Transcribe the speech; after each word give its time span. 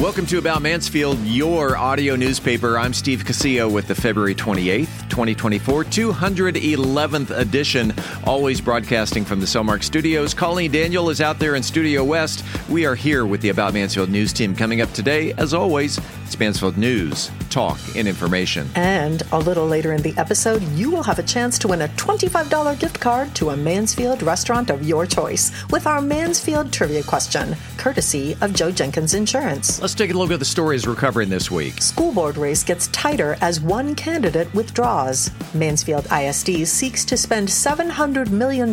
Welcome 0.00 0.24
to 0.28 0.38
About 0.38 0.62
Mansfield, 0.62 1.18
your 1.26 1.76
audio 1.76 2.16
newspaper. 2.16 2.78
I'm 2.78 2.94
Steve 2.94 3.22
Casillo 3.22 3.70
with 3.70 3.86
the 3.86 3.94
February 3.94 4.34
28th, 4.34 5.10
2024, 5.10 5.84
211th 5.84 7.38
edition, 7.38 7.92
always 8.24 8.62
broadcasting 8.62 9.26
from 9.26 9.40
the 9.40 9.46
Sellmark 9.46 9.82
Studios. 9.82 10.32
Colleen 10.32 10.72
Daniel 10.72 11.10
is 11.10 11.20
out 11.20 11.38
there 11.38 11.54
in 11.54 11.62
Studio 11.62 12.02
West. 12.02 12.42
We 12.70 12.86
are 12.86 12.94
here 12.94 13.26
with 13.26 13.42
the 13.42 13.50
About 13.50 13.74
Mansfield 13.74 14.08
news 14.08 14.32
team. 14.32 14.56
Coming 14.56 14.80
up 14.80 14.90
today, 14.94 15.34
as 15.34 15.52
always, 15.52 16.00
it's 16.24 16.38
Mansfield 16.38 16.78
News, 16.78 17.30
Talk, 17.50 17.78
and 17.94 18.08
Information. 18.08 18.70
And 18.76 19.22
a 19.32 19.38
little 19.38 19.66
later 19.66 19.92
in 19.92 20.00
the 20.00 20.16
episode, 20.16 20.62
you 20.78 20.90
will 20.90 21.02
have 21.02 21.18
a 21.18 21.24
chance 21.24 21.58
to 21.58 21.68
win 21.68 21.82
a 21.82 21.88
$25 21.88 22.78
gift 22.78 23.00
card 23.00 23.34
to 23.34 23.50
a 23.50 23.56
Mansfield 23.56 24.22
restaurant 24.22 24.70
of 24.70 24.82
your 24.86 25.04
choice 25.04 25.52
with 25.70 25.86
our 25.86 26.00
Mansfield 26.00 26.72
trivia 26.72 27.02
question, 27.02 27.54
courtesy 27.76 28.34
of 28.40 28.54
Joe 28.54 28.70
Jenkins 28.70 29.12
Insurance. 29.12 29.80
Let's 29.80 29.89
take 29.98 30.12
a 30.12 30.18
look 30.18 30.30
at 30.30 30.38
the 30.38 30.44
stories 30.44 30.86
we're 30.86 30.94
covering 30.94 31.28
this 31.28 31.50
week. 31.50 31.80
School 31.80 32.12
board 32.12 32.36
race 32.36 32.62
gets 32.64 32.88
tighter 32.88 33.36
as 33.40 33.60
one 33.60 33.94
candidate 33.94 34.52
withdraws. 34.54 35.30
Mansfield 35.54 36.06
ISD 36.12 36.66
seeks 36.66 37.04
to 37.04 37.16
spend 37.16 37.48
$700 37.48 38.30
million 38.30 38.72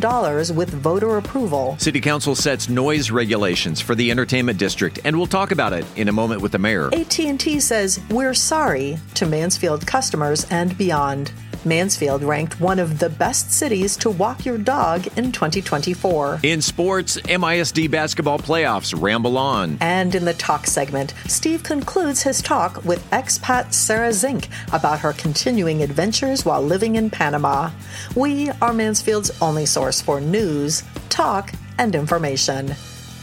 with 0.56 0.70
voter 0.70 1.18
approval. 1.18 1.78
City 1.80 2.02
Council 2.02 2.36
sets 2.36 2.70
noise 2.70 3.12
regulations 3.12 3.82
for 3.82 3.96
the 3.96 4.12
entertainment 4.12 4.60
district, 4.60 5.00
and 5.04 5.16
we'll 5.18 5.28
talk 5.28 5.52
about 5.52 5.74
it 5.74 5.86
in 5.96 6.08
a 6.08 6.14
moment 6.14 6.42
with 6.42 6.52
the 6.52 6.60
mayor. 6.60 6.90
AT&T 6.94 7.60
says, 7.60 8.00
"We're 8.10 8.34
sorry" 8.34 8.98
to 9.16 9.26
Mansfield 9.26 9.86
customers 9.86 10.46
and 10.50 10.78
beyond. 10.78 11.32
Mansfield 11.68 12.24
ranked 12.24 12.60
one 12.60 12.80
of 12.80 13.00
the 13.00 13.10
best 13.10 13.52
cities 13.52 13.98
to 13.98 14.10
walk 14.10 14.46
your 14.46 14.58
dog 14.58 15.08
in 15.18 15.32
2024. 15.32 16.40
In 16.44 16.62
sports, 16.62 17.18
MISD 17.18 17.92
basketball 17.92 18.40
playoffs 18.40 19.00
ramble 19.00 19.38
on. 19.38 19.78
And 19.82 20.16
in 20.16 20.26
the 20.26 20.34
talk 20.34 20.68
segment, 20.68 21.14
Steve 21.28 21.64
concludes 21.64 22.22
his 22.22 22.42
talk 22.42 22.84
with 22.86 23.10
expat 23.12 23.74
Sarah 23.74 24.14
Zink 24.14 24.48
about 24.72 25.00
her 25.00 25.14
continuing 25.14 25.82
adventures 25.82 26.46
while 26.46 26.62
living 26.62 26.96
in 26.96 27.10
Panama. 27.10 27.72
We 28.16 28.50
are 28.62 28.74
Mansfield's 28.74 29.32
only 29.42 29.66
source 29.66 30.02
for 30.02 30.22
news, 30.22 30.84
talk, 31.10 31.52
and 31.78 31.96
information. 31.96 32.74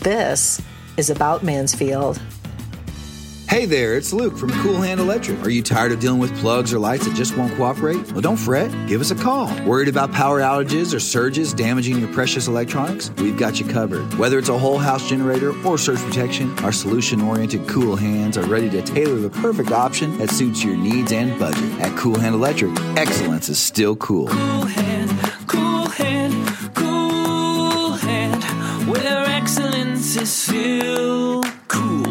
This 0.01 0.61
is 0.97 1.11
about 1.11 1.43
Mansfield. 1.43 2.21
Hey 3.49 3.67
there, 3.67 3.95
it's 3.95 4.13
Luke 4.13 4.37
from 4.37 4.51
Cool 4.63 4.81
Hand 4.81 5.01
Electric. 5.01 5.41
Are 5.45 5.51
you 5.51 5.63
tired 5.63 5.93
of 5.93 6.01
dealing 6.01 6.19
with 6.19 6.35
plugs 6.39 6.73
or 6.73 6.79
lights 6.79 7.07
that 7.07 7.15
just 7.15 7.37
won't 7.37 7.55
cooperate? 7.57 8.11
Well, 8.11 8.21
don't 8.21 8.37
fret. 8.39 8.71
Give 8.89 9.01
us 9.01 9.11
a 9.11 9.15
call. 9.15 9.47
Worried 9.65 9.87
about 9.87 10.11
power 10.13 10.41
outages 10.41 10.93
or 10.95 10.99
surges 10.99 11.53
damaging 11.55 12.01
your 12.01 12.13
precious 12.13 12.49
electronics? 12.49 13.13
We've 13.19 13.39
got 13.39 13.61
you 13.61 13.67
covered. 13.67 14.13
Whether 14.15 14.39
it's 14.39 14.49
a 14.49 14.59
whole 14.59 14.79
house 14.79 15.09
generator 15.09 15.53
or 15.65 15.79
surge 15.79 16.01
protection, 16.01 16.59
our 16.61 16.73
solution 16.73 17.21
oriented 17.21 17.69
cool 17.69 17.95
hands 17.97 18.37
are 18.37 18.47
ready 18.47 18.71
to 18.71 18.83
tailor 18.83 19.17
the 19.21 19.31
perfect 19.31 19.71
option 19.71 20.19
that 20.19 20.31
suits 20.31 20.65
your 20.65 20.77
needs 20.77 21.13
and 21.13 21.39
budget. 21.39 21.81
At 21.81 21.97
Cool 21.97 22.19
Hand 22.19 22.35
Electric, 22.35 22.73
excellence 22.97 23.49
is 23.49 23.59
still 23.59 23.95
cool. 23.97 24.27
Cool 24.27 24.65
hand, 24.65 25.11
cool 25.47 25.87
hand, 25.87 26.49
cool 26.75 27.93
hand, 27.93 28.43
where 28.89 29.27
excellence 29.27 30.17
is 30.17 30.33
still 30.33 31.45
cool. 31.69 32.04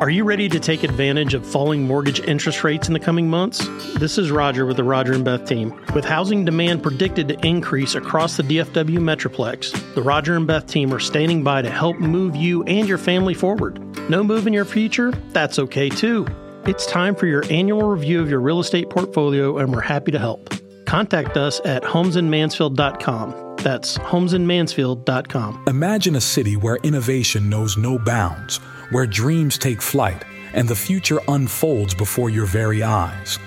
Are 0.00 0.08
you 0.08 0.24
ready 0.24 0.48
to 0.48 0.58
take 0.58 0.82
advantage 0.82 1.34
of 1.34 1.46
falling 1.46 1.82
mortgage 1.86 2.20
interest 2.20 2.64
rates 2.64 2.88
in 2.88 2.94
the 2.94 2.98
coming 2.98 3.28
months? 3.28 3.68
This 3.98 4.16
is 4.16 4.30
Roger 4.30 4.64
with 4.64 4.78
the 4.78 4.84
Roger 4.84 5.12
and 5.12 5.22
Beth 5.22 5.44
team. 5.46 5.78
With 5.94 6.06
housing 6.06 6.46
demand 6.46 6.82
predicted 6.82 7.28
to 7.28 7.46
increase 7.46 7.94
across 7.94 8.38
the 8.38 8.42
DFW 8.42 8.96
Metroplex, 8.96 9.94
the 9.94 10.00
Roger 10.00 10.36
and 10.36 10.46
Beth 10.46 10.66
team 10.66 10.94
are 10.94 11.00
standing 11.00 11.42
by 11.42 11.60
to 11.60 11.68
help 11.68 11.98
move 11.98 12.34
you 12.34 12.64
and 12.64 12.88
your 12.88 12.96
family 12.96 13.34
forward. 13.34 13.78
No 14.08 14.24
move 14.24 14.46
in 14.46 14.54
your 14.54 14.64
future? 14.64 15.12
That's 15.32 15.58
okay 15.58 15.90
too. 15.90 16.26
It's 16.64 16.86
time 16.86 17.14
for 17.14 17.26
your 17.26 17.44
annual 17.50 17.82
review 17.82 18.22
of 18.22 18.30
your 18.30 18.40
real 18.40 18.60
estate 18.60 18.88
portfolio, 18.88 19.58
and 19.58 19.70
we're 19.70 19.82
happy 19.82 20.12
to 20.12 20.18
help. 20.18 20.54
Contact 20.86 21.36
us 21.36 21.60
at 21.66 21.82
homesinmansfield.com. 21.82 23.56
That's 23.58 23.98
homesinmansfield.com. 23.98 25.64
Imagine 25.66 26.16
a 26.16 26.20
city 26.22 26.56
where 26.56 26.76
innovation 26.76 27.50
knows 27.50 27.76
no 27.76 27.98
bounds, 27.98 28.60
where 28.90 29.06
dreams 29.06 29.56
take 29.56 29.80
flight, 29.80 30.24
and 30.52 30.66
the 30.66 30.74
future 30.74 31.20
unfolds 31.28 31.94
before 31.94 32.28
your 32.28 32.46
very 32.46 32.82
eyes. 32.82 33.38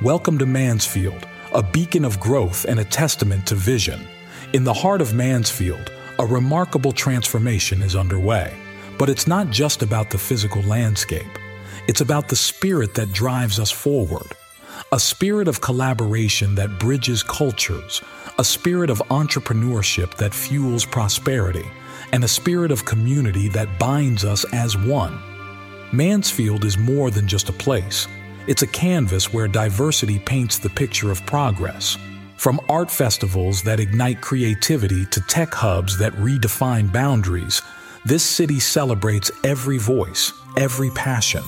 Welcome 0.00 0.38
to 0.38 0.46
Mansfield, 0.46 1.26
a 1.52 1.62
beacon 1.62 2.04
of 2.04 2.20
growth 2.20 2.64
and 2.66 2.78
a 2.78 2.84
testament 2.84 3.44
to 3.48 3.56
vision. 3.56 4.06
In 4.52 4.62
the 4.62 4.72
heart 4.72 5.00
of 5.00 5.12
Mansfield, 5.12 5.90
a 6.20 6.24
remarkable 6.24 6.92
transformation 6.92 7.82
is 7.82 7.96
underway. 7.96 8.56
But 8.96 9.08
it's 9.08 9.26
not 9.26 9.50
just 9.50 9.82
about 9.82 10.10
the 10.10 10.18
physical 10.18 10.62
landscape, 10.62 11.38
it's 11.88 12.00
about 12.00 12.28
the 12.28 12.36
spirit 12.36 12.94
that 12.94 13.12
drives 13.12 13.58
us 13.58 13.72
forward. 13.72 14.28
A 14.92 15.00
spirit 15.00 15.48
of 15.48 15.60
collaboration 15.60 16.54
that 16.54 16.78
bridges 16.78 17.24
cultures, 17.24 18.02
a 18.38 18.44
spirit 18.44 18.88
of 18.88 18.98
entrepreneurship 19.10 20.16
that 20.18 20.32
fuels 20.32 20.84
prosperity, 20.84 21.66
and 22.12 22.24
a 22.24 22.28
spirit 22.28 22.70
of 22.70 22.84
community 22.84 23.48
that 23.48 23.78
binds 23.78 24.24
us 24.24 24.44
as 24.52 24.76
one. 24.76 25.18
Mansfield 25.92 26.64
is 26.64 26.78
more 26.78 27.10
than 27.10 27.26
just 27.26 27.48
a 27.48 27.52
place. 27.52 28.06
It's 28.46 28.62
a 28.62 28.66
canvas 28.66 29.32
where 29.32 29.48
diversity 29.48 30.18
paints 30.18 30.58
the 30.58 30.70
picture 30.70 31.10
of 31.10 31.24
progress. 31.26 31.96
From 32.36 32.60
art 32.68 32.90
festivals 32.90 33.62
that 33.62 33.78
ignite 33.78 34.20
creativity 34.20 35.06
to 35.06 35.20
tech 35.22 35.52
hubs 35.54 35.98
that 35.98 36.12
redefine 36.14 36.92
boundaries, 36.92 37.62
this 38.04 38.24
city 38.24 38.58
celebrates 38.58 39.30
every 39.44 39.78
voice, 39.78 40.32
every 40.56 40.90
passion. 40.90 41.44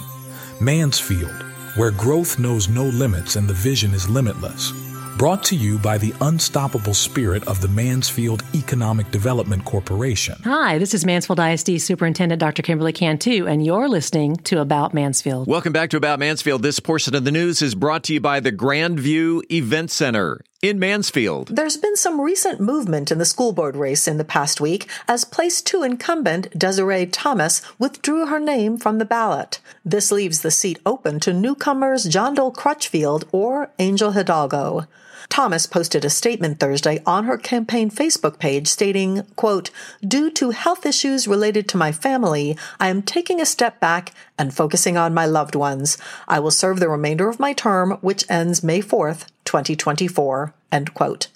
Mansfield, 0.61 1.43
where 1.75 1.91
growth 1.91 2.39
knows 2.39 2.69
no 2.69 2.85
limits 2.85 3.37
and 3.37 3.49
the 3.49 3.55
vision 3.55 3.93
is 3.93 4.09
limitless. 4.09 4.84
Brought 5.17 5.45
to 5.45 5.55
you 5.55 5.79
by 5.79 5.97
the 5.97 6.13
unstoppable 6.23 6.93
spirit 6.93 7.47
of 7.47 7.61
the 7.61 7.69
Mansfield 7.69 8.43
Economic 8.53 9.13
Development 9.13 9.65
Corporation. 9.65 10.35
Hi, 10.43 10.77
this 10.79 10.93
is 10.93 11.07
Mansfield 11.07 11.39
ISD 11.39 11.81
Superintendent 11.81 12.41
Dr. 12.41 12.63
Kimberly 12.63 12.93
Cantu, 12.93 13.47
and 13.47 13.65
you're 13.65 13.89
listening 13.89 14.35
to 14.39 14.61
About 14.61 14.93
Mansfield. 14.93 15.47
Welcome 15.47 15.73
back 15.73 15.91
to 15.91 15.97
About 15.97 16.19
Mansfield. 16.19 16.63
This 16.63 16.81
portion 16.81 17.15
of 17.15 17.25
the 17.25 17.31
news 17.31 17.63
is 17.63 17.77
brought 17.77 18.03
to 18.05 18.15
you 18.15 18.21
by 18.21 18.41
the 18.41 18.51
Grandview 18.51 19.43
Event 19.53 19.93
Center 19.93 20.41
in 20.61 20.81
Mansfield. 20.81 21.49
There's 21.55 21.77
been 21.77 21.97
some 21.97 22.21
recent 22.21 22.59
movement 22.61 23.13
in 23.13 23.19
the 23.19 23.25
school 23.25 23.53
board 23.53 23.77
race 23.77 24.09
in 24.09 24.17
the 24.17 24.25
past 24.25 24.61
week 24.61 24.89
as 25.07 25.25
place 25.25 25.63
two 25.63 25.85
incumbent 25.85 26.59
Desiree 26.59 27.07
Thomas 27.07 27.63
withdrew 27.79 28.27
her 28.27 28.41
name 28.41 28.79
from 28.79 28.99
the 28.99 29.05
ballot. 29.05 29.61
This 29.85 30.11
leaves 30.11 30.41
the 30.41 30.51
seat 30.51 30.81
open 30.85 31.21
to 31.21 31.33
newcomers 31.33 32.03
John 32.05 32.35
Dole 32.35 32.51
Crutchfield 32.51 33.29
or 33.31 33.71
Angel 33.79 34.11
Hidalgo. 34.11 34.89
Thomas 35.29 35.67
posted 35.67 36.05
a 36.05 36.11
statement 36.11 36.61
Thursday 36.61 37.03
on 37.07 37.25
her 37.25 37.39
campaign 37.39 37.91
Facebook 37.91 38.39
page 38.39 38.69
stating, 38.69 39.23
quote, 39.37 39.71
Due 40.07 40.31
to 40.31 40.51
health 40.51 40.87
issues 40.87 41.27
related 41.27 41.69
to 41.69 41.77
my 41.77 41.93
family, 41.93 42.57
I 42.79 42.89
am 42.89 43.03
taking 43.03 43.41
a 43.41 43.47
step 43.47 43.81
back 43.81 44.13
and 44.39 44.55
focusing 44.55 44.97
on 44.97 45.15
my 45.15 45.27
loved 45.27 45.55
ones. 45.55 45.99
I 46.29 46.41
will 46.41 46.51
serve 46.51 46.81
the 46.81 46.89
remainder 46.89 47.29
of 47.29 47.41
my 47.41 47.53
term, 47.53 47.93
which 48.01 48.29
ends 48.31 48.63
May 48.63 48.81
4th, 48.81 49.27
2024, 49.45 50.55
end 50.71 50.95
quote. 50.95 51.29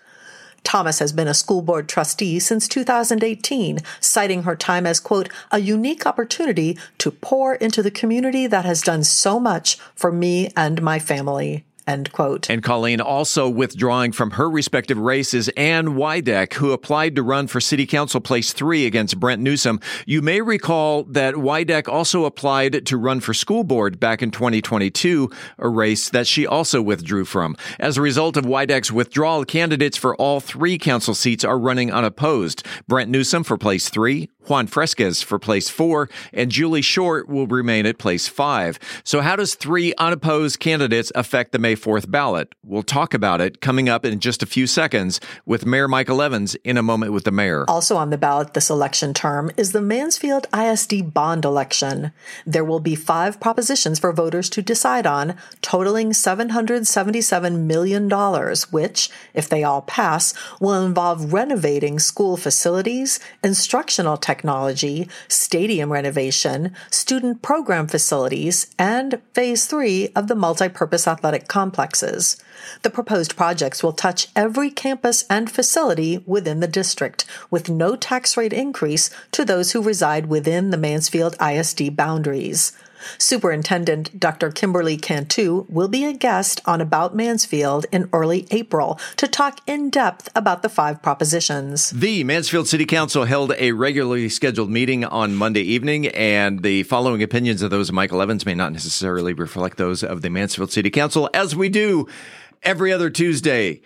Thomas 0.65 0.99
has 0.99 1.13
been 1.13 1.29
a 1.29 1.35
school 1.35 1.63
board 1.63 1.89
trustee 1.89 2.39
since 2.39 2.69
2018, 2.69 3.79
citing 4.01 4.43
her 4.43 4.57
time 4.57 4.87
as, 4.87 5.01
quote, 5.01 5.31
a 5.51 5.61
unique 5.61 6.05
opportunity 6.05 6.77
to 6.99 7.11
pour 7.11 7.55
into 7.55 7.83
the 7.83 7.91
community 7.91 8.47
that 8.47 8.65
has 8.65 8.83
done 8.83 9.03
so 9.03 9.41
much 9.41 9.79
for 9.95 10.13
me 10.13 10.51
and 10.57 10.83
my 10.83 10.99
family. 10.99 11.65
End 11.89 12.13
quote. 12.13 12.51
And 12.51 12.63
Colleen 12.63 13.01
also 13.01 13.49
withdrawing 13.49 14.13
from 14.13 14.33
her 14.33 14.51
respective 14.51 14.99
races, 14.99 15.49
Ann 15.57 15.97
Wydeck, 15.97 16.53
who 16.53 16.73
applied 16.73 17.17
to 17.17 17.23
run 17.23 17.47
for 17.47 17.63
City 17.63 17.87
Council 17.87 18.21
Place 18.21 18.53
3 18.53 18.85
against 18.85 19.19
Brent 19.19 19.41
Newsom. 19.41 19.81
You 20.05 20.21
may 20.21 20.43
recall 20.43 21.05
that 21.05 21.35
Wydeck 21.35 21.89
also 21.89 22.27
applied 22.27 22.85
to 22.85 22.97
run 22.99 23.21
for 23.21 23.33
school 23.33 23.65
board 23.65 23.99
back 23.99 24.23
in 24.23 24.31
2022, 24.31 25.31
a 25.59 25.69
race 25.71 26.11
that 26.11 26.27
she 26.27 26.47
also 26.47 26.83
withdrew 26.83 27.25
from. 27.25 27.57
As 27.81 27.97
a 27.97 28.03
result 28.03 28.37
of 28.37 28.45
Wydeck's 28.45 28.93
withdrawal, 28.93 29.47
candidates 29.47 29.97
for 29.97 30.15
all 30.17 30.41
three 30.41 30.77
council 30.77 31.15
seats 31.15 31.43
are 31.43 31.59
running 31.59 31.91
unopposed. 31.91 32.67
Brent 32.87 33.09
Newsom 33.09 33.45
for 33.45 33.57
Place 33.57 33.89
3, 33.89 34.29
Juan 34.49 34.67
Fresquez 34.67 35.23
for 35.23 35.39
place 35.39 35.69
four, 35.69 36.09
and 36.33 36.51
Julie 36.51 36.83
Short 36.83 37.29
will 37.29 37.47
remain 37.47 37.87
at 37.87 37.99
place 37.99 38.29
five. 38.29 38.79
So, 39.05 39.21
how 39.21 39.37
does 39.37 39.55
three 39.55 39.95
unopposed 39.99 40.61
candidates 40.61 41.13
affect 41.15 41.53
the 41.53 41.59
May 41.59 41.77
4th 41.77 42.11
ballot? 42.11 42.55
We'll 42.65 42.83
talk 42.83 43.15
about 43.15 43.41
it 43.41 43.61
coming 43.61 43.89
up 43.89 44.05
in 44.05 44.21
just 44.21 44.43
a 44.43 44.47
few 44.47 44.67
seconds 44.67 45.21
with 45.47 45.67
Mayor 45.67 45.89
Michael 45.89 46.23
Evans 46.23 46.55
in 46.57 46.77
a 46.77 46.83
moment 46.83 47.13
with 47.13 47.25
the 47.25 47.31
mayor. 47.31 47.65
Also 47.69 47.97
on 47.97 48.11
the 48.11 48.19
ballot 48.19 48.55
this 48.55 48.71
election 48.71 49.15
term 49.15 49.51
is 49.57 49.73
the 49.73 49.81
Mansfield 49.81 50.47
ISD 50.55 51.13
bond 51.13 51.45
election. 51.45 52.13
There 52.47 52.65
will 52.65 52.81
be 52.81 52.95
five 52.95 53.41
propositions 53.41 53.99
for 53.99 54.13
voters 54.13 54.49
to 54.51 54.63
decide 54.63 55.07
on, 55.07 55.37
totaling 55.63 56.11
$777 56.11 57.65
million, 57.65 58.09
which, 58.71 59.11
if 59.35 59.49
they 59.49 59.65
all 59.65 59.83
pass, 59.83 60.35
will 60.61 60.85
involve 60.85 61.33
renovating 61.33 61.99
school 61.99 62.37
facilities, 62.37 63.21
instructional 63.43 64.17
technology, 64.17 64.38
technology, 64.39 65.09
stadium 65.27 65.91
renovation, 65.93 66.73
student 66.91 67.43
program 67.43 67.89
facilities, 67.89 68.73
and 68.79 69.21
phase 69.35 69.67
three 69.67 70.11
of 70.15 70.29
the 70.29 70.37
multipurpose 70.37 71.09
athletic 71.09 71.49
complexes. 71.49 72.37
The 72.83 72.91
proposed 72.91 73.37
projects 73.37 73.83
will 73.83 73.93
touch 73.93 74.29
every 74.37 74.71
campus 74.71 75.25
and 75.29 75.51
facility 75.51 76.23
within 76.25 76.61
the 76.61 76.69
district, 76.69 77.25
with 77.51 77.69
no 77.69 77.97
tax 77.97 78.37
rate 78.37 78.53
increase 78.53 79.11
to 79.33 79.45
those 79.45 79.73
who 79.73 79.83
reside 79.83 80.27
within 80.27 80.71
the 80.71 80.77
Mansfield 80.77 81.35
ISD 81.41 81.97
boundaries. 81.97 82.73
Superintendent 83.19 84.19
Dr. 84.19 84.51
Kimberly 84.51 84.97
Cantu 84.97 85.67
will 85.69 85.89
be 85.89 86.05
a 86.05 86.13
guest 86.13 86.61
on 86.67 86.81
About 86.81 87.15
Mansfield 87.15 87.87
in 87.93 88.09
early 88.13 88.47
April 88.51 88.99
to 89.17 89.27
talk 89.27 89.61
in 89.67 89.91
depth 89.91 90.29
about 90.35 90.63
the 90.63 90.69
five 90.69 91.03
propositions. 91.03 91.91
The 91.91 92.25
Mansfield 92.25 92.69
City 92.69 92.87
Council 92.87 93.25
held 93.25 93.53
a 93.59 93.73
regularly 93.73 94.29
scheduled 94.29 94.71
meeting 94.71 95.05
on 95.05 95.35
Monday 95.35 95.63
evening, 95.63 96.09
and 96.09 96.63
the 96.63 96.83
following 96.85 97.23
opinions 97.23 97.63
of 97.63 97.71
those 97.71 97.89
of 97.89 97.95
Michael 97.95 98.23
Evans 98.23 98.47
may 98.47 98.55
not 98.55 98.73
necessarily 98.73 99.33
reflect 99.33 99.77
those 99.77 100.03
of 100.03 100.23
the 100.23 100.31
Mansfield 100.31 100.73
City 100.73 100.91
Council, 100.91 101.29
as 101.33 101.55
we 101.55 101.69
do 101.69 102.07
every 102.63 102.93
other 102.93 103.11
Tuesday. 103.11 103.81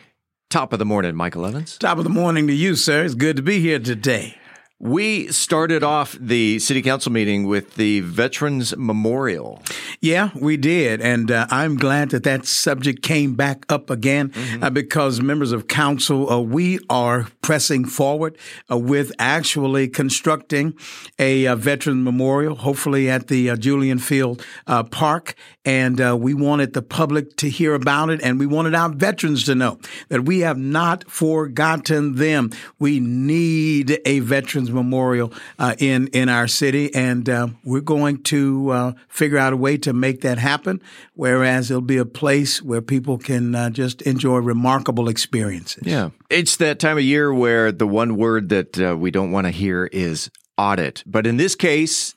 Top 0.50 0.72
of 0.72 0.78
the 0.78 0.84
morning, 0.84 1.14
Michael 1.14 1.46
Evans. 1.46 1.78
Top 1.78 1.96
of 1.98 2.04
the 2.04 2.10
morning 2.10 2.46
to 2.46 2.52
you, 2.52 2.76
sir. 2.76 3.04
It's 3.04 3.14
good 3.14 3.36
to 3.36 3.42
be 3.42 3.60
here 3.60 3.78
today. 3.78 4.36
We 4.82 5.28
started 5.28 5.84
off 5.84 6.16
the 6.20 6.58
city 6.58 6.82
council 6.82 7.12
meeting 7.12 7.46
with 7.46 7.76
the 7.76 8.00
Veterans 8.00 8.76
Memorial. 8.76 9.62
Yeah, 10.00 10.30
we 10.34 10.56
did. 10.56 11.00
And 11.00 11.30
uh, 11.30 11.46
I'm 11.50 11.76
glad 11.76 12.10
that 12.10 12.24
that 12.24 12.46
subject 12.46 13.00
came 13.00 13.34
back 13.34 13.64
up 13.70 13.90
again 13.90 14.30
mm-hmm. 14.30 14.64
uh, 14.64 14.70
because 14.70 15.20
members 15.20 15.52
of 15.52 15.68
council, 15.68 16.28
uh, 16.28 16.40
we 16.40 16.80
are 16.90 17.28
pressing 17.42 17.84
forward 17.84 18.36
uh, 18.68 18.76
with 18.76 19.12
actually 19.20 19.86
constructing 19.86 20.74
a, 21.16 21.44
a, 21.44 21.52
uh, 21.52 21.54
Veteran 21.54 22.02
Memorial, 22.02 22.56
hopefully 22.56 23.08
at 23.08 23.28
the 23.28 23.50
uh, 23.50 23.56
Julian 23.56 23.98
Feild 23.98 24.44
Park. 24.90 25.36
And 25.64 26.20
we 26.20 26.34
wanted 26.34 26.72
the 26.72 26.82
public 26.82 27.36
to 27.36 27.48
hear 27.48 27.74
about 27.74 28.10
it 28.10 28.20
and 28.20 28.40
we 28.40 28.46
wanted 28.46 28.74
our 28.74 28.88
veterans 28.88 29.44
to 29.44 29.54
know 29.54 29.78
that 30.08 30.24
we 30.24 30.40
have 30.40 30.58
not 30.58 31.08
forgotten 31.08 32.16
them. 32.16 32.50
We 32.80 32.98
need 32.98 34.00
a 34.04 34.18
Veterans 34.18 34.71
Memorial 34.72 35.32
uh, 35.58 35.74
in 35.78 36.08
in 36.08 36.28
our 36.28 36.48
city, 36.48 36.94
and 36.94 37.28
uh, 37.28 37.48
we're 37.64 37.80
going 37.80 38.22
to 38.24 38.70
uh, 38.70 38.92
figure 39.08 39.38
out 39.38 39.52
a 39.52 39.56
way 39.56 39.76
to 39.78 39.92
make 39.92 40.20
that 40.22 40.38
happen. 40.38 40.80
Whereas 41.14 41.70
it'll 41.70 41.82
be 41.82 41.98
a 41.98 42.04
place 42.04 42.62
where 42.62 42.82
people 42.82 43.18
can 43.18 43.54
uh, 43.54 43.70
just 43.70 44.02
enjoy 44.02 44.38
remarkable 44.38 45.08
experiences. 45.08 45.84
Yeah, 45.86 46.10
it's 46.30 46.56
that 46.56 46.78
time 46.78 46.98
of 46.98 47.04
year 47.04 47.32
where 47.32 47.72
the 47.72 47.86
one 47.86 48.16
word 48.16 48.48
that 48.50 48.78
uh, 48.78 48.96
we 48.96 49.10
don't 49.10 49.30
want 49.30 49.46
to 49.46 49.50
hear 49.50 49.86
is 49.92 50.30
audit, 50.58 51.02
but 51.06 51.26
in 51.26 51.36
this 51.36 51.54
case 51.54 52.14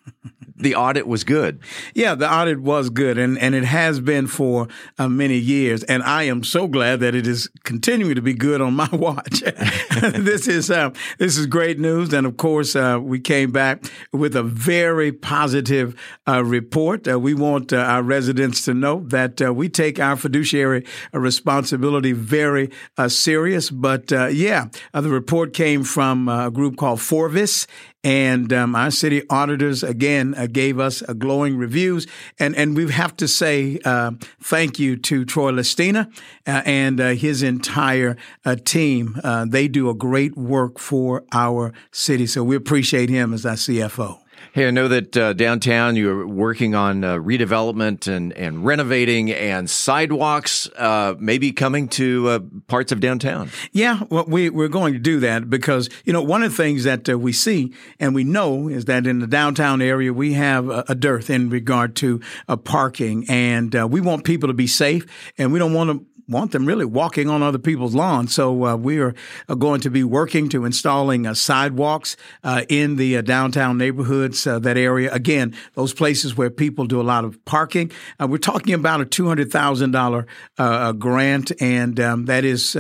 the 0.55 0.75
audit 0.75 1.07
was 1.07 1.23
good. 1.23 1.59
Yeah, 1.93 2.15
the 2.15 2.31
audit 2.31 2.61
was 2.61 2.89
good, 2.89 3.17
and, 3.17 3.37
and 3.37 3.53
it 3.53 3.65
has 3.65 3.99
been 3.99 4.27
for 4.27 4.67
uh, 4.97 5.09
many 5.09 5.37
years. 5.37 5.83
And 5.83 6.01
I 6.03 6.23
am 6.23 6.43
so 6.43 6.67
glad 6.67 7.01
that 7.01 7.13
it 7.13 7.27
is 7.27 7.49
continuing 7.63 8.15
to 8.15 8.21
be 8.21 8.33
good 8.33 8.61
on 8.61 8.73
my 8.73 8.89
watch. 8.93 9.41
this 10.01 10.47
is 10.47 10.71
uh, 10.71 10.91
this 11.17 11.37
is 11.37 11.45
great 11.45 11.79
news, 11.79 12.13
and 12.13 12.25
of 12.25 12.37
course, 12.37 12.75
uh, 12.75 12.99
we 13.01 13.19
came 13.19 13.51
back 13.51 13.83
with 14.13 14.35
a 14.35 14.43
very 14.43 15.11
positive 15.11 15.95
uh, 16.27 16.43
report. 16.43 17.07
Uh, 17.07 17.19
we 17.19 17.33
want 17.33 17.73
uh, 17.73 17.77
our 17.77 18.03
residents 18.03 18.61
to 18.63 18.73
know 18.73 19.01
that 19.07 19.41
we 19.55 19.67
take 19.67 19.99
our 19.99 20.15
fiduciary 20.15 20.85
responsibility 21.13 22.13
very 22.13 22.69
serious. 23.07 23.69
But 23.69 24.11
yeah, 24.11 24.67
the 24.93 25.09
report 25.09 25.53
came 25.53 25.83
from 25.83 26.29
a 26.29 26.49
group 26.49 26.77
called 26.77 26.99
Forvis, 26.99 27.67
and 28.05 28.53
um, 28.53 28.75
our 28.75 28.91
city 28.91 29.23
auditors 29.31 29.81
again 29.81 30.35
uh, 30.37 30.45
gave 30.45 30.79
us 30.79 31.01
uh, 31.01 31.13
glowing 31.13 31.57
reviews, 31.57 32.05
and 32.39 32.55
and 32.55 32.77
we 32.77 32.89
have 32.91 33.17
to 33.17 33.27
say 33.27 33.79
uh, 33.83 34.11
thank 34.39 34.77
you 34.77 34.95
to 34.95 35.25
Troy 35.25 35.51
Lestina 35.51 36.07
uh, 36.45 36.61
and 36.65 37.01
uh, 37.01 37.09
his 37.09 37.41
entire 37.41 38.15
uh, 38.45 38.55
team. 38.63 39.19
they 39.47 39.67
do 39.67 39.89
a 39.89 39.95
great 39.95 40.37
work 40.37 40.77
for 40.77 41.23
our 41.33 41.73
city, 41.91 42.27
so 42.27 42.43
we 42.43 42.55
appreciate 42.55 43.09
him 43.09 43.33
as 43.33 43.43
our 43.43 43.55
CFO. 43.55 44.19
Hey, 44.55 44.69
I 44.69 44.71
know 44.71 44.87
that 44.87 45.17
uh, 45.17 45.33
downtown 45.33 45.97
you're 45.97 46.25
working 46.25 46.75
on 46.75 47.03
uh, 47.03 47.15
redevelopment 47.15 48.07
and, 48.07 48.31
and 48.31 48.63
renovating 48.63 49.29
and 49.29 49.69
sidewalks, 49.69 50.69
uh, 50.77 51.15
maybe 51.19 51.51
coming 51.51 51.89
to 51.89 52.29
uh, 52.29 52.39
parts 52.67 52.93
of 52.93 53.01
downtown. 53.01 53.49
Yeah, 53.73 54.03
well, 54.09 54.23
we, 54.25 54.49
we're 54.49 54.69
going 54.69 54.93
to 54.93 54.99
do 54.99 55.19
that 55.19 55.49
because, 55.49 55.89
you 56.05 56.13
know, 56.13 56.21
one 56.21 56.41
of 56.41 56.51
the 56.51 56.55
things 56.55 56.85
that 56.85 57.09
uh, 57.09 57.19
we 57.19 57.33
see 57.33 57.73
and 57.99 58.15
we 58.15 58.23
know 58.23 58.69
is 58.69 58.85
that 58.85 59.05
in 59.05 59.19
the 59.19 59.27
downtown 59.27 59.81
area, 59.81 60.13
we 60.13 60.31
have 60.35 60.69
a, 60.69 60.85
a 60.87 60.95
dearth 60.95 61.29
in 61.29 61.49
regard 61.49 61.97
to 61.97 62.21
uh, 62.47 62.55
parking 62.55 63.25
and 63.27 63.73
we 63.91 63.99
want 63.99 64.23
people 64.23 64.47
to 64.47 64.53
be 64.53 64.67
safe 64.67 65.05
and 65.37 65.51
we 65.51 65.59
don't 65.59 65.73
want 65.73 65.89
to 65.89 66.05
want 66.27 66.51
them 66.51 66.65
really 66.65 66.85
walking 66.85 67.29
on 67.29 67.43
other 67.43 67.57
people's 67.57 67.95
lawns. 67.95 68.33
So 68.33 68.65
uh, 68.65 68.75
we 68.75 68.99
are 68.99 69.13
uh, 69.47 69.55
going 69.55 69.81
to 69.81 69.89
be 69.89 70.03
working 70.03 70.49
to 70.49 70.65
installing 70.65 71.27
uh, 71.27 71.33
sidewalks 71.33 72.17
uh, 72.43 72.63
in 72.69 72.95
the 72.95 73.21
downtown 73.21 73.77
neighborhoods, 73.77 74.43
that 74.43 74.77
area. 74.77 75.11
Again, 75.13 75.55
those 75.73 75.93
places 75.93 76.35
where 76.35 76.49
people 76.49 76.85
do 76.85 76.99
a 76.99 77.03
lot 77.03 77.25
of 77.25 77.43
parking. 77.45 77.91
we're 78.19 78.37
talking 78.37 78.73
about 78.73 79.01
a 79.01 79.05
two 79.05 79.27
hundred 79.27 79.51
thousand 79.51 79.91
dollar 79.91 80.25
grant, 80.97 81.51
and 81.61 81.99
um, 81.99 82.25
that 82.25 82.43
is 82.43 82.75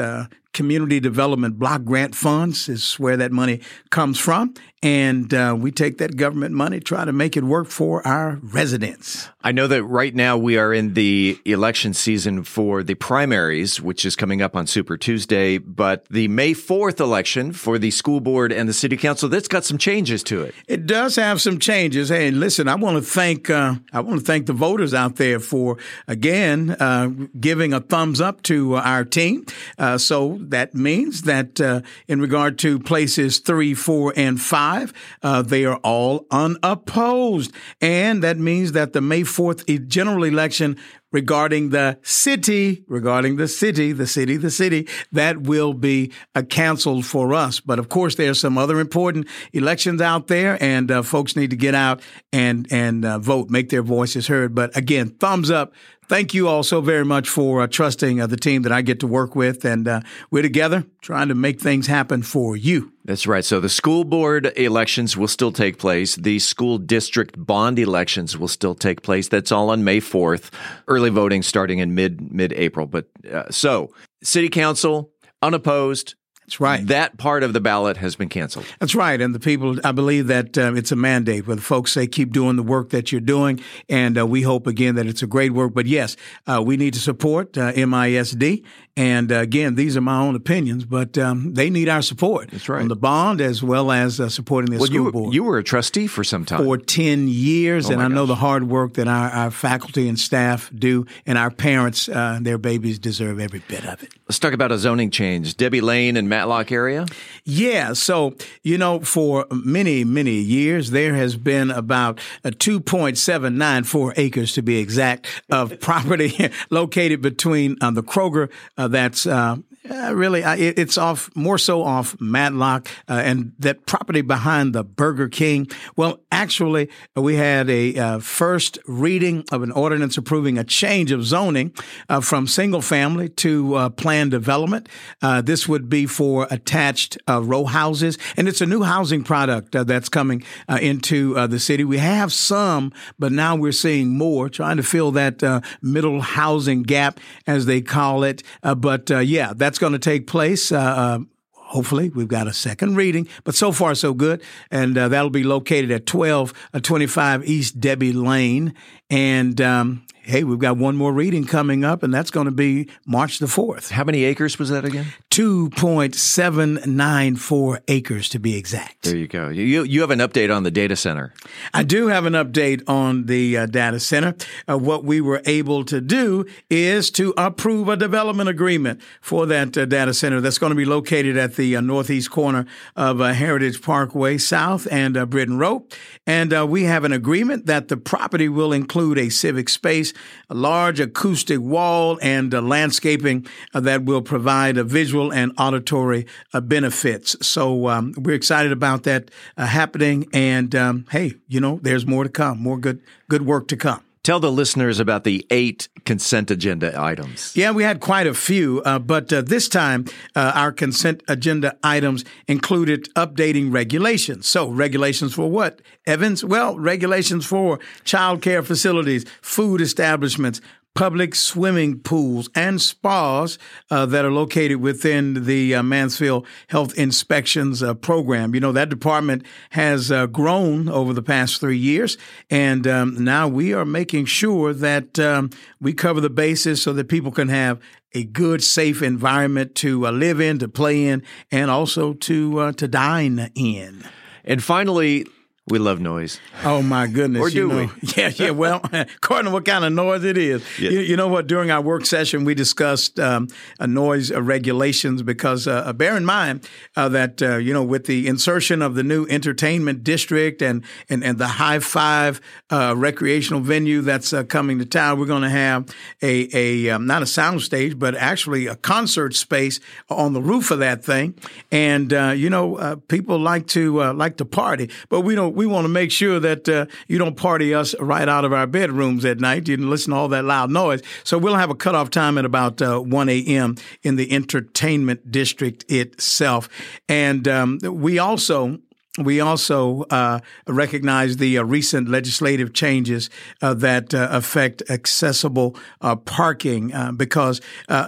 community 0.55 0.99
development 0.99 1.59
block 1.59 1.83
grant 1.83 2.15
funds 2.15 2.67
is 2.67 2.95
where 2.95 3.17
that 3.17 3.31
money 3.31 3.61
comes 3.91 4.17
from. 4.17 4.55
And 4.81 5.33
uh, 5.33 5.55
we 5.57 5.71
take 5.71 5.97
that 5.97 6.15
government 6.15 6.53
money, 6.53 6.79
try 6.79 7.05
to 7.05 7.11
make 7.11 7.35
it 7.35 7.43
work 7.43 7.69
for 7.69 8.05
our 8.05 8.39
residents. 8.43 9.29
I 9.41 9.51
know 9.51 9.65
that 9.65 9.83
right 9.83 10.13
now 10.13 10.37
we 10.37 10.59
are 10.59 10.71
in 10.71 10.93
the 10.93 11.39
election 11.43 11.95
season 11.95 12.43
for 12.43 12.83
the 12.83 12.93
primaries, 12.93 13.81
which 13.81 14.05
is 14.05 14.15
coming 14.15 14.43
up 14.43 14.55
on 14.55 14.67
Super 14.67 14.95
Tuesday. 14.95 15.57
But 15.57 16.05
the 16.09 16.27
May 16.27 16.53
4th 16.53 16.99
election 16.99 17.51
for 17.51 17.79
the 17.79 17.89
school 17.89 18.19
board 18.19 18.51
and 18.51 18.69
the 18.69 18.73
city 18.73 18.95
council, 18.95 19.27
that's 19.27 19.47
got 19.47 19.65
some 19.65 19.79
changes 19.79 20.21
to 20.23 20.43
it. 20.43 20.53
It 20.67 20.85
does 20.85 21.15
have 21.15 21.41
some 21.41 21.57
changes. 21.57 22.09
Hey, 22.09 22.29
listen, 22.29 22.67
I 22.67 22.75
want 22.75 22.97
to 22.97 23.01
thank 23.01 23.49
uh, 23.49 23.75
I 23.91 24.01
want 24.01 24.19
to 24.19 24.25
thank 24.25 24.45
the 24.45 24.53
voters 24.53 24.93
out 24.93 25.15
there 25.15 25.39
for 25.39 25.77
again 26.07 26.71
uh, 26.79 27.09
giving 27.39 27.73
a 27.73 27.79
thumbs 27.79 28.21
up 28.21 28.43
to 28.43 28.75
our 28.75 29.03
team. 29.03 29.47
Uh, 29.79 29.97
so 29.97 30.37
that 30.51 30.73
means 30.73 31.23
that 31.23 31.59
uh, 31.59 31.81
in 32.07 32.21
regard 32.21 32.57
to 32.59 32.79
places 32.79 33.39
three, 33.39 33.73
four, 33.73 34.13
and 34.15 34.39
five, 34.39 34.93
uh, 35.23 35.41
they 35.41 35.65
are 35.65 35.77
all 35.77 36.25
unopposed. 36.31 37.51
And 37.81 38.23
that 38.23 38.37
means 38.37 38.73
that 38.73 38.93
the 38.93 39.01
May 39.01 39.21
4th 39.21 39.87
general 39.87 40.23
election 40.23 40.77
regarding 41.15 41.69
the 41.69 41.97
city, 42.01 42.83
regarding 42.89 43.37
the 43.37 43.47
city, 43.47 43.93
the 43.93 44.05
city, 44.05 44.35
the 44.35 44.51
city, 44.51 44.85
that 45.13 45.41
will 45.43 45.73
be 45.73 46.11
uh, 46.35 46.41
canceled 46.41 47.05
for 47.05 47.33
us. 47.33 47.61
But 47.61 47.79
of 47.79 47.87
course, 47.87 48.15
there's 48.15 48.37
some 48.37 48.57
other 48.57 48.81
important 48.81 49.27
elections 49.53 50.01
out 50.01 50.27
there, 50.27 50.61
and 50.61 50.91
uh, 50.91 51.03
folks 51.03 51.37
need 51.37 51.51
to 51.51 51.55
get 51.55 51.73
out 51.73 52.01
and 52.33 52.67
and 52.69 53.05
uh, 53.05 53.19
vote, 53.19 53.49
make 53.49 53.69
their 53.69 53.81
voices 53.81 54.27
heard. 54.27 54.53
But 54.53 54.75
again, 54.75 55.09
thumbs 55.09 55.49
up 55.49 55.73
thank 56.07 56.33
you 56.33 56.47
all 56.47 56.63
so 56.63 56.81
very 56.81 57.05
much 57.05 57.29
for 57.29 57.61
uh, 57.61 57.67
trusting 57.67 58.21
uh, 58.21 58.27
the 58.27 58.37
team 58.37 58.61
that 58.63 58.71
I 58.71 58.81
get 58.81 58.99
to 59.01 59.07
work 59.07 59.35
with. 59.35 59.65
And 59.65 59.87
uh, 59.87 60.01
we're 60.31 60.43
together 60.43 60.85
trying 61.01 61.29
to 61.29 61.35
make 61.35 61.59
things 61.59 61.87
happen 61.87 62.23
for 62.23 62.55
you. 62.55 62.91
That's 63.05 63.27
right. 63.27 63.45
So 63.45 63.59
the 63.59 63.69
school 63.69 64.03
board 64.03 64.51
elections 64.57 65.15
will 65.15 65.27
still 65.27 65.51
take 65.51 65.77
place. 65.77 66.15
The 66.15 66.39
school 66.39 66.77
district 66.77 67.35
bond 67.37 67.79
elections 67.79 68.37
will 68.37 68.47
still 68.47 68.75
take 68.75 69.01
place. 69.01 69.27
That's 69.27 69.51
all 69.51 69.69
on 69.69 69.83
May 69.83 69.99
4th. 69.99 70.51
Early 70.87 71.09
voting 71.09 71.43
starting 71.43 71.79
in 71.79 71.95
mid 71.95 72.31
mid 72.31 72.53
April. 72.53 72.85
But 72.87 73.07
uh, 73.31 73.49
so 73.51 73.93
city 74.23 74.49
council 74.49 75.11
unopposed 75.41 76.15
that's 76.45 76.59
right. 76.59 76.85
That 76.87 77.17
part 77.17 77.41
of 77.41 77.53
the 77.53 77.59
ballot 77.59 77.97
has 77.97 78.15
been 78.15 78.29
canceled. 78.29 78.67
That's 78.79 78.93
right. 78.93 79.19
And 79.19 79.33
the 79.33 79.39
people, 79.39 79.79
I 79.83 79.91
believe 79.91 80.27
that 80.27 80.55
um, 80.59 80.77
it's 80.77 80.91
a 80.91 80.95
mandate 80.95 81.47
where 81.47 81.55
the 81.55 81.61
folks 81.61 81.91
say, 81.91 82.05
keep 82.05 82.31
doing 82.31 82.55
the 82.55 82.63
work 82.63 82.91
that 82.91 83.11
you're 83.11 83.19
doing. 83.19 83.59
And 83.89 84.15
uh, 84.15 84.27
we 84.27 84.43
hope 84.43 84.67
again 84.67 84.93
that 84.95 85.07
it's 85.07 85.23
a 85.23 85.27
great 85.27 85.53
work. 85.53 85.73
But 85.73 85.87
yes, 85.87 86.15
uh, 86.45 86.61
we 86.63 86.77
need 86.77 86.93
to 86.93 86.99
support 86.99 87.57
uh, 87.57 87.73
MISD 87.73 88.63
and 88.97 89.29
uh, 89.29 89.39
again, 89.39 89.75
these 89.75 89.97
are 89.97 90.01
my 90.01 90.19
own 90.19 90.35
opinions, 90.35 90.85
but 90.85 91.17
um, 91.17 91.53
they 91.53 91.69
need 91.69 91.89
our 91.89 92.01
support. 92.01 92.49
That's 92.51 92.69
right. 92.69 92.81
On 92.81 92.87
the 92.87 92.95
bond 92.95 93.41
as 93.41 93.61
well 93.61 93.91
as 93.91 94.21
uh, 94.21 94.29
supporting 94.29 94.71
the 94.71 94.77
well, 94.77 94.87
school 94.87 95.05
you, 95.05 95.11
board. 95.11 95.33
You 95.33 95.43
were 95.43 95.57
a 95.57 95.63
trustee 95.63 96.07
for 96.07 96.23
some 96.23 96.45
time. 96.45 96.63
For 96.63 96.77
10 96.77 97.27
years, 97.27 97.89
oh 97.89 97.93
and 97.93 98.01
I 98.01 98.05
gosh. 98.05 98.15
know 98.15 98.25
the 98.25 98.35
hard 98.35 98.69
work 98.69 98.93
that 98.93 99.09
our, 99.09 99.29
our 99.31 99.51
faculty 99.51 100.07
and 100.07 100.17
staff 100.17 100.71
do, 100.73 101.05
and 101.25 101.37
our 101.37 101.51
parents, 101.51 102.07
uh, 102.07 102.39
their 102.41 102.57
babies 102.57 102.97
deserve 102.97 103.41
every 103.41 103.61
bit 103.67 103.85
of 103.85 104.01
it. 104.01 104.13
Let's 104.29 104.39
talk 104.39 104.53
about 104.53 104.71
a 104.71 104.77
zoning 104.77 105.11
change. 105.11 105.57
Debbie 105.57 105.81
Lane 105.81 106.15
and 106.15 106.29
Matlock 106.35 106.69
area? 106.69 107.05
Yeah. 107.45 107.93
So, 107.93 108.35
you 108.61 108.77
know, 108.77 108.99
for 108.99 109.45
many, 109.51 110.03
many 110.03 110.33
years, 110.33 110.91
there 110.91 111.15
has 111.15 111.37
been 111.37 111.71
about 111.71 112.19
2.794 112.43 114.13
acres, 114.17 114.51
to 114.53 114.61
be 114.61 114.77
exact, 114.77 115.27
of 115.49 115.79
property 115.79 116.51
located 116.69 117.21
between 117.21 117.77
uh, 117.79 117.91
the 117.91 118.03
Kroger 118.03 118.51
uh, 118.77 118.89
that's 118.89 119.25
uh, 119.25 119.55
Uh, 119.89 120.15
really, 120.15 120.43
I, 120.43 120.55
it's 120.55 120.97
off 120.97 121.29
more 121.35 121.57
so 121.57 121.83
off 121.83 122.19
Matlock 122.19 122.87
uh, 123.07 123.21
and 123.23 123.53
that 123.59 123.85
property 123.85 124.21
behind 124.21 124.73
the 124.73 124.83
Burger 124.83 125.29
King. 125.29 125.67
Well, 125.95 126.21
actually, 126.31 126.89
we 127.15 127.35
had 127.35 127.69
a 127.69 127.95
uh, 127.95 128.19
first 128.19 128.79
reading 128.87 129.45
of 129.51 129.61
an 129.61 129.71
ordinance 129.71 130.17
approving 130.17 130.57
a 130.57 130.63
change 130.63 131.11
of 131.11 131.23
zoning 131.23 131.71
uh, 132.09 132.21
from 132.21 132.47
single 132.47 132.81
family 132.81 133.29
to 133.29 133.75
uh, 133.75 133.89
planned 133.89 134.31
development. 134.31 134.89
Uh, 135.21 135.41
this 135.41 135.67
would 135.67 135.87
be 135.87 136.07
for 136.07 136.47
attached 136.49 137.17
row 137.27 137.65
houses, 137.65 138.17
and 138.37 138.47
it's 138.47 138.61
a 138.61 138.65
new 138.65 138.81
housing 138.83 139.23
product 139.23 139.71
that's 139.71 140.09
coming 140.09 140.43
into 140.81 141.35
the 141.47 141.59
city. 141.59 141.83
We 141.83 141.97
have 141.97 142.33
some, 142.33 142.91
but 143.19 143.31
now 143.31 143.55
we're 143.55 143.71
seeing 143.71 144.17
more, 144.17 144.49
trying 144.49 144.77
to 144.77 144.83
fill 144.83 145.11
that 145.11 145.63
middle 145.81 146.21
housing 146.21 146.83
gap, 146.83 147.19
as 147.45 147.65
they 147.65 147.81
call 147.81 148.23
it. 148.23 148.41
but 148.61 149.09
yeah, 149.09 149.53
that's 149.55 149.74
going 149.77 149.93
to 149.93 149.99
take 149.99 150.27
place. 150.27 150.71
Uh, 150.71 150.79
uh, 150.79 151.19
hopefully 151.53 152.09
we've 152.09 152.27
got 152.27 152.47
a 152.47 152.53
second 152.53 152.95
reading 152.95 153.27
but 153.43 153.55
so 153.55 153.71
far 153.71 153.95
so 153.95 154.13
good 154.13 154.41
and 154.69 154.95
uh, 154.97 155.07
that'll 155.07 155.31
be 155.31 155.43
located 155.43 155.89
at 155.89 156.07
1225 156.13 157.43
east 157.43 157.79
debbie 157.79 158.13
lane 158.13 158.71
and 159.09 159.59
um, 159.59 160.05
hey, 160.25 160.43
we've 160.43 160.59
got 160.59 160.77
one 160.77 160.95
more 160.95 161.11
reading 161.13 161.45
coming 161.45 161.85
up, 161.85 162.03
and 162.03 162.13
that's 162.13 162.29
going 162.31 162.45
to 162.45 162.51
be 162.51 162.89
March 163.05 163.39
the 163.39 163.45
4th. 163.45 163.91
How 163.91 164.03
many 164.03 164.23
acres 164.23 164.57
was 164.57 164.69
that 164.69 164.83
again? 164.83 165.05
2.794 165.29 167.79
acres 167.87 168.29
to 168.29 168.39
be 168.39 168.55
exact. 168.55 169.03
There 169.03 169.15
you 169.15 169.27
go. 169.27 169.49
You, 169.49 169.83
you 169.83 170.01
have 170.01 170.09
an 170.09 170.17
update 170.19 170.51
on 170.55 170.63
the 170.63 170.71
data 170.71 170.95
center. 170.95 171.33
I 171.73 171.83
do 171.83 172.07
have 172.07 172.25
an 172.25 172.33
update 172.33 172.81
on 172.87 173.25
the 173.25 173.57
uh, 173.57 173.65
data 173.67 173.99
center. 173.99 174.35
Uh, 174.67 174.77
what 174.77 175.03
we 175.03 175.21
were 175.21 175.41
able 175.45 175.85
to 175.85 176.01
do 176.01 176.45
is 176.69 177.11
to 177.11 177.33
approve 177.37 177.87
a 177.89 177.95
development 177.95 178.49
agreement 178.49 179.01
for 179.21 179.45
that 179.45 179.77
uh, 179.77 179.85
data 179.85 180.13
center 180.13 180.41
that's 180.41 180.57
going 180.57 180.71
to 180.71 180.75
be 180.75 180.85
located 180.85 181.37
at 181.37 181.55
the 181.55 181.75
uh, 181.75 181.81
northeast 181.81 182.31
corner 182.31 182.65
of 182.95 183.21
uh, 183.21 183.33
Heritage 183.33 183.81
Parkway 183.81 184.37
South 184.37 184.87
and 184.89 185.17
uh, 185.17 185.25
Britton 185.25 185.59
Road. 185.59 185.83
And 186.25 186.53
we 186.69 186.85
have 186.85 187.03
an 187.03 187.11
agreement 187.11 187.65
that 187.67 187.89
the 187.89 187.97
property 187.97 188.49
will 188.49 188.73
include 188.73 189.19
a 189.19 189.29
civic 189.29 189.69
space 189.69 190.13
a 190.49 190.55
large 190.55 190.99
acoustic 190.99 191.59
wall, 191.59 192.19
and 192.21 192.53
landscaping 192.53 193.47
that 193.73 194.03
will 194.03 194.21
provide 194.21 194.77
a 194.77 194.83
visual 194.83 195.33
and 195.33 195.51
auditory 195.57 196.25
uh, 196.53 196.61
benefits. 196.61 197.35
So 197.45 197.87
um, 197.87 198.13
we're 198.17 198.35
excited 198.35 198.71
about 198.71 199.03
that 199.03 199.31
uh, 199.57 199.65
happening. 199.65 200.27
And 200.33 200.75
um, 200.75 201.05
hey, 201.11 201.33
you 201.47 201.59
know, 201.59 201.79
there's 201.81 202.05
more 202.05 202.23
to 202.23 202.29
come, 202.29 202.59
more 202.59 202.77
good 202.77 203.01
good 203.27 203.41
work 203.43 203.67
to 203.69 203.77
come. 203.77 204.04
Tell 204.25 204.39
the 204.39 204.51
listeners 204.51 204.99
about 204.99 205.23
the 205.23 205.45
eight 205.51 205.87
consent 206.03 206.49
agenda 206.49 206.99
items. 206.99 207.55
Yeah, 207.55 207.69
we 207.69 207.83
had 207.83 207.99
quite 207.99 208.25
a 208.25 208.33
few, 208.33 208.81
uh, 208.83 208.97
but 208.97 209.31
uh, 209.31 209.43
this 209.43 209.69
time 209.69 210.05
uh, 210.35 210.51
our 210.55 210.71
consent 210.71 211.21
agenda 211.27 211.77
items 211.83 212.25
included 212.47 213.07
updating 213.13 213.71
regulations. 213.71 214.47
So, 214.47 214.67
regulations 214.67 215.35
for 215.35 215.51
what, 215.51 215.79
Evans? 216.07 216.43
Well, 216.43 216.75
regulations 216.75 217.45
for 217.45 217.79
child 218.03 218.41
care 218.41 218.63
facilities, 218.63 219.25
food 219.43 219.79
establishments, 219.79 220.59
public 220.95 221.35
swimming 221.35 221.99
pools 221.99 222.49
and 222.55 222.81
spas 222.81 223.59
uh, 223.91 224.05
that 224.07 224.25
are 224.25 224.31
located 224.31 224.77
within 224.77 225.45
the 225.45 225.75
uh, 225.75 225.83
Mansfield 225.83 226.47
Health 226.69 226.97
Inspections 226.97 227.83
uh, 227.83 227.93
program. 227.93 228.55
You 228.55 228.61
know, 228.61 228.71
that 228.71 228.89
department 228.89 229.45
has 229.71 230.11
uh, 230.11 230.25
grown 230.27 230.89
over 230.89 231.13
the 231.13 231.21
past 231.21 231.59
three 231.59 231.77
years, 231.77 232.17
and 232.49 232.87
um, 232.87 233.23
now 233.23 233.47
we 233.47 233.73
are 233.73 233.85
making 233.85 234.25
sure 234.25 234.73
that 234.73 235.19
um, 235.19 235.49
we 235.79 235.93
cover 235.93 236.21
the 236.21 236.29
bases 236.29 236.81
so 236.81 236.93
that 236.93 237.09
people 237.09 237.31
can 237.31 237.49
have 237.49 237.79
a 238.13 238.23
good, 238.23 238.63
safe 238.63 239.01
environment 239.01 239.75
to 239.75 240.07
uh, 240.07 240.11
live 240.11 240.39
in, 240.39 240.57
to 240.59 240.69
play 240.69 241.05
in, 241.05 241.21
and 241.51 241.69
also 241.69 242.13
to 242.13 242.59
uh, 242.59 242.71
to 242.71 242.87
dine 242.87 243.51
in. 243.55 244.03
And 244.45 244.63
finally, 244.63 245.25
we 245.67 245.79
love 245.79 245.99
noise. 245.99 246.39
Oh 246.63 246.83
my 246.83 247.07
goodness! 247.07 247.41
or 247.41 247.49
do 247.49 247.67
know, 247.67 247.77
we? 247.77 247.89
Yeah, 248.15 248.31
yeah. 248.35 248.51
Well, 248.51 248.81
according 248.93 249.45
to 249.45 249.51
what 249.51 249.65
kind 249.65 249.83
of 249.83 249.91
noise 249.93 250.23
it 250.23 250.37
is, 250.37 250.63
yeah. 250.79 250.91
you, 250.91 250.99
you, 250.99 251.17
know 251.17 251.27
what? 251.27 251.47
During 251.47 251.71
our 251.71 251.81
work 251.81 252.05
session, 252.05 252.45
we 252.45 252.53
discussed 252.53 253.19
um, 253.19 253.47
noise 253.79 254.31
uh, 254.31 254.43
regulations 254.43 255.23
because 255.23 255.67
uh, 255.67 255.91
bear 255.93 256.15
in 256.15 256.23
mind 256.23 256.69
uh, 256.95 257.09
that 257.09 257.41
uh, 257.41 257.57
you 257.57 257.73
know 257.73 257.83
with 257.83 258.05
the 258.05 258.27
insertion 258.27 258.83
of 258.83 258.93
the 258.93 259.01
new 259.01 259.25
entertainment 259.25 260.03
district 260.03 260.61
and 260.61 260.83
and, 261.09 261.23
and 261.23 261.39
the 261.39 261.47
high 261.47 261.79
five 261.79 262.41
uh, 262.69 262.93
recreational 262.95 263.59
venue 263.59 264.01
that's 264.01 264.33
uh, 264.33 264.43
coming 264.43 264.77
to 264.77 264.85
town, 264.85 265.19
we're 265.19 265.25
going 265.25 265.41
to 265.41 265.49
have 265.49 265.89
a 266.21 266.47
a 266.53 266.89
um, 266.91 267.07
not 267.07 267.23
a 267.23 267.25
sound 267.25 267.63
stage, 267.63 267.97
but 267.97 268.13
actually 268.13 268.67
a 268.67 268.75
concert 268.75 269.33
space 269.33 269.79
on 270.11 270.33
the 270.33 270.41
roof 270.43 270.69
of 270.69 270.77
that 270.77 271.03
thing. 271.03 271.33
And 271.71 272.11
you 272.37 272.51
know, 272.51 272.97
people 273.07 273.39
like 273.39 273.65
to 273.69 274.13
like 274.13 274.37
to 274.37 274.45
party, 274.45 274.91
but 275.09 275.21
we 275.21 275.33
don't 275.33 275.54
we 275.55 275.65
want 275.65 275.85
to 275.85 275.89
make 275.89 276.11
sure 276.11 276.39
that 276.39 276.67
uh, 276.67 276.85
you 277.07 277.17
don't 277.17 277.35
party 277.35 277.73
us 277.73 277.95
right 277.99 278.27
out 278.27 278.45
of 278.45 278.53
our 278.53 278.67
bedrooms 278.67 279.25
at 279.25 279.39
night. 279.39 279.67
You 279.67 279.77
didn't 279.77 279.89
listen 279.89 280.11
to 280.11 280.17
all 280.17 280.27
that 280.29 280.45
loud 280.45 280.69
noise. 280.69 281.01
So 281.23 281.37
we'll 281.37 281.55
have 281.55 281.69
a 281.69 281.75
cutoff 281.75 282.09
time 282.09 282.37
at 282.37 282.45
about 282.45 282.81
uh, 282.81 282.99
1 282.99 283.29
a.m. 283.29 283.75
in 284.03 284.15
the 284.15 284.31
entertainment 284.31 285.31
district 285.31 285.85
itself. 285.89 286.69
And 287.07 287.47
um, 287.47 287.79
we 287.83 288.19
also 288.19 288.79
we 289.17 289.39
also 289.39 290.03
uh, 290.09 290.39
recognize 290.67 291.37
the 291.37 291.57
uh, 291.57 291.63
recent 291.63 292.09
legislative 292.09 292.73
changes 292.73 293.29
uh, 293.61 293.73
that 293.75 294.13
uh, 294.13 294.27
affect 294.31 294.83
accessible 294.89 295.75
uh, 296.01 296.15
parking 296.15 296.93
uh, 296.93 297.11
because 297.11 297.61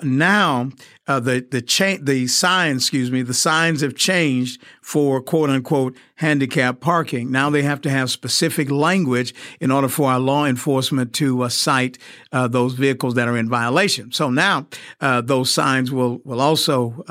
now 0.04 0.70
the 1.06 1.46
the 1.50 1.62
cha- 1.62 1.98
the 2.02 2.28
signs, 2.28 2.84
excuse 2.84 3.10
me, 3.10 3.22
the 3.22 3.34
signs 3.34 3.80
have 3.82 3.96
changed 3.96 4.62
for 4.82 5.22
quote 5.22 5.50
unquote 5.50 5.96
handicap 6.16 6.82
parking. 6.82 7.32
Now 7.32 7.50
they 7.50 7.62
have 7.62 7.80
to 7.82 7.90
have 7.90 8.12
specific 8.12 8.70
language 8.70 9.34
in 9.62 9.72
order 9.72 9.88
for 9.88 10.12
our 10.12 10.20
law 10.20 10.46
enforcement 10.46 11.14
to 11.14 11.48
cite 11.50 11.98
those 12.32 12.74
vehicles 12.74 13.14
that 13.16 13.28
are 13.30 13.38
in 13.38 13.48
violation. 13.48 14.12
So 14.12 14.30
now 14.30 14.68
those 15.00 15.50
signs 15.50 15.92
will 15.92 16.20
will 16.26 16.42
also 16.42 17.06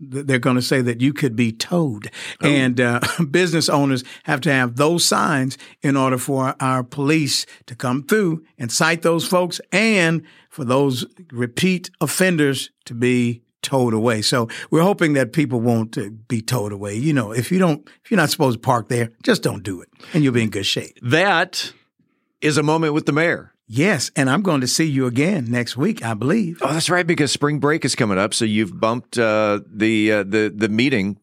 they're 0.00 0.38
going 0.38 0.56
to 0.56 0.62
say 0.62 0.80
that 0.82 1.00
you 1.00 1.12
could 1.12 1.36
be 1.36 1.52
towed. 1.52 2.10
Oh. 2.42 2.48
And 2.48 2.80
uh, 2.80 3.00
business 3.30 3.68
owners 3.68 4.04
have 4.24 4.40
to 4.42 4.52
have 4.52 4.76
those 4.76 5.04
signs 5.04 5.56
in 5.82 5.96
order 5.96 6.18
for 6.18 6.54
our 6.60 6.82
police 6.82 7.46
to 7.66 7.74
come 7.74 8.02
through 8.02 8.44
and 8.58 8.70
cite 8.70 9.02
those 9.02 9.26
folks 9.26 9.60
and 9.72 10.22
for 10.50 10.64
those 10.64 11.06
repeat 11.32 11.90
offenders 12.00 12.70
to 12.84 12.94
be 12.94 13.42
towed 13.62 13.94
away. 13.94 14.22
So 14.22 14.48
we're 14.70 14.82
hoping 14.82 15.14
that 15.14 15.32
people 15.32 15.60
won't 15.60 15.96
uh, 15.96 16.10
be 16.28 16.42
towed 16.42 16.72
away. 16.72 16.96
You 16.96 17.12
know, 17.12 17.32
if 17.32 17.50
you 17.50 17.58
don't, 17.58 17.88
if 18.04 18.10
you're 18.10 18.18
not 18.18 18.30
supposed 18.30 18.56
to 18.56 18.60
park 18.60 18.88
there, 18.88 19.10
just 19.22 19.42
don't 19.42 19.62
do 19.62 19.80
it 19.80 19.88
and 20.12 20.22
you'll 20.22 20.34
be 20.34 20.42
in 20.42 20.50
good 20.50 20.66
shape. 20.66 20.98
That 21.02 21.72
is 22.40 22.58
a 22.58 22.62
moment 22.62 22.92
with 22.92 23.06
the 23.06 23.12
mayor. 23.12 23.53
Yes, 23.66 24.10
and 24.14 24.28
I'm 24.28 24.42
going 24.42 24.60
to 24.60 24.66
see 24.66 24.84
you 24.84 25.06
again 25.06 25.46
next 25.50 25.76
week, 25.76 26.04
I 26.04 26.12
believe. 26.12 26.58
Oh, 26.60 26.72
that's 26.72 26.90
right, 26.90 27.06
because 27.06 27.32
spring 27.32 27.60
break 27.60 27.84
is 27.84 27.94
coming 27.94 28.18
up, 28.18 28.34
so 28.34 28.44
you've 28.44 28.78
bumped 28.78 29.18
uh, 29.18 29.60
the 29.66 30.12
uh, 30.12 30.22
the 30.22 30.52
the 30.54 30.68
meeting 30.68 31.18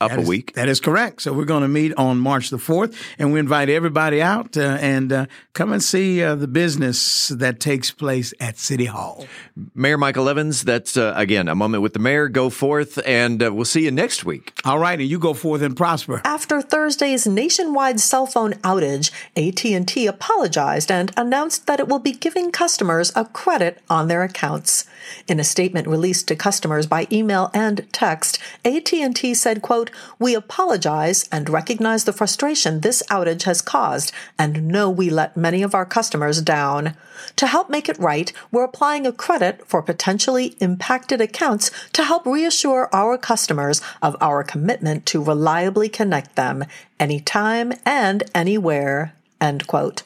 up 0.00 0.10
that 0.10 0.18
a 0.18 0.22
is, 0.22 0.28
week. 0.28 0.54
That 0.54 0.68
is 0.68 0.80
correct. 0.80 1.22
So 1.22 1.32
we're 1.32 1.44
going 1.44 1.62
to 1.62 1.68
meet 1.68 1.92
on 1.96 2.18
March 2.18 2.50
the 2.50 2.56
4th, 2.56 2.94
and 3.18 3.32
we 3.32 3.40
invite 3.40 3.68
everybody 3.68 4.22
out 4.22 4.56
uh, 4.56 4.78
and 4.80 5.12
uh, 5.12 5.26
come 5.54 5.72
and 5.72 5.82
see 5.82 6.22
uh, 6.22 6.34
the 6.34 6.46
business 6.46 7.28
that 7.28 7.58
takes 7.58 7.90
place 7.90 8.32
at 8.40 8.58
City 8.58 8.84
Hall. 8.84 9.26
Mayor 9.74 9.98
Michael 9.98 10.28
Evans, 10.28 10.62
that's, 10.62 10.96
uh, 10.96 11.12
again, 11.16 11.48
a 11.48 11.54
moment 11.54 11.82
with 11.82 11.94
the 11.94 11.98
mayor. 11.98 12.28
Go 12.28 12.50
forth, 12.50 12.98
and 13.04 13.42
uh, 13.42 13.52
we'll 13.52 13.64
see 13.64 13.84
you 13.84 13.90
next 13.90 14.24
week. 14.24 14.52
All 14.64 14.78
right, 14.78 14.98
and 14.98 15.08
you 15.08 15.18
go 15.18 15.34
forth 15.34 15.62
and 15.62 15.76
prosper. 15.76 16.20
After 16.24 16.62
Thursday's 16.62 17.26
nationwide 17.26 18.00
cell 18.00 18.26
phone 18.26 18.52
outage, 18.54 19.10
AT&T 19.36 20.06
apologized 20.06 20.92
and 20.92 21.12
announced 21.16 21.66
that 21.66 21.80
it 21.80 21.88
will 21.88 21.98
be 21.98 22.12
giving 22.12 22.52
customers 22.52 23.12
a 23.16 23.24
credit 23.24 23.82
on 23.90 24.08
their 24.08 24.22
accounts. 24.22 24.84
In 25.26 25.40
a 25.40 25.44
statement 25.44 25.86
released 25.86 26.28
to 26.28 26.36
customers 26.36 26.86
by 26.86 27.06
email 27.10 27.50
and 27.54 27.86
text, 27.92 28.38
AT&T 28.64 29.34
said, 29.34 29.62
quote, 29.62 29.90
"We 30.18 30.34
apologize 30.34 31.28
and 31.30 31.48
recognize 31.48 32.04
the 32.04 32.12
frustration 32.12 32.80
this 32.80 33.02
outage 33.10 33.44
has 33.44 33.62
caused 33.62 34.12
and 34.38 34.68
know 34.68 34.90
we 34.90 35.10
let 35.10 35.36
many 35.36 35.62
of 35.62 35.74
our 35.74 35.86
customers 35.86 36.42
down. 36.42 36.94
To 37.36 37.46
help 37.46 37.68
make 37.68 37.88
it 37.88 37.98
right, 37.98 38.32
we're 38.50 38.64
applying 38.64 39.06
a 39.06 39.12
credit 39.12 39.62
for 39.66 39.82
potentially 39.82 40.56
impacted 40.60 41.20
accounts 41.20 41.70
to 41.92 42.04
help 42.04 42.26
reassure 42.26 42.88
our 42.92 43.18
customers 43.18 43.80
of 44.02 44.16
our 44.20 44.44
commitment 44.44 45.06
to 45.06 45.22
reliably 45.22 45.88
connect 45.88 46.36
them 46.36 46.64
anytime 47.00 47.72
and 47.84 48.24
anywhere." 48.34 49.14
End 49.40 49.66
quote. 49.66 50.02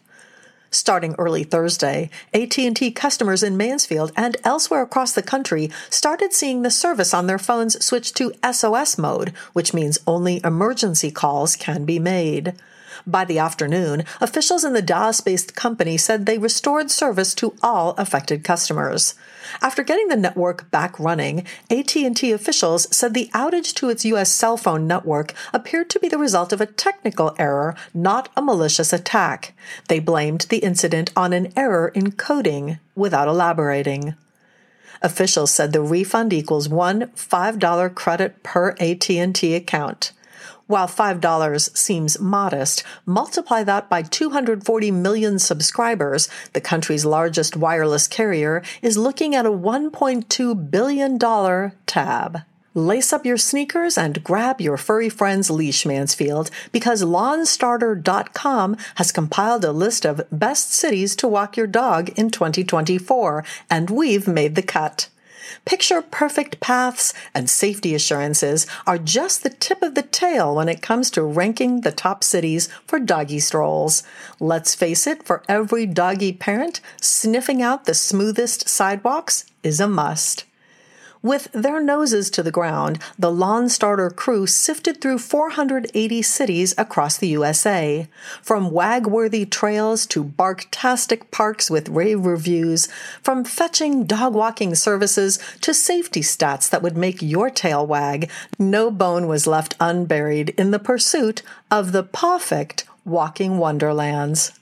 Starting 0.74 1.14
early 1.18 1.44
Thursday, 1.44 2.08
AT&T 2.32 2.92
customers 2.92 3.42
in 3.42 3.58
Mansfield 3.58 4.10
and 4.16 4.38
elsewhere 4.42 4.80
across 4.80 5.12
the 5.12 5.22
country 5.22 5.70
started 5.90 6.32
seeing 6.32 6.62
the 6.62 6.70
service 6.70 7.12
on 7.12 7.26
their 7.26 7.38
phones 7.38 7.84
switch 7.84 8.14
to 8.14 8.32
SOS 8.50 8.96
mode, 8.96 9.34
which 9.52 9.74
means 9.74 9.98
only 10.06 10.40
emergency 10.42 11.10
calls 11.10 11.56
can 11.56 11.84
be 11.84 11.98
made. 11.98 12.54
By 13.06 13.24
the 13.24 13.38
afternoon, 13.38 14.04
officials 14.20 14.64
in 14.64 14.74
the 14.74 14.82
Dallas-based 14.82 15.56
company 15.56 15.96
said 15.96 16.24
they 16.24 16.38
restored 16.38 16.90
service 16.90 17.34
to 17.36 17.54
all 17.62 17.90
affected 17.98 18.44
customers. 18.44 19.14
After 19.60 19.82
getting 19.82 20.08
the 20.08 20.16
network 20.16 20.70
back 20.70 20.98
running, 21.00 21.44
AT&T 21.68 22.30
officials 22.30 22.94
said 22.94 23.12
the 23.12 23.28
outage 23.34 23.74
to 23.74 23.90
its 23.90 24.04
US 24.04 24.30
cell 24.30 24.56
phone 24.56 24.86
network 24.86 25.34
appeared 25.52 25.90
to 25.90 25.98
be 25.98 26.08
the 26.08 26.18
result 26.18 26.52
of 26.52 26.60
a 26.60 26.66
technical 26.66 27.34
error, 27.38 27.74
not 27.92 28.28
a 28.36 28.42
malicious 28.42 28.92
attack. 28.92 29.54
They 29.88 29.98
blamed 29.98 30.42
the 30.42 30.58
incident 30.58 31.10
on 31.16 31.32
an 31.32 31.52
error 31.56 31.88
in 31.88 32.12
coding 32.12 32.78
without 32.94 33.26
elaborating. 33.26 34.14
Officials 35.02 35.50
said 35.50 35.72
the 35.72 35.82
refund 35.82 36.32
equals 36.32 36.68
one 36.68 37.08
$5 37.16 37.94
credit 37.96 38.42
per 38.44 38.76
AT&T 38.78 39.54
account. 39.54 40.12
While 40.72 40.88
$5 40.88 41.76
seems 41.76 42.18
modest, 42.18 42.82
multiply 43.04 43.62
that 43.62 43.90
by 43.90 44.00
240 44.00 44.90
million 44.90 45.38
subscribers, 45.38 46.30
the 46.54 46.62
country's 46.62 47.04
largest 47.04 47.58
wireless 47.58 48.08
carrier 48.08 48.62
is 48.80 48.96
looking 48.96 49.34
at 49.34 49.44
a 49.44 49.50
$1.2 49.50 50.70
billion 50.70 51.18
tab. 51.84 52.38
Lace 52.72 53.12
up 53.12 53.26
your 53.26 53.36
sneakers 53.36 53.98
and 53.98 54.24
grab 54.24 54.62
your 54.62 54.78
furry 54.78 55.10
friend's 55.10 55.50
leash, 55.50 55.84
Mansfield, 55.84 56.50
because 56.72 57.04
LawnStarter.com 57.04 58.78
has 58.94 59.12
compiled 59.12 59.66
a 59.66 59.72
list 59.72 60.06
of 60.06 60.22
best 60.32 60.72
cities 60.72 61.14
to 61.16 61.28
walk 61.28 61.54
your 61.54 61.66
dog 61.66 62.08
in 62.18 62.30
2024, 62.30 63.44
and 63.68 63.90
we've 63.90 64.26
made 64.26 64.54
the 64.54 64.62
cut. 64.62 65.10
Picture 65.64 66.02
perfect 66.02 66.58
paths 66.58 67.14
and 67.34 67.48
safety 67.48 67.94
assurances 67.94 68.66
are 68.86 68.98
just 68.98 69.42
the 69.42 69.50
tip 69.50 69.80
of 69.80 69.94
the 69.94 70.02
tail 70.02 70.56
when 70.56 70.68
it 70.68 70.82
comes 70.82 71.10
to 71.12 71.22
ranking 71.22 71.82
the 71.82 71.92
top 71.92 72.24
cities 72.24 72.68
for 72.86 72.98
doggy 72.98 73.38
strolls. 73.38 74.02
Let's 74.40 74.74
face 74.74 75.06
it, 75.06 75.22
for 75.22 75.42
every 75.48 75.86
doggy 75.86 76.32
parent, 76.32 76.80
sniffing 77.00 77.62
out 77.62 77.84
the 77.84 77.94
smoothest 77.94 78.68
sidewalks 78.68 79.44
is 79.62 79.78
a 79.78 79.86
must. 79.86 80.44
With 81.22 81.52
their 81.52 81.80
noses 81.80 82.30
to 82.30 82.42
the 82.42 82.50
ground, 82.50 82.98
the 83.16 83.30
Lawn 83.30 83.68
Starter 83.68 84.10
crew 84.10 84.48
sifted 84.48 85.00
through 85.00 85.18
480 85.18 86.20
cities 86.20 86.74
across 86.76 87.16
the 87.16 87.28
USA. 87.28 88.08
From 88.42 88.72
wag-worthy 88.72 89.46
trails 89.46 90.04
to 90.06 90.24
barktastic 90.24 91.30
parks 91.30 91.70
with 91.70 91.88
rave 91.88 92.26
reviews, 92.26 92.88
from 93.22 93.44
fetching 93.44 94.04
dog 94.04 94.34
walking 94.34 94.74
services 94.74 95.38
to 95.60 95.72
safety 95.72 96.22
stats 96.22 96.68
that 96.68 96.82
would 96.82 96.96
make 96.96 97.22
your 97.22 97.50
tail 97.50 97.86
wag, 97.86 98.28
no 98.58 98.90
bone 98.90 99.28
was 99.28 99.46
left 99.46 99.76
unburied 99.78 100.50
in 100.58 100.72
the 100.72 100.80
pursuit 100.80 101.42
of 101.70 101.92
the 101.92 102.02
perfect 102.02 102.84
walking 103.04 103.58
wonderlands. 103.58 104.58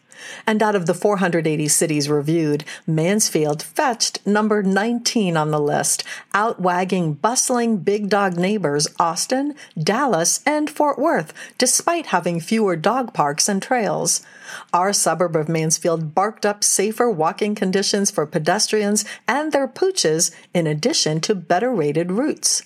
And 0.47 0.63
out 0.63 0.75
of 0.75 0.87
the 0.87 0.95
480 0.95 1.69
cities 1.69 2.09
reviewed, 2.09 2.65
Mansfield 2.87 3.63
fetched 3.63 4.25
number 4.27 4.63
19 4.63 5.37
on 5.37 5.51
the 5.51 5.61
list, 5.61 6.05
outwagging 6.35 7.21
bustling 7.21 7.79
big 7.79 8.09
dog 8.09 8.37
neighbors 8.37 8.89
Austin, 8.99 9.55
Dallas, 9.79 10.41
and 10.47 10.71
Fort 10.71 10.99
Worth, 10.99 11.33
despite 11.59 12.07
having 12.07 12.41
fewer 12.41 12.77
dog 12.77 13.15
parks 13.15 13.49
and 13.49 13.63
trails. 13.63 14.23
Our 14.73 14.93
suburb 14.93 15.37
of 15.37 15.49
Mansfield 15.49 16.15
barked 16.15 16.45
up 16.45 16.65
safer 16.65 17.11
walking 17.11 17.55
conditions 17.55 18.11
for 18.11 18.27
pedestrians 18.27 19.05
and 19.29 19.53
their 19.53 19.69
pooches, 19.69 20.31
in 20.53 20.67
addition 20.67 21.21
to 21.23 21.35
better 21.35 21.71
rated 21.71 22.13
routes. 22.13 22.63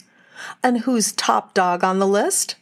And 0.63 0.81
who's 0.81 1.13
top 1.13 1.55
dog 1.55 1.85
on 1.85 1.99
the 1.99 2.07
list? 2.07 2.57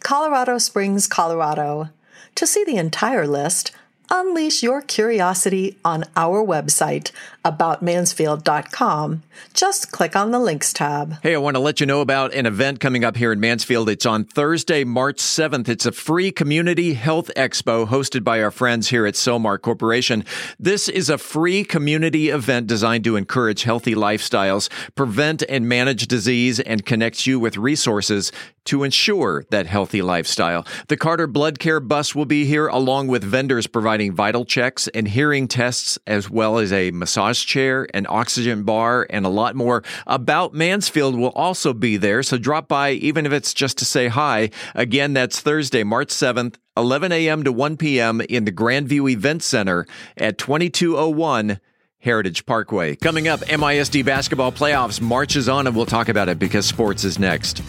Colorado 0.00 0.58
Springs, 0.58 1.06
Colorado. 1.06 1.90
To 2.36 2.46
see 2.46 2.64
the 2.64 2.76
entire 2.76 3.26
list, 3.26 3.72
unleash 4.10 4.62
your 4.62 4.82
curiosity 4.82 5.78
on 5.84 6.04
our 6.16 6.44
website, 6.44 7.10
aboutmansfield.com. 7.46 9.22
Just 9.54 9.92
click 9.92 10.16
on 10.16 10.32
the 10.32 10.40
links 10.40 10.72
tab. 10.72 11.14
Hey, 11.22 11.34
I 11.34 11.38
want 11.38 11.54
to 11.54 11.60
let 11.60 11.78
you 11.78 11.86
know 11.86 12.00
about 12.00 12.34
an 12.34 12.44
event 12.44 12.80
coming 12.80 13.04
up 13.04 13.16
here 13.16 13.32
in 13.32 13.38
Mansfield. 13.38 13.88
It's 13.88 14.04
on 14.04 14.24
Thursday, 14.24 14.82
March 14.82 15.18
7th. 15.18 15.68
It's 15.68 15.86
a 15.86 15.92
free 15.92 16.32
community 16.32 16.94
health 16.94 17.30
expo 17.36 17.86
hosted 17.86 18.24
by 18.24 18.42
our 18.42 18.50
friends 18.50 18.88
here 18.88 19.06
at 19.06 19.14
Sellmark 19.14 19.62
Corporation. 19.62 20.24
This 20.58 20.88
is 20.88 21.08
a 21.08 21.18
free 21.18 21.62
community 21.62 22.30
event 22.30 22.66
designed 22.66 23.04
to 23.04 23.14
encourage 23.14 23.62
healthy 23.62 23.94
lifestyles, 23.94 24.68
prevent 24.96 25.44
and 25.48 25.68
manage 25.68 26.08
disease, 26.08 26.58
and 26.58 26.84
connect 26.84 27.26
you 27.26 27.38
with 27.38 27.56
resources 27.56 28.32
to 28.66 28.82
ensure 28.82 29.44
that 29.50 29.66
healthy 29.66 30.02
lifestyle. 30.02 30.66
The 30.88 30.96
Carter 30.96 31.26
Blood 31.26 31.58
Care 31.58 31.80
Bus 31.80 32.14
will 32.14 32.24
be 32.24 32.44
here 32.44 32.66
along 32.66 33.06
with 33.06 33.22
vendors 33.22 33.66
providing 33.66 34.12
vital 34.12 34.44
checks 34.44 34.88
and 34.88 35.06
hearing 35.06 35.48
tests, 35.48 35.98
as 36.06 36.28
well 36.28 36.58
as 36.58 36.72
a 36.72 36.90
massage 36.90 37.35
chair, 37.40 37.86
an 37.94 38.06
oxygen 38.08 38.62
bar, 38.62 39.06
and 39.10 39.26
a 39.26 39.28
lot 39.28 39.54
more. 39.54 39.82
About 40.06 40.54
Mansfield 40.54 41.16
will 41.16 41.30
also 41.30 41.72
be 41.72 41.96
there, 41.96 42.22
so 42.22 42.38
drop 42.38 42.68
by 42.68 42.90
even 42.92 43.26
if 43.26 43.32
it's 43.32 43.54
just 43.54 43.78
to 43.78 43.84
say 43.84 44.08
hi. 44.08 44.50
Again, 44.74 45.12
that's 45.12 45.40
Thursday, 45.40 45.84
March 45.84 46.08
7th, 46.08 46.56
11 46.76 47.12
a.m. 47.12 47.44
to 47.44 47.52
1 47.52 47.76
p.m. 47.76 48.20
in 48.20 48.44
the 48.44 48.52
Grandview 48.52 49.10
Event 49.10 49.42
Center 49.42 49.86
at 50.16 50.38
2201 50.38 51.60
Heritage 51.98 52.46
Parkway. 52.46 52.96
Coming 52.96 53.28
up, 53.28 53.40
MISD 53.40 54.04
basketball 54.04 54.52
playoffs 54.52 55.00
marches 55.00 55.48
on, 55.48 55.66
and 55.66 55.74
we'll 55.74 55.86
talk 55.86 56.08
about 56.08 56.28
it 56.28 56.38
because 56.38 56.66
sports 56.66 57.04
is 57.04 57.18
next. 57.18 57.62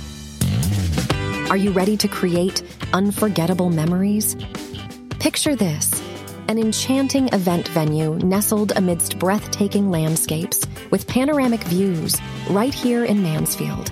Are 1.50 1.58
you 1.58 1.72
ready 1.72 1.96
to 1.98 2.08
create 2.08 2.62
unforgettable 2.94 3.70
memories? 3.70 4.36
Picture 5.20 5.56
this 5.56 6.02
an 6.48 6.58
enchanting 6.58 7.28
event 7.34 7.68
venue 7.70 8.16
nestled 8.20 8.72
amidst 8.76 9.20
breathtaking 9.20 9.92
landscapes 9.92 10.66
with 10.92 11.08
panoramic 11.08 11.62
views 11.64 12.16
right 12.50 12.74
here 12.74 13.06
in 13.06 13.22
Mansfield. 13.22 13.88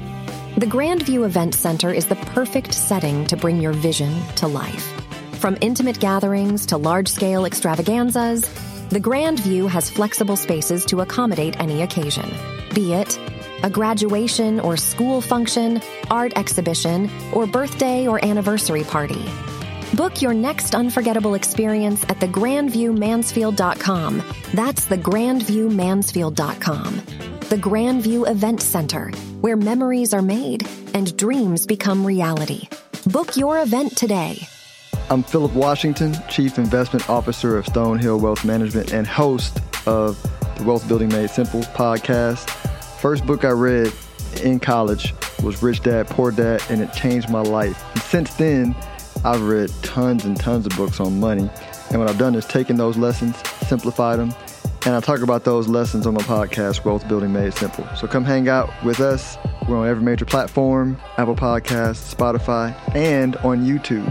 The 0.57 0.65
Grandview 0.65 1.25
Event 1.25 1.53
Center 1.53 1.91
is 1.91 2.05
the 2.05 2.15
perfect 2.15 2.73
setting 2.73 3.25
to 3.27 3.35
bring 3.35 3.61
your 3.61 3.73
vision 3.73 4.21
to 4.37 4.47
life. 4.47 4.93
From 5.39 5.57
intimate 5.59 5.99
gatherings 5.99 6.65
to 6.67 6.77
large 6.77 7.09
scale 7.09 7.45
extravaganzas, 7.45 8.41
the 8.89 9.01
Grandview 9.01 9.67
has 9.69 9.89
flexible 9.89 10.37
spaces 10.37 10.85
to 10.85 11.01
accommodate 11.01 11.59
any 11.59 11.81
occasion, 11.81 12.29
be 12.73 12.93
it 12.93 13.19
a 13.63 13.69
graduation 13.69 14.59
or 14.59 14.77
school 14.77 15.21
function, 15.21 15.81
art 16.11 16.33
exhibition, 16.35 17.09
or 17.33 17.47
birthday 17.47 18.07
or 18.07 18.23
anniversary 18.23 18.83
party. 18.83 19.25
Book 19.95 20.21
your 20.21 20.33
next 20.33 20.75
unforgettable 20.75 21.35
experience 21.35 22.03
at 22.03 22.19
thegrandviewmansfield.com. 22.19 24.23
That's 24.53 24.87
thegrandviewmansfield.com. 24.87 26.95
The 27.47 27.55
Grandview 27.55 28.29
Event 28.29 28.61
Center, 28.61 29.11
where 29.39 29.55
memories 29.55 30.13
are 30.13 30.21
made 30.21 30.67
and 30.93 31.15
dreams 31.15 31.65
become 31.65 32.05
reality. 32.05 32.67
Book 33.07 33.37
your 33.37 33.61
event 33.61 33.95
today. 33.95 34.45
I'm 35.09 35.23
Philip 35.23 35.53
Washington, 35.53 36.13
Chief 36.27 36.57
Investment 36.57 37.09
Officer 37.09 37.57
of 37.57 37.65
Stonehill 37.65 38.19
Wealth 38.19 38.43
Management 38.43 38.91
and 38.91 39.07
host 39.07 39.61
of 39.87 40.21
the 40.57 40.65
Wealth 40.65 40.85
Building 40.89 41.07
Made 41.07 41.29
Simple 41.29 41.61
podcast. 41.61 42.49
First 42.99 43.25
book 43.25 43.45
I 43.45 43.51
read 43.51 43.93
in 44.43 44.59
college 44.59 45.13
was 45.41 45.63
Rich 45.63 45.83
Dad 45.83 46.07
Poor 46.07 46.31
Dad, 46.31 46.61
and 46.69 46.81
it 46.81 46.91
changed 46.91 47.29
my 47.29 47.41
life. 47.41 47.81
And 47.93 48.01
since 48.01 48.33
then, 48.33 48.75
I've 49.23 49.41
read 49.41 49.71
tons 49.81 50.25
and 50.25 50.37
tons 50.39 50.65
of 50.65 50.75
books 50.75 50.99
on 50.99 51.19
money. 51.19 51.49
And 51.89 51.99
what 51.99 52.09
I've 52.09 52.17
done 52.17 52.35
is 52.35 52.45
taken 52.45 52.75
those 52.75 52.97
lessons, 52.97 53.37
simplified 53.67 54.19
them, 54.19 54.33
and 54.85 54.93
I 54.93 54.99
talk 54.99 55.21
about 55.21 55.45
those 55.45 55.67
lessons 55.67 56.05
on 56.05 56.13
my 56.13 56.21
podcast, 56.21 56.85
Wealth 56.85 57.07
Building 57.07 57.33
Made 57.33 57.55
Simple. 57.55 57.87
So 57.95 58.05
come 58.05 58.23
hang 58.23 58.47
out 58.49 58.69
with 58.83 58.99
us. 58.99 59.35
We're 59.67 59.77
on 59.77 59.87
every 59.87 60.03
major 60.03 60.25
platform 60.25 60.97
Apple 61.17 61.35
Podcasts, 61.35 62.13
Spotify, 62.13 62.75
and 62.95 63.35
on 63.37 63.65
YouTube. 63.65 64.05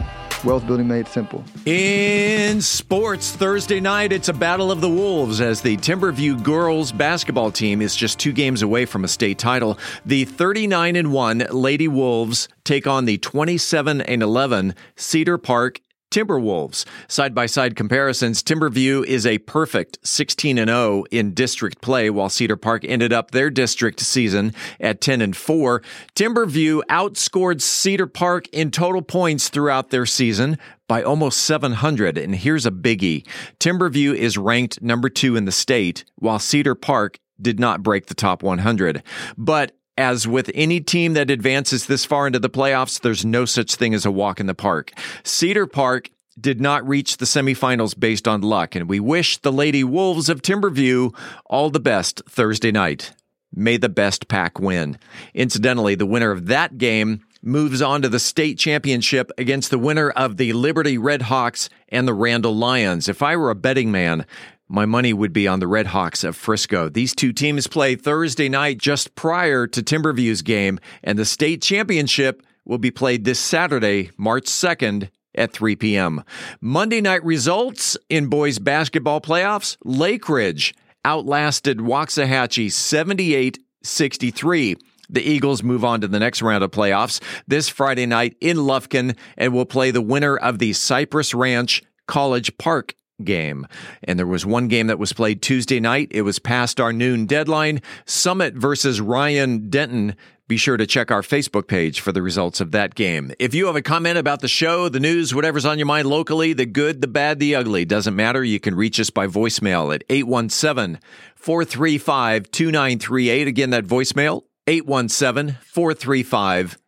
Wealth 0.45 0.67
Building 0.67 0.87
Made 0.87 1.09
Simple. 1.09 1.43
In 1.65 2.61
sports, 2.61 3.31
Thursday 3.31 3.81
night, 3.81 4.13
it's 4.13 4.29
a 4.29 4.33
battle 4.33 4.71
of 4.71 4.81
the 4.81 4.89
Wolves 4.89 5.41
as 5.41 5.63
the 5.63 5.77
Timberview 5.79 6.43
girls 6.43 6.93
basketball 6.93 7.51
team 7.51 7.81
is 7.81 7.97
just 7.97 8.19
two 8.19 8.33
games 8.33 8.63
away 8.63 8.85
from 8.85 9.05
a 9.05 9.09
state 9.09 9.39
title. 9.39 9.79
The 10.05 10.25
39 10.25 10.97
and 10.97 11.13
1 11.13 11.47
Lady 11.51 11.89
Wolves 11.89 12.49
take 12.65 12.87
on 12.87 13.07
the 13.07 13.19
27 13.19 14.03
and 14.03 14.23
11 14.23 14.75
Cedar 14.97 15.39
Park 15.39 15.81
Timberwolves. 16.15 16.85
Side 17.09 17.35
by 17.35 17.47
side 17.47 17.75
comparisons, 17.75 18.41
Timberview 18.41 19.05
is 19.05 19.27
a 19.27 19.39
perfect 19.39 19.99
16 20.07 20.59
and 20.59 20.69
0 20.69 21.03
in 21.11 21.35
district 21.35 21.81
play 21.81 22.09
while 22.09 22.29
Cedar 22.29 22.57
Park 22.57 22.85
ended 22.85 23.13
up 23.13 23.33
their 23.33 23.51
district 23.51 23.99
season 23.99 24.55
at 24.79 25.01
10 25.01 25.21
and 25.21 25.37
4. 25.37 25.83
Timberview 26.15 26.83
outscored 26.89 27.61
Cedar 27.61 28.07
Park 28.07 28.47
in 28.53 28.71
total 28.71 29.03
points 29.03 29.49
throughout 29.49 29.91
their 29.91 30.07
season 30.07 30.57
by 30.87 31.03
almost 31.03 31.41
700 31.41 32.17
and 32.17 32.37
here's 32.37 32.65
a 32.65 32.71
biggie. 32.71 33.27
Timberview 33.59 34.15
is 34.15 34.39
ranked 34.39 34.81
number 34.81 35.09
2 35.09 35.35
in 35.35 35.47
the 35.47 35.53
state 35.53 36.05
while 36.15 36.39
Cedar 36.39 36.77
Park 36.77 37.19
did 37.41 37.59
not 37.59 37.83
break 37.83 38.07
the 38.07 38.15
top 38.15 38.45
100. 38.45 39.03
But 39.37 39.73
as 39.97 40.27
with 40.27 40.51
any 40.55 40.81
team 40.81 41.15
that 41.15 41.31
advances 41.31 41.87
this 41.87 42.05
far 42.05 42.27
into 42.27 42.39
the 42.39 42.51
playoffs, 42.51 43.01
there's 43.01 43.25
no 43.25 43.45
such 43.45 43.75
thing 43.77 43.95
as 43.95 44.05
a 44.05 44.11
walk 44.11 44.41
in 44.41 44.47
the 44.47 44.55
park. 44.55 44.93
Cedar 45.23 45.67
Park 45.67 46.11
did 46.39 46.61
not 46.61 46.87
reach 46.87 47.19
the 47.19 47.25
semifinals 47.25 47.99
based 47.99 48.27
on 48.27 48.41
luck, 48.43 48.75
and 48.75 48.89
we 48.89 48.99
wish 48.99 49.39
the 49.39 49.53
Lady 49.53 49.85
Wolves 49.85 50.29
of 50.29 50.43
Timberview 50.43 51.15
all 51.47 51.71
the 51.71 51.81
best 51.81 52.23
Thursday 52.29 52.73
night. 52.73 53.13
May 53.55 53.77
the 53.77 53.89
best 53.89 54.27
pack 54.27 54.59
win. 54.59 54.99
Incidentally, 55.33 55.95
the 55.95 56.07
winner 56.07 56.33
of 56.33 56.47
that 56.47 56.77
game 56.77 57.25
moves 57.41 57.83
on 57.83 58.03
to 58.03 58.09
the 58.09 58.19
state 58.19 58.59
championship 58.59 59.31
against 59.39 59.71
the 59.71 59.79
winner 59.79 60.11
of 60.11 60.39
the 60.39 60.53
Liberty 60.55 60.99
Red 60.99 61.23
Hawks 61.23 61.69
and 61.91 62.09
the 62.09 62.15
Randall 62.15 62.57
Lions. 62.57 63.09
If 63.09 63.23
I 63.23 63.37
were 63.37 63.51
a 63.51 63.55
betting 63.55 63.93
man, 63.93 64.27
my 64.69 64.87
money 64.87 65.13
would 65.13 65.33
be 65.33 65.47
on 65.47 65.61
the 65.61 65.67
Red 65.67 65.89
Hawks 65.89 66.25
of 66.25 66.37
Frisco. 66.37 66.89
These 66.89 67.15
two 67.15 67.33
teams 67.33 67.67
play 67.67 67.97
Thursday 67.97 68.49
night 68.49 68.79
just 68.79 69.15
prior 69.15 69.67
to 69.67 69.83
Timberview's 69.83 70.43
game, 70.43 70.81
and 71.03 71.19
the 71.19 71.25
state 71.25 71.63
championship 71.63 72.43
will 72.65 72.79
be 72.79 72.91
played 72.91 73.25
this 73.25 73.39
Saturday, 73.39 74.11
March 74.17 74.45
2nd 74.45 75.11
at 75.35 75.53
3 75.53 75.77
p.m. 75.77 76.25
Monday 76.61 77.01
night 77.01 77.25
results 77.25 77.97
in 78.09 78.29
boys 78.29 78.59
basketball 78.59 79.21
playoffs 79.21 79.77
Lake 79.85 80.29
Ridge 80.29 80.75
outlasted 81.05 81.79
Waxahachie 81.79 82.73
78 82.73 83.59
63. 83.83 84.77
The 85.11 85.23
Eagles 85.23 85.63
move 85.63 85.85
on 85.85 86.01
to 86.01 86.09
the 86.09 86.19
next 86.19 86.41
round 86.41 86.65
of 86.65 86.71
playoffs 86.71 87.21
this 87.47 87.69
Friday 87.69 88.07
night 88.07 88.37
in 88.41 88.57
Lufkin 88.57 89.17
and 89.37 89.53
will 89.53 89.67
play 89.67 89.91
the 89.91 90.01
winner 90.01 90.37
of 90.37 90.59
the 90.59 90.73
Cypress 90.73 91.35
Ranch 91.35 91.83
College 92.07 92.57
Park 92.57 92.95
game. 93.23 93.67
And 94.03 94.19
there 94.19 94.27
was 94.27 94.45
one 94.45 94.69
game 94.69 94.89
that 94.89 94.99
was 94.99 95.13
played 95.13 95.43
Tuesday 95.43 95.81
night. 95.81 96.09
It 96.11 96.23
was 96.23 96.39
past 96.39 96.81
our 96.81 96.93
noon 96.93 97.27
deadline. 97.27 97.81
Summit 98.07 98.55
versus 98.55 99.01
Ryan 99.01 99.71
Denton. 99.71 100.17
Be 100.47 100.57
sure 100.59 100.77
to 100.77 100.87
check 100.87 101.11
our 101.11 101.23
Facebook 101.23 101.69
page 101.69 102.01
for 102.01 102.13
the 102.13 102.21
results 102.21 102.61
of 102.61 102.73
that 102.73 102.95
game. 102.95 103.33
If 103.39 103.55
you 103.55 103.67
have 103.67 103.77
a 103.77 103.83
comment 103.83 104.19
about 104.19 104.41
the 104.41 104.49
show, 104.49 104.91
the 104.91 105.01
news, 105.01 105.35
whatever's 105.35 105.65
on 105.65 105.79
your 105.79 105.87
mind 105.87 106.07
locally, 106.07 106.53
the 106.53 106.67
good, 106.67 107.01
the 107.01 107.09
bad, 107.09 107.39
the 107.39 107.55
ugly, 107.55 107.87
doesn't 107.87 108.15
matter. 108.15 108.45
You 108.45 108.61
can 108.61 108.75
reach 108.75 109.01
us 109.01 109.09
by 109.09 109.27
voicemail 109.27 109.95
at 109.95 110.05
817 110.11 111.01
435 111.35 112.51
2938. 112.51 113.49
Again, 113.49 113.71
that 113.71 113.87
voicemail, 113.87 114.43
817 114.67 115.57
435 115.63 116.79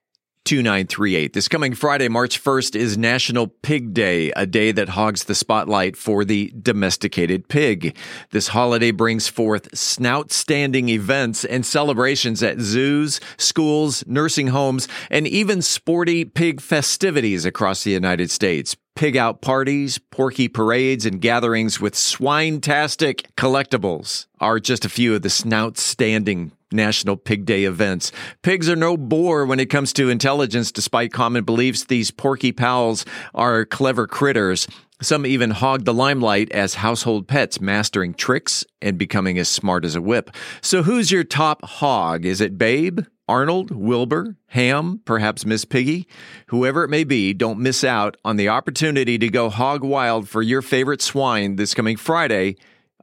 2938. 0.47 1.33
This 1.33 1.49
coming 1.49 1.75
Friday, 1.75 2.07
March 2.07 2.43
1st, 2.43 2.77
is 2.77 2.97
National 2.97 3.49
Pig 3.49 3.93
Day, 3.93 4.31
a 4.37 4.47
day 4.47 4.71
that 4.71 4.91
hogs 4.91 5.25
the 5.25 5.35
spotlight 5.35 5.97
for 5.97 6.25
the 6.25 6.53
domesticated 6.63 7.49
pig. 7.49 7.97
This 8.31 8.49
holiday 8.49 8.93
brings 8.93 9.27
forth 9.27 9.77
snout 9.77 10.31
standing 10.31 10.89
events 10.89 11.45
and 11.45 11.67
celebrations 11.67 12.45
at 12.45 12.61
zoos, 12.61 13.21
schools, 13.37 14.05
nursing 14.07 14.47
homes, 14.49 14.87
and 15.11 15.27
even 15.27 15.63
sporty 15.63 16.25
pig 16.25 16.61
festivities 16.61 17.45
across 17.45 17.83
the 17.83 17.91
United 17.91 18.31
States 18.31 18.77
pig 18.95 19.17
out 19.17 19.43
parties, 19.43 19.99
porky 19.99 20.49
parades, 20.49 21.05
and 21.05 21.21
gatherings 21.21 21.79
with 21.79 21.95
swine-tastic 21.95 23.29
collectibles 23.37 24.27
are 24.41 24.59
just 24.59 24.87
a 24.87 24.89
few 24.89 25.15
of 25.15 25.21
the 25.21 25.29
snout 25.29 25.77
standing 25.77 26.51
National 26.77 27.17
Pig 27.17 27.45
Day 27.45 27.65
events. 27.65 28.13
Pigs 28.43 28.69
are 28.69 28.77
no 28.77 28.97
bore 28.97 29.45
when 29.47 29.59
it 29.59 29.71
comes 29.71 29.93
to 29.95 30.11
intelligence, 30.11 30.71
despite 30.71 31.13
common 31.13 31.43
beliefs. 31.43 31.85
These 31.85 32.13
porky 32.13 32.53
pals 32.53 33.05
are 33.35 33.65
clever 33.65 34.07
critters. 34.07 34.69
Some 35.03 35.27
even 35.27 35.51
hog 35.51 35.85
the 35.85 35.93
limelight 35.93 36.51
as 36.53 36.75
household 36.75 37.29
pets, 37.29 37.61
mastering 37.61 38.15
tricks 38.15 38.65
and 38.81 38.97
becoming 38.97 39.39
as 39.39 39.49
smart 39.49 39.85
as 39.85 39.95
a 39.95 40.01
whip. 40.01 40.31
So 40.63 40.83
who's 40.83 41.11
your 41.11 41.25
top 41.25 41.65
hog? 41.65 42.25
Is 42.25 42.41
it 42.41 42.57
Babe? 42.57 43.01
Arnold, 43.29 43.73
Wilbur, 43.73 44.37
Ham, 44.49 45.01
perhaps 45.05 45.45
Miss 45.45 45.65
Piggy? 45.65 46.07
Whoever 46.47 46.85
it 46.85 46.89
may 46.89 47.03
be, 47.03 47.35
don't 47.35 47.59
miss 47.59 47.83
out 47.83 48.17
on 48.25 48.37
the 48.37 48.49
opportunity 48.49 49.19
to 49.19 49.29
go 49.29 49.51
hog 49.51 49.83
wild 49.83 50.29
for 50.29 50.43
your 50.43 50.63
favorite 50.63 51.03
swine 51.03 51.57
this 51.57 51.75
coming 51.75 51.97
Friday 51.97 52.57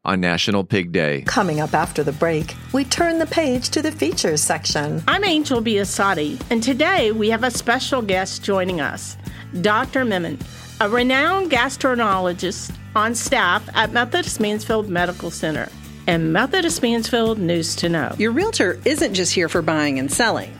on 0.06 0.20
National 0.20 0.64
Pig 0.64 0.92
Day. 0.92 1.22
Coming 1.22 1.62
up 1.62 1.74
after 1.74 2.04
the 2.04 2.12
break, 2.12 2.56
we 2.74 2.84
turn 2.84 3.20
the 3.20 3.26
page 3.26 3.70
to 3.70 3.82
the 3.82 3.92
features 3.92 4.42
section. 4.42 5.02
I'm 5.08 5.24
Angel 5.24 5.62
Biasatti, 5.62 6.42
and 6.50 6.62
today 6.62 7.12
we 7.12 7.30
have 7.30 7.44
a 7.44 7.52
special 7.52 8.02
guest 8.02 8.44
joining 8.44 8.82
us, 8.82 9.16
Dr. 9.62 10.04
Memon, 10.04 10.40
a 10.82 10.90
renowned 10.90 11.52
gastroenterologist 11.52 12.76
on 12.96 13.16
staff 13.16 13.68
at 13.74 13.94
Methodist 13.94 14.42
Mansfield 14.42 14.90
Medical 14.90 15.32
Center 15.32 15.70
and 16.06 16.34
Methodist 16.34 16.82
Mansfield 16.82 17.40
News 17.40 17.74
to 17.78 17.88
Know. 17.88 18.14
Your 18.18 18.32
realtor 18.32 18.82
isn't 18.84 19.14
just 19.14 19.34
here 19.34 19.48
for 19.48 19.62
buying 19.62 20.00
and 20.00 20.12
selling. 20.12 20.54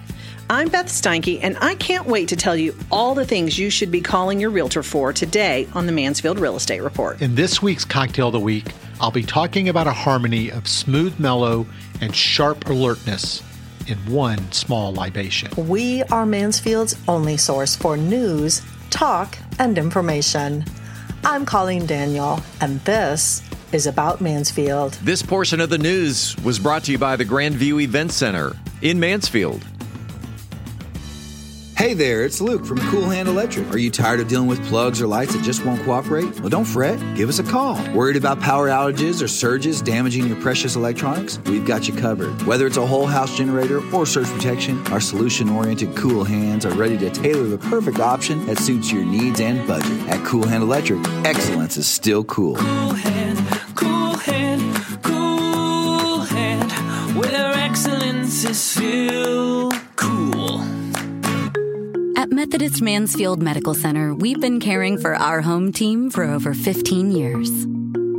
I'm 0.50 0.70
Beth 0.70 0.88
Steinke, 0.88 1.40
and 1.42 1.58
I 1.60 1.76
can't 1.76 2.06
wait 2.06 2.30
to 2.30 2.36
tell 2.36 2.56
you 2.56 2.76
all 2.92 3.16
the 3.16 3.26
things 3.26 3.58
you 3.58 3.70
should 3.70 3.92
be 3.92 4.02
calling 4.02 4.40
your 4.40 4.52
realtor 4.52 4.84
for 4.84 5.12
today 5.12 5.68
on 5.74 5.86
the 5.86 5.92
Mansfield 5.92 6.40
Real 6.40 6.56
Estate 6.56 6.82
Report. 6.82 7.22
In 7.22 7.36
this 7.36 7.62
week's 7.62 7.84
Cocktail 7.84 8.28
of 8.28 8.34
the 8.34 8.40
Week, 8.40 8.68
I'll 9.04 9.12
be 9.12 9.24
talking 9.24 9.68
about 9.68 9.86
a 9.86 9.92
harmony 9.92 10.50
of 10.50 10.66
smooth 10.66 11.20
mellow 11.20 11.68
and 12.00 12.16
sharp 12.16 12.70
alertness 12.70 13.44
in 13.86 13.98
one 14.10 14.50
small 14.54 14.94
libation. 14.94 15.52
We 15.68 16.04
are 16.04 16.26
Mansfield's 16.26 16.96
only 17.10 17.36
source 17.36 17.76
for 17.76 17.98
news, 17.98 18.62
talk, 18.92 19.38
and 19.60 19.78
information. 19.78 20.64
I'm 21.26 21.46
Colleen 21.46 21.86
Daniel, 21.86 22.40
and 22.62 22.80
this 22.86 23.44
is 23.74 23.88
about 23.88 24.22
Mansfield. 24.22 24.94
This 25.04 25.22
portion 25.22 25.60
of 25.60 25.70
the 25.70 25.78
news 25.78 26.38
was 26.38 26.58
brought 26.58 26.86
to 26.86 26.94
you 26.94 26.98
by 26.98 27.18
the 27.18 27.26
Grandview 27.26 27.84
Event 27.84 28.14
Center 28.14 28.56
in 28.82 29.02
Mansfield. 29.02 29.66
Hey 31.84 31.94
there, 31.94 32.24
it's 32.24 32.40
Luke 32.40 32.66
from 32.66 32.78
Cool 32.90 33.10
Hand 33.10 33.28
Electric. 33.28 33.70
Are 33.70 33.78
you 33.78 33.92
tired 33.92 34.22
of 34.22 34.30
dealing 34.30 34.48
with 34.48 34.66
plugs 34.70 35.02
or 35.02 35.08
lights 35.08 35.34
that 35.34 35.44
just 35.44 35.66
won't 35.66 35.84
cooperate? 35.84 36.40
Well, 36.40 36.48
don't 36.48 36.64
fret. 36.64 36.98
Give 37.14 37.28
us 37.28 37.40
a 37.40 37.44
call. 37.44 37.76
Worried 37.92 38.16
about 38.16 38.40
power 38.40 38.70
outages 38.70 39.22
or 39.22 39.28
surges 39.28 39.82
damaging 39.82 40.26
your 40.28 40.40
precious 40.40 40.78
electronics? 40.78 41.40
We've 41.40 41.66
got 41.66 41.86
you 41.90 41.94
covered. 41.94 42.42
Whether 42.44 42.68
it's 42.68 42.78
a 42.78 42.88
whole 42.88 43.06
house 43.06 43.36
generator 43.36 43.82
or 43.94 44.06
surge 44.06 44.28
protection, 44.28 44.82
our 44.94 45.02
solution 45.02 45.50
oriented 45.50 45.94
cool 45.98 46.24
hands 46.24 46.66
are 46.66 46.74
ready 46.74 46.98
to 47.00 47.10
tailor 47.10 47.50
the 47.50 47.58
perfect 47.58 48.00
option 48.00 48.46
that 48.46 48.60
suits 48.60 48.90
your 48.90 49.04
needs 49.04 49.42
and 49.42 49.68
budget. 49.68 50.08
At 50.08 50.26
Cool 50.26 50.48
Hand 50.48 50.64
Electric, 50.64 51.06
excellence 51.26 51.76
is 51.76 51.86
still 51.86 52.24
cool. 52.24 52.56
Cool 52.56 52.94
hand, 52.94 53.38
cool 53.76 54.16
hand, 54.16 55.04
cool 55.04 56.20
hand, 56.22 57.18
where 57.18 57.54
excellence 57.56 58.46
is. 58.46 58.78
At 58.78 59.73
Methodist 62.44 62.82
Mansfield 62.82 63.42
Medical 63.42 63.74
Center, 63.74 64.14
we've 64.14 64.42
been 64.42 64.60
caring 64.60 64.98
for 64.98 65.16
our 65.16 65.40
home 65.40 65.72
team 65.72 66.10
for 66.10 66.26
over 66.26 66.54
15 66.54 67.10
years. 67.10 67.50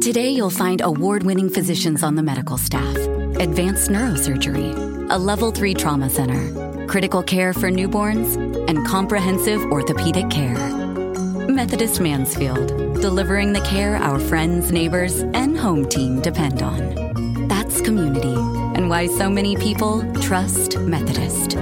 Today, 0.03 0.31
you'll 0.31 0.49
find 0.49 0.81
award 0.81 1.25
winning 1.25 1.51
physicians 1.51 2.03
on 2.03 2.15
the 2.15 2.23
medical 2.23 2.57
staff, 2.57 2.97
advanced 3.39 3.91
neurosurgery, 3.91 5.11
a 5.11 5.19
level 5.19 5.53
3 5.53 5.75
trauma 5.75 6.09
center, 6.09 6.87
critical 6.87 7.23
care 7.23 7.53
for 7.53 7.71
newborns, 7.71 8.35
and 8.67 8.87
comprehensive 8.87 9.61
orthopedic 9.65 10.31
care. 10.31 10.57
Methodist 11.47 12.01
Mansfield, 12.01 12.69
delivering 13.03 13.53
the 13.53 13.61
care 13.61 13.97
our 13.97 14.19
friends, 14.19 14.73
neighbors, 14.73 15.21
and 15.21 15.55
home 15.55 15.87
team 15.87 16.23
depend 16.23 16.63
on. 16.63 17.47
That's 17.47 17.83
community, 17.83 18.35
and 18.75 18.89
why 18.89 19.07
so 19.07 19.29
many 19.29 19.55
people 19.57 20.03
trust 20.23 20.79
Methodist. 20.79 21.59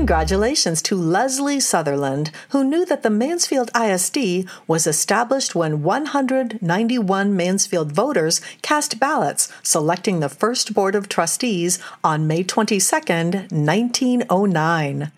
Congratulations 0.00 0.80
to 0.80 0.96
Leslie 0.96 1.60
Sutherland, 1.60 2.30
who 2.48 2.64
knew 2.64 2.86
that 2.86 3.02
the 3.02 3.10
Mansfield 3.10 3.70
ISD 3.78 4.48
was 4.66 4.86
established 4.86 5.54
when 5.54 5.82
191 5.82 7.36
Mansfield 7.36 7.92
voters 7.92 8.40
cast 8.62 8.98
ballots 8.98 9.52
selecting 9.62 10.20
the 10.20 10.30
first 10.30 10.72
Board 10.72 10.94
of 10.94 11.10
Trustees 11.10 11.78
on 12.02 12.26
May 12.26 12.42
22, 12.42 12.82
1909. 13.50 15.12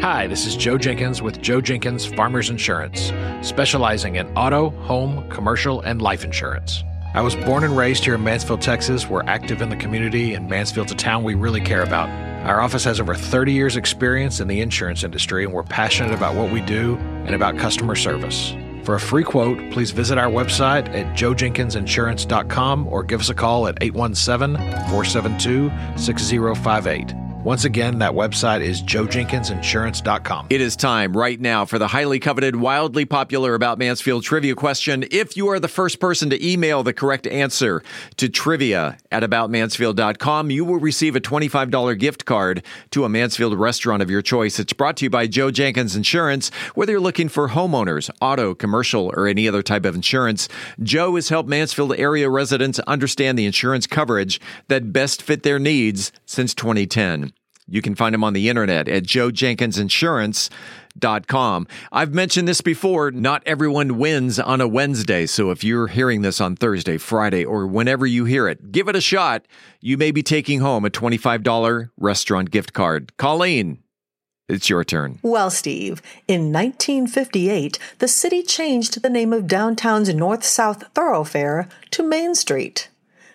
Hi, 0.00 0.26
this 0.26 0.44
is 0.44 0.54
Joe 0.54 0.76
Jenkins 0.76 1.22
with 1.22 1.40
Joe 1.40 1.62
Jenkins 1.62 2.04
Farmers 2.04 2.50
Insurance, 2.50 3.10
specializing 3.40 4.16
in 4.16 4.28
auto, 4.36 4.68
home, 4.82 5.26
commercial, 5.30 5.80
and 5.80 6.02
life 6.02 6.24
insurance. 6.24 6.84
I 7.14 7.22
was 7.22 7.34
born 7.36 7.64
and 7.64 7.74
raised 7.74 8.04
here 8.04 8.16
in 8.16 8.22
Mansfield, 8.22 8.60
Texas. 8.60 9.08
We're 9.08 9.22
active 9.22 9.62
in 9.62 9.70
the 9.70 9.76
community, 9.76 10.34
and 10.34 10.46
Mansfield's 10.46 10.92
a 10.92 10.94
town 10.94 11.24
we 11.24 11.36
really 11.36 11.62
care 11.62 11.82
about. 11.82 12.10
Our 12.46 12.60
office 12.60 12.84
has 12.84 13.00
over 13.00 13.14
30 13.14 13.52
years' 13.54 13.76
experience 13.76 14.40
in 14.40 14.48
the 14.48 14.60
insurance 14.60 15.04
industry, 15.04 15.44
and 15.44 15.54
we're 15.54 15.62
passionate 15.62 16.12
about 16.12 16.34
what 16.34 16.52
we 16.52 16.60
do 16.60 16.96
and 17.24 17.34
about 17.34 17.56
customer 17.56 17.94
service. 17.94 18.54
For 18.84 18.96
a 18.96 19.00
free 19.00 19.24
quote, 19.24 19.58
please 19.72 19.90
visit 19.90 20.18
our 20.18 20.28
website 20.28 20.86
at 20.90 21.16
joejenkinsinsurance.com 21.16 22.86
or 22.88 23.02
give 23.04 23.20
us 23.20 23.30
a 23.30 23.34
call 23.34 23.68
at 23.68 23.78
817 23.82 24.58
472 24.90 25.70
6058. 25.96 27.29
Once 27.42 27.64
again, 27.64 28.00
that 28.00 28.12
website 28.12 28.60
is 28.60 28.82
joejenkinsinsurance.com. 28.82 30.48
It 30.50 30.60
is 30.60 30.76
time 30.76 31.16
right 31.16 31.40
now 31.40 31.64
for 31.64 31.78
the 31.78 31.86
highly 31.86 32.18
coveted, 32.18 32.54
wildly 32.54 33.06
popular 33.06 33.54
About 33.54 33.78
Mansfield 33.78 34.24
trivia 34.24 34.54
question. 34.54 35.06
If 35.10 35.38
you 35.38 35.48
are 35.48 35.58
the 35.58 35.66
first 35.66 36.00
person 36.00 36.28
to 36.28 36.46
email 36.46 36.82
the 36.82 36.92
correct 36.92 37.26
answer 37.26 37.82
to 38.18 38.28
trivia 38.28 38.98
at 39.10 39.22
aboutmansfield.com, 39.22 40.50
you 40.50 40.66
will 40.66 40.80
receive 40.80 41.16
a 41.16 41.20
$25 41.20 41.98
gift 41.98 42.26
card 42.26 42.62
to 42.90 43.04
a 43.04 43.08
Mansfield 43.08 43.58
restaurant 43.58 44.02
of 44.02 44.10
your 44.10 44.20
choice. 44.20 44.60
It's 44.60 44.74
brought 44.74 44.98
to 44.98 45.06
you 45.06 45.10
by 45.10 45.26
Joe 45.26 45.50
Jenkins 45.50 45.96
Insurance. 45.96 46.50
Whether 46.74 46.92
you're 46.92 47.00
looking 47.00 47.30
for 47.30 47.48
homeowners, 47.48 48.10
auto, 48.20 48.54
commercial, 48.54 49.10
or 49.16 49.26
any 49.26 49.48
other 49.48 49.62
type 49.62 49.86
of 49.86 49.94
insurance, 49.94 50.46
Joe 50.82 51.14
has 51.14 51.30
helped 51.30 51.48
Mansfield 51.48 51.94
area 51.96 52.28
residents 52.28 52.78
understand 52.80 53.38
the 53.38 53.46
insurance 53.46 53.86
coverage 53.86 54.42
that 54.68 54.92
best 54.92 55.22
fit 55.22 55.42
their 55.42 55.58
needs 55.58 56.12
since 56.26 56.52
2010. 56.52 57.29
You 57.70 57.80
can 57.82 57.94
find 57.94 58.14
him 58.14 58.24
on 58.24 58.32
the 58.32 58.48
internet 58.48 58.88
at 58.88 59.02
joejenkinsinsurance.com. 59.04 61.66
I've 61.92 62.12
mentioned 62.12 62.48
this 62.48 62.60
before. 62.60 63.12
Not 63.12 63.44
everyone 63.46 63.96
wins 63.96 64.40
on 64.40 64.60
a 64.60 64.66
Wednesday. 64.66 65.26
So 65.26 65.52
if 65.52 65.62
you're 65.62 65.86
hearing 65.86 66.22
this 66.22 66.40
on 66.40 66.56
Thursday, 66.56 66.98
Friday, 66.98 67.44
or 67.44 67.68
whenever 67.68 68.06
you 68.06 68.24
hear 68.24 68.48
it, 68.48 68.72
give 68.72 68.88
it 68.88 68.96
a 68.96 69.00
shot. 69.00 69.46
You 69.80 69.96
may 69.96 70.10
be 70.10 70.24
taking 70.24 70.58
home 70.58 70.84
a 70.84 70.90
$25 70.90 71.90
restaurant 71.96 72.50
gift 72.50 72.72
card. 72.72 73.16
Colleen, 73.16 73.78
it's 74.48 74.68
your 74.68 74.82
turn. 74.82 75.20
Well, 75.22 75.48
Steve, 75.48 76.02
in 76.26 76.52
1958, 76.52 77.78
the 78.00 78.08
city 78.08 78.42
changed 78.42 79.00
the 79.00 79.08
name 79.08 79.32
of 79.32 79.46
downtown's 79.46 80.12
north 80.12 80.42
south 80.42 80.82
thoroughfare 80.92 81.68
to 81.92 82.02
Main 82.02 82.34
Street. 82.34 82.88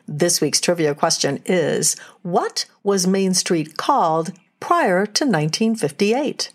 This 0.08 0.40
week's 0.40 0.62
trivia 0.62 0.94
question 0.94 1.42
is 1.46 1.96
What 2.22 2.66
was 2.84 3.08
Main 3.08 3.34
Street 3.34 3.78
called 3.78 4.32
prior 4.60 5.06
to 5.06 5.26
1958? 5.26 6.52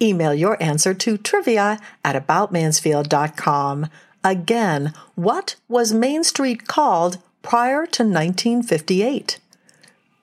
Email 0.00 0.34
your 0.34 0.62
answer 0.62 0.92
to 0.92 1.16
trivia 1.16 1.78
at 2.04 2.26
aboutmansfield.com. 2.26 3.86
Again, 4.22 4.92
what 5.14 5.56
was 5.68 5.92
Main 5.92 6.22
Street 6.22 6.66
called 6.66 7.18
prior 7.42 7.86
to 7.86 8.02
1958? 8.02 9.38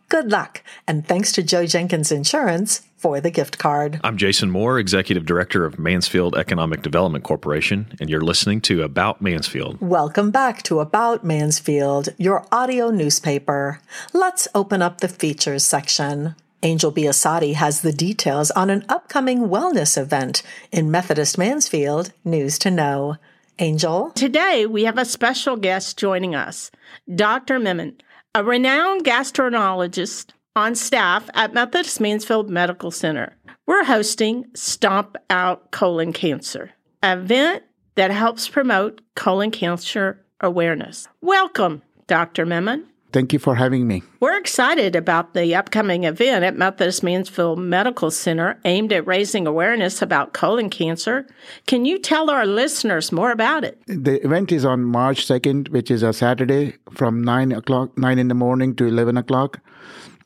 Good 0.09 0.31
luck, 0.31 0.61
and 0.87 1.07
thanks 1.07 1.31
to 1.31 1.41
Joe 1.41 1.65
Jenkins 1.65 2.11
Insurance 2.11 2.83
for 3.03 3.19
the 3.19 3.29
gift 3.29 3.57
card. 3.57 3.99
I'm 4.01 4.15
Jason 4.15 4.49
Moore, 4.49 4.79
Executive 4.79 5.25
Director 5.25 5.65
of 5.65 5.77
Mansfield 5.77 6.37
Economic 6.37 6.81
Development 6.81 7.21
Corporation, 7.21 7.97
and 7.99 8.09
you're 8.09 8.21
listening 8.21 8.61
to 8.61 8.81
About 8.81 9.21
Mansfield. 9.21 9.81
Welcome 9.81 10.31
back 10.31 10.63
to 10.63 10.79
About 10.79 11.21
Mansfield, 11.21 12.07
your 12.17 12.45
audio 12.49 12.91
newspaper. 12.91 13.81
Let's 14.13 14.47
open 14.55 14.81
up 14.81 15.01
the 15.01 15.09
features 15.09 15.65
section. 15.65 16.35
Angel 16.61 16.93
Biasatti 16.93 17.55
has 17.55 17.81
the 17.81 17.91
details 17.91 18.51
on 18.51 18.69
an 18.69 18.85
upcoming 18.87 19.49
wellness 19.49 19.97
event 20.01 20.41
in 20.71 20.89
Methodist 20.89 21.37
Mansfield, 21.37 22.13
News 22.23 22.57
to 22.59 22.71
Know. 22.71 23.17
Angel? 23.59 24.11
Today, 24.11 24.65
we 24.65 24.85
have 24.85 24.97
a 24.97 25.03
special 25.03 25.57
guest 25.57 25.97
joining 25.97 26.35
us, 26.35 26.71
Dr. 27.13 27.59
Memon, 27.59 27.97
a 28.33 28.45
renowned 28.45 29.03
gastroenterologist 29.03 30.31
on 30.55 30.75
staff 30.75 31.29
at 31.33 31.53
Methodist 31.53 31.99
Mansfield 31.99 32.49
Medical 32.49 32.91
Center. 32.91 33.35
We're 33.65 33.85
hosting 33.85 34.45
Stomp 34.53 35.17
Out 35.29 35.71
Colon 35.71 36.13
Cancer, 36.13 36.71
an 37.01 37.19
event 37.19 37.63
that 37.95 38.11
helps 38.11 38.47
promote 38.47 39.01
colon 39.15 39.51
cancer 39.51 40.25
awareness. 40.41 41.07
Welcome, 41.21 41.81
Dr. 42.07 42.45
Memon. 42.45 42.87
Thank 43.13 43.31
you 43.31 43.37
for 43.37 43.53
having 43.53 43.87
me. 43.87 44.01
We're 44.19 44.39
excited 44.39 44.95
about 44.95 45.35
the 45.35 45.53
upcoming 45.53 46.03
event 46.03 46.43
at 46.43 46.57
Methodist 46.57 47.03
Mansfield 47.03 47.59
Medical 47.59 48.09
Center 48.09 48.59
aimed 48.65 48.91
at 48.91 49.05
raising 49.05 49.45
awareness 49.45 50.01
about 50.01 50.33
colon 50.33 50.71
cancer. 50.71 51.27
Can 51.67 51.85
you 51.85 51.99
tell 51.99 52.31
our 52.31 52.47
listeners 52.47 53.11
more 53.11 53.31
about 53.31 53.63
it? 53.63 53.79
The 53.85 54.19
event 54.25 54.51
is 54.51 54.65
on 54.65 54.83
March 54.83 55.27
2nd, 55.27 55.69
which 55.69 55.91
is 55.91 56.01
a 56.01 56.11
Saturday 56.11 56.77
from 56.91 57.23
9 57.23 57.51
o'clock, 57.51 57.95
9 57.95 58.17
in 58.17 58.29
the 58.29 58.33
morning 58.33 58.75
to 58.77 58.87
11 58.87 59.15
o'clock. 59.17 59.59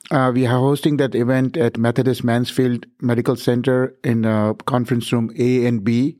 Uh, 0.10 0.32
we 0.34 0.46
are 0.46 0.58
hosting 0.58 0.98
that 0.98 1.14
event 1.16 1.58
at 1.58 1.78
Methodist 1.78 2.24
Mansfield 2.24 2.86
Medical 3.02 3.36
Center 3.36 3.94
in 4.04 4.26
uh, 4.26 4.54
conference 4.54 5.12
room 5.12 5.32
A 5.38 5.66
and 5.66 5.84
B. 5.84 6.16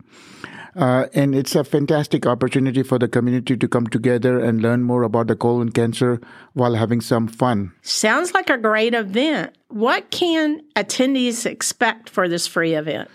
Uh, 0.76 1.08
and 1.16 1.34
it's 1.34 1.56
a 1.56 1.64
fantastic 1.64 2.28
opportunity 2.28 2.84
for 2.84 3.00
the 3.00 3.08
community 3.08 3.58
to 3.58 3.68
come 3.68 3.88
together 3.88 4.40
and 4.40 4.62
learn 4.62 4.84
more 4.84 5.02
about 5.04 5.28
the 5.28 5.36
colon 5.36 5.72
cancer 5.72 6.22
while 6.54 6.76
having 6.76 7.02
some 7.02 7.28
fun. 7.28 7.72
Sounds 7.82 8.34
like 8.34 8.50
a 8.50 8.58
great 8.58 8.94
event. 8.94 9.58
What 9.70 10.12
can 10.12 10.62
attendees 10.76 11.48
expect 11.48 12.10
for 12.10 12.30
this 12.30 12.46
free 12.46 12.76
event? 12.76 13.10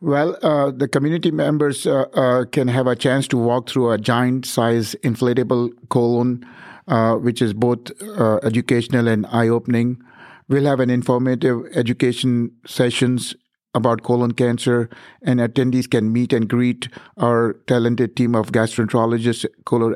Well, 0.00 0.38
uh, 0.42 0.70
the 0.70 0.86
community 0.88 1.32
members 1.32 1.84
uh, 1.84 2.04
uh 2.14 2.44
can 2.44 2.68
have 2.68 2.86
a 2.86 2.94
chance 2.94 3.26
to 3.28 3.36
walk 3.36 3.68
through 3.68 3.90
a 3.90 3.98
giant 3.98 4.46
size 4.46 4.94
inflatable 5.02 5.72
colon, 5.88 6.46
uh, 6.88 7.14
which 7.14 7.40
is 7.40 7.54
both 7.54 7.90
uh, 8.02 8.36
educational 8.42 9.08
and 9.08 9.26
eye 9.26 9.48
opening. 9.48 10.02
We'll 10.48 10.64
have 10.64 10.80
an 10.80 10.90
informative 10.90 11.66
education 11.74 12.52
sessions 12.66 13.34
about 13.74 14.02
colon 14.02 14.32
cancer, 14.32 14.88
and 15.22 15.40
attendees 15.40 15.90
can 15.90 16.12
meet 16.12 16.32
and 16.32 16.48
greet 16.48 16.88
our 17.18 17.52
talented 17.66 18.16
team 18.16 18.34
of 18.34 18.50
gastroenterologists 18.50 19.44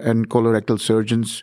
and 0.07 0.29
colorectal 0.29 0.79
surgeons. 0.79 1.43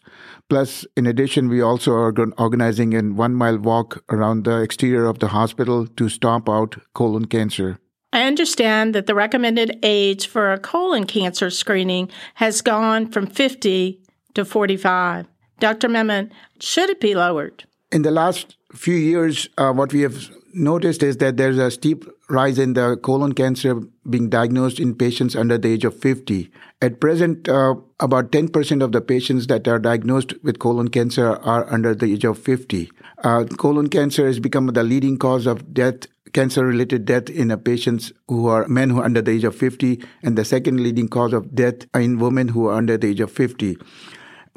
Plus, 0.50 0.86
in 0.96 1.08
addition, 1.08 1.50
we 1.50 1.62
also 1.62 1.92
are 1.94 2.14
organizing 2.38 2.96
a 2.96 3.02
one 3.02 3.34
mile 3.34 3.58
walk 3.58 4.04
around 4.10 4.46
the 4.46 4.62
exterior 4.62 5.06
of 5.06 5.20
the 5.20 5.30
hospital 5.30 5.88
to 5.88 6.10
stomp 6.10 6.48
out 6.48 6.78
colon 6.94 7.26
cancer. 7.26 7.80
I 8.12 8.24
understand 8.24 8.96
that 8.96 9.06
the 9.06 9.16
recommended 9.16 9.80
age 9.84 10.28
for 10.28 10.52
a 10.52 10.60
colon 10.60 11.06
cancer 11.06 11.50
screening 11.50 12.10
has 12.36 12.62
gone 12.62 13.12
from 13.12 13.28
50 13.28 14.02
to 14.34 14.46
45. 14.46 15.28
Dr. 15.60 15.90
Memon, 15.90 16.32
should 16.60 16.90
it 16.90 17.00
be 17.00 17.16
lowered? 17.16 17.66
In 17.92 18.04
the 18.04 18.12
last 18.12 18.56
few 18.74 18.96
years, 18.96 19.50
uh, 19.58 19.74
what 19.74 19.94
we 19.94 20.02
have 20.02 20.30
noticed 20.54 21.04
is 21.04 21.18
that 21.18 21.38
there's 21.38 21.58
a 21.58 21.72
steep 21.72 22.06
rise 22.30 22.60
in 22.60 22.74
the 22.74 22.96
colon 22.98 23.34
cancer 23.34 23.76
being 24.10 24.30
diagnosed 24.30 24.80
in 24.80 24.96
patients 24.96 25.36
under 25.36 25.58
the 25.58 25.70
age 25.70 25.84
of 25.84 26.00
50. 26.00 26.52
At 26.82 27.00
present, 27.00 27.50
uh, 27.50 27.76
about 28.00 28.32
10% 28.32 28.84
of 28.84 28.92
the 28.92 29.02
patients 29.02 29.48
that 29.48 29.68
are 29.68 29.80
diagnosed 29.80 30.34
with 30.44 30.60
colon 30.60 30.90
cancer 30.90 31.36
are 31.38 31.72
under 31.72 31.96
the 31.96 32.14
age 32.14 32.24
of 32.24 32.38
50. 32.38 32.90
Uh, 33.24 33.46
colon 33.58 33.90
cancer 33.90 34.26
has 34.28 34.40
become 34.40 34.68
the 34.68 34.84
leading 34.84 35.18
cause 35.18 35.46
of 35.46 35.74
death 35.74 36.08
cancer 36.34 36.64
related 36.64 37.06
death 37.06 37.28
in 37.28 37.58
patients 37.60 38.12
who 38.28 38.46
are 38.46 38.68
men 38.68 38.92
who 38.92 39.00
are 39.00 39.06
under 39.06 39.22
the 39.22 39.32
age 39.32 39.44
of 39.44 39.56
50 39.56 40.00
and 40.22 40.38
the 40.38 40.46
second 40.46 40.80
leading 40.80 41.08
cause 41.08 41.34
of 41.34 41.56
death 41.56 41.88
in 41.96 42.20
women 42.20 42.50
who 42.50 42.68
are 42.68 42.76
under 42.76 42.98
the 42.98 43.08
age 43.08 43.20
of 43.20 43.32
50 43.32 43.78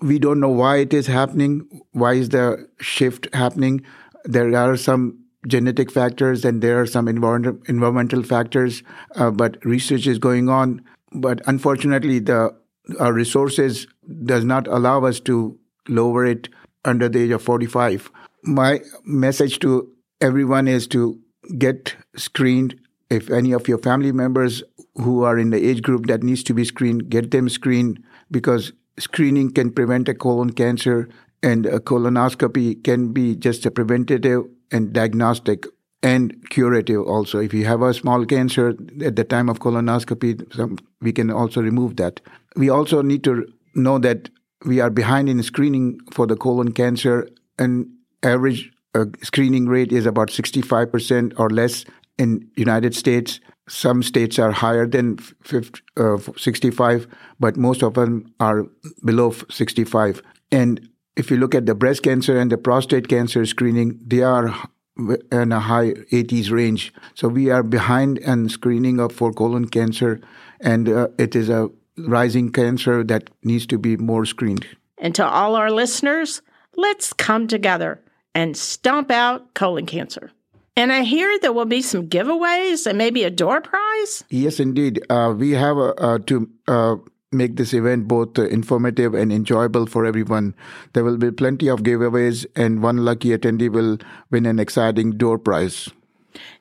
we 0.03 0.19
don't 0.19 0.41
know 0.41 0.49
why 0.49 0.77
it 0.77 0.93
is 0.93 1.07
happening 1.07 1.67
why 1.93 2.13
is 2.15 2.31
the 2.31 2.69
shift 2.81 3.29
happening 3.35 3.85
there 4.25 4.55
are 4.57 4.77
some 4.77 5.23
genetic 5.49 5.91
factors 5.91 6.45
and 6.45 6.63
there 6.63 6.81
are 6.81 6.87
some 6.87 7.09
environment, 7.09 7.63
environmental 7.69 8.23
factors, 8.23 8.83
uh, 9.17 9.31
but 9.31 9.65
research 9.65 10.07
is 10.07 10.19
going 10.19 10.49
on. 10.49 10.85
But 11.13 11.41
unfortunately, 11.47 12.21
the 12.21 12.55
our 12.99 13.13
resources 13.13 13.87
does 14.25 14.45
not 14.45 14.67
allow 14.67 15.05
us 15.05 15.21
to 15.21 15.59
lower 15.89 16.25
it 16.25 16.49
under 16.85 17.09
the 17.09 17.21
age 17.21 17.31
of 17.31 17.43
45. 17.43 18.11
My 18.43 18.81
message 19.05 19.61
to 19.61 19.89
everyone 20.21 20.67
is 20.67 20.87
to 20.89 21.21
get 21.59 21.95
screened 22.17 22.75
if 23.09 23.31
any 23.31 23.53
of 23.53 23.69
your 23.69 23.79
family 23.79 24.11
members 24.11 24.63
who 24.97 25.23
are 25.23 25.39
in 25.39 25.51
the 25.51 25.65
age 25.65 25.83
group 25.83 26.07
that 26.07 26.23
needs 26.23 26.43
to 26.45 26.55
be 26.55 26.65
screened, 26.65 27.09
get 27.09 27.31
them 27.31 27.49
screened 27.49 28.03
because 28.31 28.73
screening 28.99 29.51
can 29.53 29.71
prevent 29.71 30.09
a 30.09 30.15
colon 30.15 30.53
cancer 30.53 31.09
and 31.43 31.67
a 31.67 31.81
colonoscopy 31.81 32.83
can 32.85 33.13
be 33.13 33.35
just 33.35 33.67
a 33.67 33.71
preventative 33.71 34.45
and 34.71 34.93
diagnostic 34.93 35.67
and 36.03 36.49
curative 36.51 37.03
also. 37.03 37.39
If 37.39 37.55
you 37.55 37.65
have 37.67 37.83
a 37.83 37.95
small 37.95 38.25
cancer 38.25 38.75
at 39.05 39.17
the 39.17 39.25
time 39.25 39.49
of 39.49 39.61
colonoscopy, 39.61 40.53
some, 40.55 40.79
we 41.01 41.13
can 41.13 41.31
also 41.31 41.63
remove 41.63 41.97
that. 41.97 42.21
We 42.57 42.69
also 42.69 43.03
need 43.03 43.25
to 43.25 43.47
know 43.75 43.99
that 43.99 44.29
we 44.65 44.81
are 44.81 44.91
behind 44.91 45.29
in 45.29 45.43
screening 45.43 46.01
for 46.13 46.27
the 46.27 46.37
colon 46.37 46.73
cancer 46.73 47.29
and 47.59 47.89
average 48.23 48.71
uh, 48.95 49.07
screening 49.23 49.67
rate 49.67 49.93
is 49.93 50.07
about 50.07 50.29
65% 50.29 51.33
or 51.39 51.51
less 51.51 51.85
in 52.19 52.49
United 52.57 52.95
States. 52.95 53.41
Some 53.73 54.03
states 54.03 54.39
are 54.39 54.53
higher 54.53 54.87
than 54.87 55.17
50, 55.17 55.81
uh, 55.97 56.19
65, 56.37 57.07
but 57.41 57.57
most 57.57 57.83
of 57.83 57.95
them 57.95 58.31
are 58.39 58.67
below 59.03 59.33
65. 59.49 60.23
And 60.51 60.91
if 61.17 61.31
you 61.31 61.39
look 61.39 61.55
at 61.55 61.65
the 61.65 61.75
breast 61.75 62.03
cancer 62.03 62.39
and 62.39 62.53
the 62.53 62.59
prostate 62.59 63.09
cancer 63.09 63.47
screening, 63.47 63.99
they 64.07 64.23
are 64.23 64.55
in 64.99 65.53
a 65.53 65.61
high 65.61 65.93
80s 66.13 66.51
range. 66.51 66.93
So 67.15 67.29
we 67.29 67.49
are 67.51 67.63
behind 67.63 68.19
in 68.19 68.51
screening 68.51 69.01
of 69.01 69.11
for 69.11 69.33
colon 69.33 69.67
cancer, 69.69 70.21
and 70.61 70.87
uh, 70.91 71.09
it 71.19 71.35
is 71.35 71.49
a 71.49 71.71
rising 71.97 72.53
cancer 72.53 73.03
that 73.05 73.31
needs 73.43 73.67
to 73.69 73.79
be 73.79 73.97
more 73.97 74.27
screened. 74.27 74.67
And 74.99 75.15
to 75.15 75.27
all 75.27 75.57
our 75.57 75.71
listeners, 75.71 76.43
let's 76.77 77.15
come 77.15 77.49
together 77.49 78.03
and 78.35 78.55
stomp 78.55 79.11
out 79.11 79.55
colon 79.55 79.87
cancer. 79.87 80.31
And 80.77 80.91
I 80.91 81.03
hear 81.03 81.39
there 81.41 81.53
will 81.53 81.67
be 81.67 81.83
some 81.83 82.09
giveaways 82.09 82.87
and 82.87 82.97
maybe 82.97 83.25
a 83.25 83.31
door 83.31 83.61
prize. 83.61 84.25
Yes, 84.31 84.59
indeed. 84.59 85.05
Uh, 85.11 85.35
we 85.37 85.51
have 85.51 85.77
uh, 85.77 86.19
to 86.27 86.49
uh, 86.67 86.97
make 87.31 87.57
this 87.57 87.75
event 87.75 88.09
both 88.09 88.39
uh, 88.39 88.47
informative 88.47 89.15
and 89.15 89.33
enjoyable 89.33 89.87
for 89.87 90.07
everyone. 90.07 90.55
There 90.95 91.05
will 91.05 91.19
be 91.19 91.31
plenty 91.31 91.69
of 91.69 91.81
giveaways, 91.81 92.47
and 92.57 92.83
one 92.83 93.05
lucky 93.05 93.31
attendee 93.31 93.71
will 93.71 93.99
win 94.31 94.47
an 94.47 94.59
exciting 94.59 95.19
door 95.19 95.39
prize. 95.39 95.91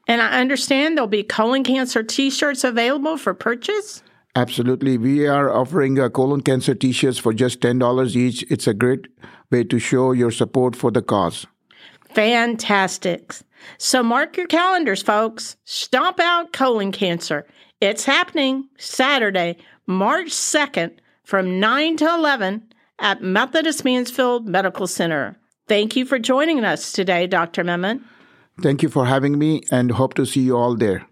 And 0.08 0.22
I 0.22 0.42
understand 0.42 0.98
there'll 0.98 1.08
be 1.08 1.24
colon 1.24 1.64
cancer 1.64 2.04
t 2.04 2.30
shirts 2.30 2.66
available 2.66 3.18
for 3.18 3.34
purchase. 3.34 4.04
Absolutely. 4.36 4.98
We 4.98 5.28
are 5.28 5.50
offering 5.50 6.00
uh, 6.00 6.10
colon 6.10 6.42
cancer 6.42 6.76
t 6.76 6.92
shirts 6.92 7.18
for 7.18 7.34
just 7.34 7.62
$10 7.62 8.16
each. 8.16 8.44
It's 8.52 8.68
a 8.68 8.74
great 8.74 9.08
way 9.50 9.64
to 9.66 9.80
show 9.80 10.12
your 10.12 10.32
support 10.32 10.76
for 10.76 10.92
the 10.92 11.02
cause. 11.02 11.46
Fantastic. 12.14 13.36
So 13.78 14.04
mark 14.04 14.38
your 14.38 14.48
calendars, 14.48 15.02
folks. 15.02 15.56
Stomp 15.66 16.20
out 16.20 16.54
colon 16.54 16.92
cancer. 16.92 17.46
It's 17.80 18.06
happening 18.06 18.68
Saturday, 18.78 19.58
March 19.88 20.28
2nd 20.28 20.92
from 21.24 21.60
9 21.60 21.98
to 21.98 22.14
11 22.14 22.74
at 23.00 23.22
Methodist 23.22 23.84
Mansfield 23.84 24.48
Medical 24.48 24.88
Center. 24.88 25.38
Thank 25.68 25.96
you 25.96 26.06
for 26.06 26.20
joining 26.20 26.64
us 26.64 26.92
today, 26.92 27.28
Dr. 27.28 27.64
Memon. 27.64 28.04
Thank 28.62 28.84
you 28.84 28.90
for 28.90 29.06
having 29.06 29.40
me 29.40 29.64
and 29.72 29.92
hope 29.92 30.14
to 30.16 30.26
see 30.26 30.42
you 30.42 30.58
all 30.58 30.76
there. 30.76 31.08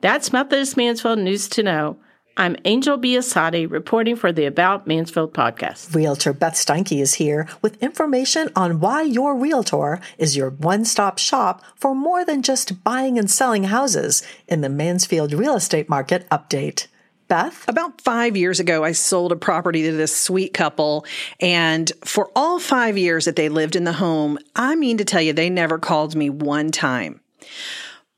That's 0.00 0.32
Methodist 0.32 0.76
Mansfield 0.76 1.18
News 1.18 1.48
to 1.50 1.62
Know. 1.62 1.98
I'm 2.36 2.56
Angel 2.64 2.96
Biasatti 2.96 3.70
reporting 3.70 4.16
for 4.16 4.32
the 4.32 4.46
About 4.46 4.86
Mansfield 4.86 5.34
podcast. 5.34 5.94
Realtor 5.94 6.32
Beth 6.32 6.54
Steinke 6.54 7.00
is 7.00 7.14
here 7.14 7.48
with 7.60 7.82
information 7.82 8.50
on 8.54 8.80
why 8.80 9.02
your 9.02 9.36
realtor 9.36 10.00
is 10.16 10.36
your 10.36 10.50
one 10.50 10.84
stop 10.84 11.18
shop 11.18 11.62
for 11.74 11.94
more 11.94 12.24
than 12.24 12.42
just 12.42 12.82
buying 12.84 13.18
and 13.18 13.30
selling 13.30 13.64
houses 13.64 14.22
in 14.46 14.60
the 14.60 14.68
Mansfield 14.68 15.32
real 15.32 15.56
estate 15.56 15.88
market 15.88 16.28
update. 16.30 16.86
Beth? 17.28 17.64
About 17.68 18.00
five 18.00 18.36
years 18.36 18.58
ago, 18.58 18.84
I 18.84 18.92
sold 18.92 19.32
a 19.32 19.36
property 19.36 19.82
to 19.82 19.92
this 19.92 20.16
sweet 20.16 20.54
couple. 20.54 21.04
And 21.40 21.90
for 22.04 22.30
all 22.34 22.58
five 22.58 22.96
years 22.96 23.24
that 23.26 23.36
they 23.36 23.48
lived 23.48 23.76
in 23.76 23.84
the 23.84 23.92
home, 23.92 24.38
I 24.56 24.76
mean 24.76 24.98
to 24.98 25.04
tell 25.04 25.20
you, 25.22 25.32
they 25.32 25.50
never 25.50 25.78
called 25.78 26.16
me 26.16 26.30
one 26.30 26.70
time. 26.70 27.20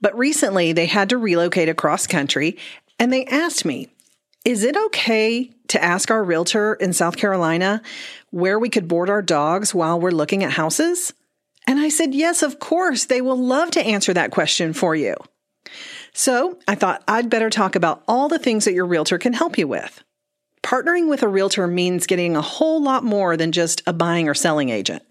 But 0.01 0.17
recently, 0.17 0.73
they 0.73 0.87
had 0.87 1.11
to 1.11 1.19
relocate 1.19 1.69
across 1.69 2.07
country 2.07 2.57
and 2.99 3.13
they 3.13 3.25
asked 3.27 3.65
me, 3.65 3.89
is 4.45 4.65
it 4.65 4.77
okay 4.77 5.51
to 5.69 5.83
ask 5.83 6.11
our 6.11 6.25
realtor 6.25 6.75
in 6.75 6.93
South 6.93 7.17
Carolina 7.17 7.81
where 8.31 8.59
we 8.59 8.69
could 8.69 8.89
board 8.89 9.09
our 9.09 9.23
dogs 9.23 9.75
while 9.75 10.01
we're 10.01 10.11
looking 10.11 10.43
at 10.43 10.53
houses? 10.53 11.13
And 11.67 11.79
I 11.79 11.89
said, 11.89 12.15
Yes, 12.15 12.43
of 12.43 12.59
course. 12.59 13.05
They 13.05 13.21
will 13.21 13.37
love 13.37 13.71
to 13.73 13.87
answer 13.87 14.13
that 14.15 14.33
question 14.33 14.73
for 14.73 14.97
you. 14.97 15.15
So 16.13 16.59
I 16.67 16.75
thought 16.75 17.05
I'd 17.07 17.31
better 17.31 17.51
talk 17.51 17.77
about 17.77 18.03
all 18.09 18.29
the 18.29 18.39
things 18.39 18.65
that 18.65 18.75
your 18.75 18.87
realtor 18.87 19.17
can 19.17 19.33
help 19.33 19.57
you 19.57 19.69
with. 19.69 20.03
Partnering 20.63 21.09
with 21.09 21.23
a 21.23 21.29
realtor 21.29 21.67
means 21.67 22.07
getting 22.07 22.37
a 22.37 22.43
whole 22.43 22.83
lot 22.83 23.05
more 23.05 23.37
than 23.37 23.53
just 23.53 23.83
a 23.87 23.93
buying 23.93 24.29
or 24.29 24.35
selling 24.35 24.69
agent. 24.69 25.03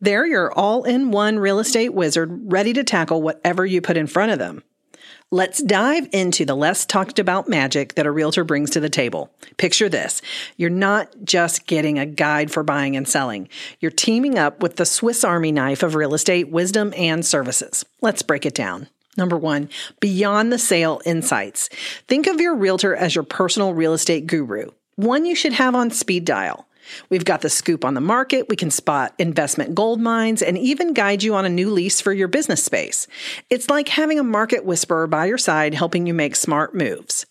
They're 0.00 0.26
your 0.26 0.52
all 0.52 0.84
in 0.84 1.12
one 1.12 1.38
real 1.38 1.60
estate 1.60 1.94
wizard 1.94 2.52
ready 2.52 2.72
to 2.72 2.84
tackle 2.84 3.22
whatever 3.22 3.64
you 3.64 3.80
put 3.80 3.96
in 3.96 4.06
front 4.06 4.32
of 4.32 4.38
them. 4.38 4.62
Let's 5.34 5.62
dive 5.62 6.10
into 6.12 6.44
the 6.44 6.54
less 6.54 6.84
talked 6.84 7.18
about 7.18 7.48
magic 7.48 7.94
that 7.94 8.04
a 8.04 8.10
realtor 8.10 8.44
brings 8.44 8.68
to 8.72 8.80
the 8.80 8.90
table. 8.90 9.30
Picture 9.56 9.88
this. 9.88 10.20
You're 10.58 10.68
not 10.68 11.08
just 11.24 11.66
getting 11.66 11.98
a 11.98 12.04
guide 12.04 12.50
for 12.50 12.62
buying 12.62 12.96
and 12.96 13.08
selling. 13.08 13.48
You're 13.80 13.92
teaming 13.92 14.38
up 14.38 14.62
with 14.62 14.76
the 14.76 14.84
Swiss 14.84 15.24
Army 15.24 15.50
knife 15.50 15.82
of 15.82 15.94
real 15.94 16.12
estate 16.12 16.50
wisdom 16.50 16.92
and 16.98 17.24
services. 17.24 17.82
Let's 18.02 18.20
break 18.20 18.44
it 18.44 18.54
down. 18.54 18.88
Number 19.16 19.38
one, 19.38 19.70
beyond 20.00 20.52
the 20.52 20.58
sale 20.58 21.00
insights. 21.06 21.70
Think 22.08 22.26
of 22.26 22.38
your 22.38 22.54
realtor 22.54 22.94
as 22.94 23.14
your 23.14 23.24
personal 23.24 23.72
real 23.72 23.94
estate 23.94 24.26
guru, 24.26 24.70
one 24.96 25.24
you 25.24 25.34
should 25.34 25.54
have 25.54 25.74
on 25.74 25.90
speed 25.90 26.26
dial. 26.26 26.68
We've 27.10 27.24
got 27.24 27.40
the 27.40 27.50
scoop 27.50 27.84
on 27.84 27.94
the 27.94 28.00
market. 28.00 28.48
We 28.48 28.56
can 28.56 28.70
spot 28.70 29.14
investment 29.18 29.74
gold 29.74 30.00
mines 30.00 30.42
and 30.42 30.56
even 30.58 30.92
guide 30.92 31.22
you 31.22 31.34
on 31.34 31.44
a 31.44 31.50
new 31.50 31.70
lease 31.70 32.00
for 32.00 32.12
your 32.12 32.28
business 32.28 32.64
space. 32.64 33.06
It's 33.50 33.70
like 33.70 33.88
having 33.88 34.18
a 34.18 34.24
market 34.24 34.64
whisperer 34.64 35.06
by 35.06 35.26
your 35.26 35.38
side 35.38 35.74
helping 35.74 36.06
you 36.06 36.14
make 36.14 36.36
smart 36.36 36.74
moves. 36.74 37.26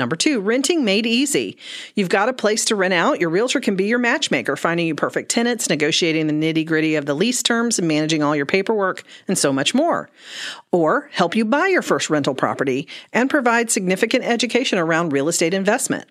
Number 0.00 0.16
two, 0.16 0.40
renting 0.40 0.82
made 0.82 1.04
easy. 1.04 1.58
You've 1.94 2.08
got 2.08 2.30
a 2.30 2.32
place 2.32 2.64
to 2.66 2.74
rent 2.74 2.94
out. 2.94 3.20
Your 3.20 3.28
realtor 3.28 3.60
can 3.60 3.76
be 3.76 3.84
your 3.84 3.98
matchmaker, 3.98 4.56
finding 4.56 4.86
you 4.86 4.94
perfect 4.94 5.30
tenants, 5.30 5.68
negotiating 5.68 6.26
the 6.26 6.32
nitty 6.32 6.64
gritty 6.64 6.94
of 6.94 7.04
the 7.04 7.12
lease 7.12 7.42
terms, 7.42 7.78
and 7.78 7.86
managing 7.86 8.22
all 8.22 8.34
your 8.34 8.46
paperwork, 8.46 9.02
and 9.28 9.36
so 9.36 9.52
much 9.52 9.74
more. 9.74 10.08
Or 10.72 11.10
help 11.12 11.36
you 11.36 11.44
buy 11.44 11.66
your 11.66 11.82
first 11.82 12.08
rental 12.08 12.34
property 12.34 12.88
and 13.12 13.28
provide 13.28 13.70
significant 13.70 14.24
education 14.24 14.78
around 14.78 15.12
real 15.12 15.28
estate 15.28 15.52
investment. 15.52 16.08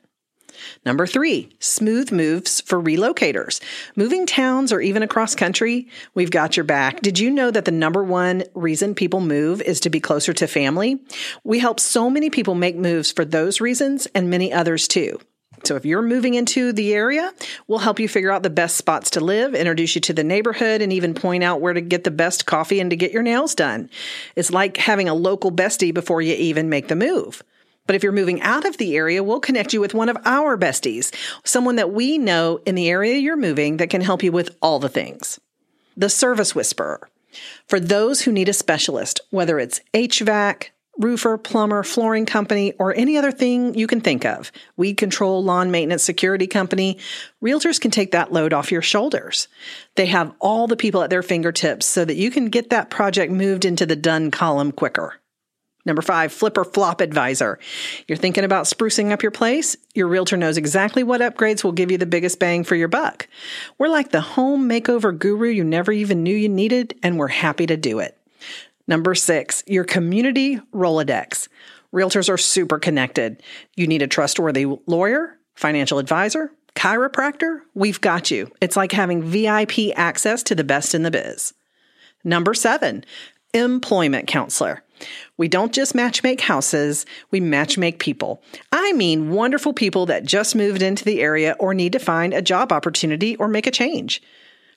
Number 0.85 1.05
three, 1.05 1.49
smooth 1.59 2.11
moves 2.11 2.61
for 2.61 2.81
relocators. 2.81 3.61
Moving 3.95 4.25
towns 4.25 4.71
or 4.71 4.81
even 4.81 5.03
across 5.03 5.35
country, 5.35 5.87
we've 6.13 6.31
got 6.31 6.57
your 6.57 6.63
back. 6.63 7.01
Did 7.01 7.19
you 7.19 7.29
know 7.29 7.51
that 7.51 7.65
the 7.65 7.71
number 7.71 8.03
one 8.03 8.43
reason 8.53 8.95
people 8.95 9.21
move 9.21 9.61
is 9.61 9.79
to 9.81 9.89
be 9.89 9.99
closer 9.99 10.33
to 10.33 10.47
family? 10.47 10.99
We 11.43 11.59
help 11.59 11.79
so 11.79 12.09
many 12.09 12.29
people 12.29 12.55
make 12.55 12.75
moves 12.75 13.11
for 13.11 13.25
those 13.25 13.61
reasons 13.61 14.07
and 14.15 14.29
many 14.29 14.53
others 14.53 14.87
too. 14.87 15.19
So 15.63 15.75
if 15.75 15.85
you're 15.85 16.01
moving 16.01 16.35
into 16.35 16.71
the 16.71 16.93
area, 16.93 17.33
we'll 17.67 17.79
help 17.79 17.99
you 17.99 18.07
figure 18.07 18.31
out 18.31 18.43
the 18.43 18.49
best 18.49 18.77
spots 18.77 19.11
to 19.11 19.19
live, 19.19 19.53
introduce 19.53 19.95
you 19.95 20.01
to 20.01 20.13
the 20.13 20.23
neighborhood, 20.23 20.81
and 20.81 20.93
even 20.93 21.13
point 21.13 21.43
out 21.43 21.61
where 21.61 21.73
to 21.73 21.81
get 21.81 22.03
the 22.03 22.11
best 22.11 22.45
coffee 22.45 22.79
and 22.79 22.89
to 22.91 22.95
get 22.95 23.11
your 23.11 23.23
nails 23.23 23.55
done. 23.55 23.89
It's 24.35 24.51
like 24.51 24.77
having 24.77 25.09
a 25.09 25.13
local 25.13 25.51
bestie 25.51 25.93
before 25.93 26.21
you 26.21 26.33
even 26.35 26.69
make 26.69 26.87
the 26.87 26.95
move. 26.95 27.43
But 27.89 27.95
if 27.95 28.03
you're 28.03 28.11
moving 28.11 28.39
out 28.43 28.65
of 28.65 28.77
the 28.77 28.95
area, 28.95 29.23
we'll 29.23 29.39
connect 29.39 29.73
you 29.73 29.81
with 29.81 29.95
one 29.95 30.09
of 30.09 30.17
our 30.23 30.55
besties, 30.59 31.11
someone 31.43 31.77
that 31.77 31.91
we 31.91 32.19
know 32.19 32.59
in 32.63 32.75
the 32.75 32.87
area 32.87 33.17
you're 33.17 33.35
moving 33.35 33.77
that 33.77 33.89
can 33.89 34.01
help 34.01 34.21
you 34.21 34.31
with 34.31 34.55
all 34.61 34.77
the 34.77 34.89
things. 34.89 35.39
The 35.97 36.07
Service 36.07 36.53
Whisperer. 36.53 37.09
For 37.65 37.79
those 37.79 38.21
who 38.21 38.31
need 38.31 38.47
a 38.47 38.53
specialist, 38.53 39.21
whether 39.31 39.57
it's 39.57 39.81
HVAC, 39.95 40.69
roofer, 40.99 41.35
plumber, 41.39 41.81
flooring 41.81 42.27
company, 42.27 42.73
or 42.73 42.93
any 42.95 43.17
other 43.17 43.31
thing 43.31 43.73
you 43.73 43.87
can 43.87 44.01
think 44.01 44.23
of, 44.23 44.51
weed 44.77 44.97
control, 44.97 45.43
lawn 45.43 45.71
maintenance, 45.71 46.03
security 46.03 46.45
company, 46.45 46.99
realtors 47.43 47.81
can 47.81 47.89
take 47.89 48.11
that 48.11 48.31
load 48.31 48.53
off 48.53 48.71
your 48.71 48.83
shoulders. 48.83 49.47
They 49.95 50.05
have 50.05 50.31
all 50.39 50.67
the 50.67 50.77
people 50.77 51.01
at 51.01 51.09
their 51.09 51.23
fingertips 51.23 51.87
so 51.87 52.05
that 52.05 52.17
you 52.17 52.29
can 52.29 52.49
get 52.49 52.69
that 52.69 52.91
project 52.91 53.31
moved 53.31 53.65
into 53.65 53.87
the 53.87 53.95
done 53.95 54.29
column 54.29 54.71
quicker. 54.71 55.18
Number 55.89 56.03
five, 56.03 56.31
flip 56.31 56.55
or 56.55 56.63
flop 56.63 57.01
advisor. 57.01 57.57
You're 58.07 58.15
thinking 58.15 58.43
about 58.43 58.65
sprucing 58.65 59.09
up 59.09 59.23
your 59.23 59.31
place? 59.31 59.75
Your 59.95 60.07
realtor 60.07 60.37
knows 60.37 60.55
exactly 60.55 61.01
what 61.01 61.19
upgrades 61.19 61.63
will 61.63 61.71
give 61.71 61.89
you 61.89 61.97
the 61.97 62.05
biggest 62.05 62.37
bang 62.37 62.63
for 62.63 62.75
your 62.75 62.87
buck. 62.87 63.27
We're 63.79 63.89
like 63.89 64.11
the 64.11 64.21
home 64.21 64.69
makeover 64.69 65.17
guru 65.17 65.49
you 65.49 65.63
never 65.63 65.91
even 65.91 66.21
knew 66.21 66.35
you 66.35 66.47
needed, 66.47 66.93
and 67.01 67.17
we're 67.17 67.27
happy 67.27 67.65
to 67.65 67.75
do 67.75 67.97
it. 67.97 68.15
Number 68.87 69.15
six, 69.15 69.63
your 69.65 69.83
community 69.83 70.59
Rolodex. 70.71 71.47
Realtors 71.91 72.31
are 72.31 72.37
super 72.37 72.77
connected. 72.77 73.41
You 73.75 73.87
need 73.87 74.03
a 74.03 74.07
trustworthy 74.07 74.67
lawyer, 74.85 75.39
financial 75.55 75.97
advisor, 75.97 76.51
chiropractor? 76.75 77.61
We've 77.73 77.99
got 77.99 78.29
you. 78.29 78.51
It's 78.61 78.75
like 78.75 78.91
having 78.91 79.23
VIP 79.23 79.91
access 79.95 80.43
to 80.43 80.53
the 80.53 80.63
best 80.63 80.93
in 80.93 81.01
the 81.01 81.09
biz. 81.09 81.55
Number 82.23 82.53
seven, 82.53 83.05
employment 83.55 84.27
counselor. 84.27 84.83
We 85.39 85.47
don't 85.47 85.71
just 85.71 85.93
matchmake 85.93 86.41
houses, 86.41 87.05
we 87.31 87.39
matchmake 87.39 87.97
people. 87.97 88.43
I 88.73 88.91
mean, 88.91 89.31
wonderful 89.31 89.71
people 89.71 90.05
that 90.07 90.25
just 90.25 90.53
moved 90.53 90.81
into 90.81 91.05
the 91.05 91.21
area 91.21 91.55
or 91.59 91.73
need 91.73 91.93
to 91.93 91.99
find 91.99 92.33
a 92.33 92.41
job 92.41 92.73
opportunity 92.73 93.37
or 93.37 93.47
make 93.47 93.65
a 93.65 93.71
change. 93.71 94.21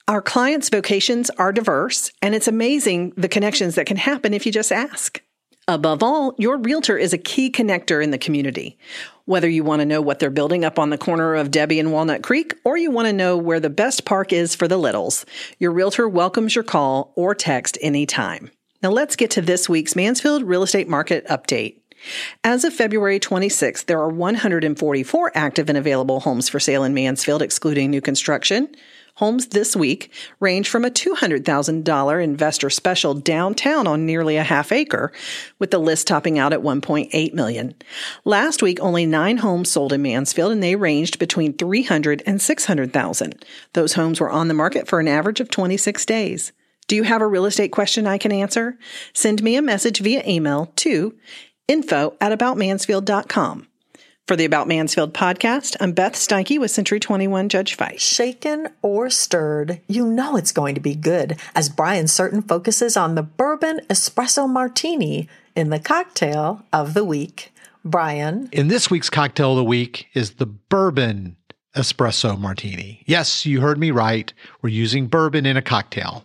Our 0.06 0.22
clients' 0.22 0.68
vocations 0.68 1.30
are 1.30 1.52
diverse, 1.52 2.12
and 2.22 2.32
it's 2.32 2.46
amazing 2.46 3.12
the 3.16 3.28
connections 3.28 3.74
that 3.74 3.86
can 3.86 3.96
happen 3.96 4.32
if 4.32 4.46
you 4.46 4.52
just 4.52 4.70
ask. 4.70 5.20
Above 5.66 6.00
all, 6.00 6.36
your 6.38 6.58
realtor 6.58 6.96
is 6.96 7.12
a 7.12 7.18
key 7.18 7.50
connector 7.50 8.00
in 8.00 8.12
the 8.12 8.18
community. 8.18 8.78
Whether 9.24 9.48
you 9.48 9.64
want 9.64 9.80
to 9.80 9.86
know 9.86 10.00
what 10.00 10.20
they're 10.20 10.30
building 10.30 10.64
up 10.64 10.78
on 10.78 10.90
the 10.90 10.98
corner 10.98 11.34
of 11.34 11.50
Debbie 11.50 11.80
and 11.80 11.90
Walnut 11.90 12.22
Creek, 12.22 12.54
or 12.64 12.76
you 12.76 12.92
want 12.92 13.06
to 13.06 13.12
know 13.12 13.36
where 13.36 13.58
the 13.58 13.68
best 13.68 14.04
park 14.04 14.32
is 14.32 14.54
for 14.54 14.68
the 14.68 14.78
littles, 14.78 15.26
your 15.58 15.72
realtor 15.72 16.08
welcomes 16.08 16.54
your 16.54 16.62
call 16.62 17.12
or 17.16 17.34
text 17.34 17.78
anytime. 17.80 18.52
Now 18.83 18.91
let's 18.91 19.14
get 19.14 19.30
to 19.33 19.41
this 19.41 19.68
week's 19.68 19.95
Mansfield 19.95 20.43
Real 20.43 20.64
Estate 20.64 20.89
Market 20.89 21.24
Update. 21.28 21.76
As 22.43 22.64
of 22.64 22.74
February 22.74 23.20
26th, 23.20 23.87
there 23.87 24.01
are 24.01 24.09
144 24.09 25.33
active 25.37 25.68
and 25.68 25.78
available 25.78 26.18
homes 26.18 26.49
for 26.49 26.59
sale 26.59 26.83
in 26.83 26.93
Mansfield, 26.93 27.43
excluding 27.43 27.93
new 27.93 28.01
construction. 28.01 28.74
Homes 29.16 29.49
this 29.49 29.76
week 29.76 30.11
range 30.41 30.68
from 30.68 30.85
a 30.85 30.91
$200,000 30.91 32.24
investor 32.24 32.70
special 32.70 33.14
downtown 33.14 33.87
on 33.87 34.05
nearly 34.05 34.37
a 34.37 34.43
half 34.43 34.72
acre, 34.72 35.12
with 35.61 35.70
the 35.70 35.78
list 35.78 36.09
topping 36.09 36.41
out 36.41 36.53
at 36.53 36.62
1.8 36.62 37.35
million. 37.35 37.76
Last 38.24 38.64
week, 38.64 38.80
only 38.80 39.07
nine 39.07 39.37
homes 39.37 39.70
sold 39.70 39.93
in 39.93 40.03
Mansfield, 40.03 40.51
and 40.51 40.61
they 40.61 40.74
ranged 40.74 41.20
between 41.20 41.53
300 41.53 42.24
and 42.26 42.43
600,000. 42.43 43.45
Those 43.74 43.93
homes 43.93 44.18
were 44.18 44.30
on 44.30 44.49
the 44.49 44.55
market 44.55 44.89
for 44.89 44.99
an 44.99 45.07
average 45.07 45.39
of 45.39 45.51
26 45.51 46.05
days. 46.05 46.53
Do 46.89 46.97
you 46.97 47.05
have 47.05 47.22
a 47.22 47.26
real 47.26 47.47
estate 47.47 47.72
question 47.72 48.07
I 48.07 48.18
can 48.18 48.33
answer? 48.33 48.76
Send 49.12 49.43
me 49.43 49.57
a 49.57 49.62
message 49.62 50.01
via 50.01 50.22
email 50.26 50.72
to 50.76 51.16
info 51.68 52.16
at 52.20 52.37
aboutmansfield.com. 52.37 53.68
For 54.28 54.37
the 54.37 54.45
About 54.45 54.68
Mansfield 54.68 55.12
podcast, 55.12 55.76
I'm 55.80 55.93
Beth 55.93 56.14
Steinke 56.14 56.59
with 56.59 56.70
Century 56.70 57.01
21 57.01 57.49
Judge 57.49 57.74
Fite. 57.74 58.01
Shaken 58.01 58.68
or 58.80 59.11
stirred, 59.11 59.80
you 59.89 60.07
know 60.07 60.37
it's 60.37 60.53
going 60.53 60.76
to 60.76 60.80
be 60.80 60.95
good 60.95 61.39
as 61.57 61.68
Brian 61.68 62.07
Certain 62.07 62.41
focuses 62.41 62.97
on 62.97 63.16
the 63.16 63.24
bourbon 63.24 63.80
espresso 63.91 64.49
martini 64.49 65.28
in 65.57 65.70
the 65.70 65.80
cocktail 65.80 66.64
of 66.72 66.95
the 66.95 67.05
week. 67.05 67.53
Brian. 67.85 68.49
In 68.53 68.68
this 68.68 68.91
week's 68.91 69.11
cocktail 69.11 69.53
of 69.53 69.57
the 69.57 69.64
week 69.64 70.07
is 70.14 70.35
the 70.35 70.47
bourbon 70.47 71.37
espresso 71.74 72.39
martini. 72.39 73.03
Yes, 73.07 73.45
you 73.45 73.61
heard 73.61 73.78
me 73.78 73.91
right. 73.91 74.33
We're 74.61 74.70
using 74.70 75.09
bourbon 75.09 75.47
in 75.47 75.57
a 75.57 75.62
cocktail. 75.62 76.24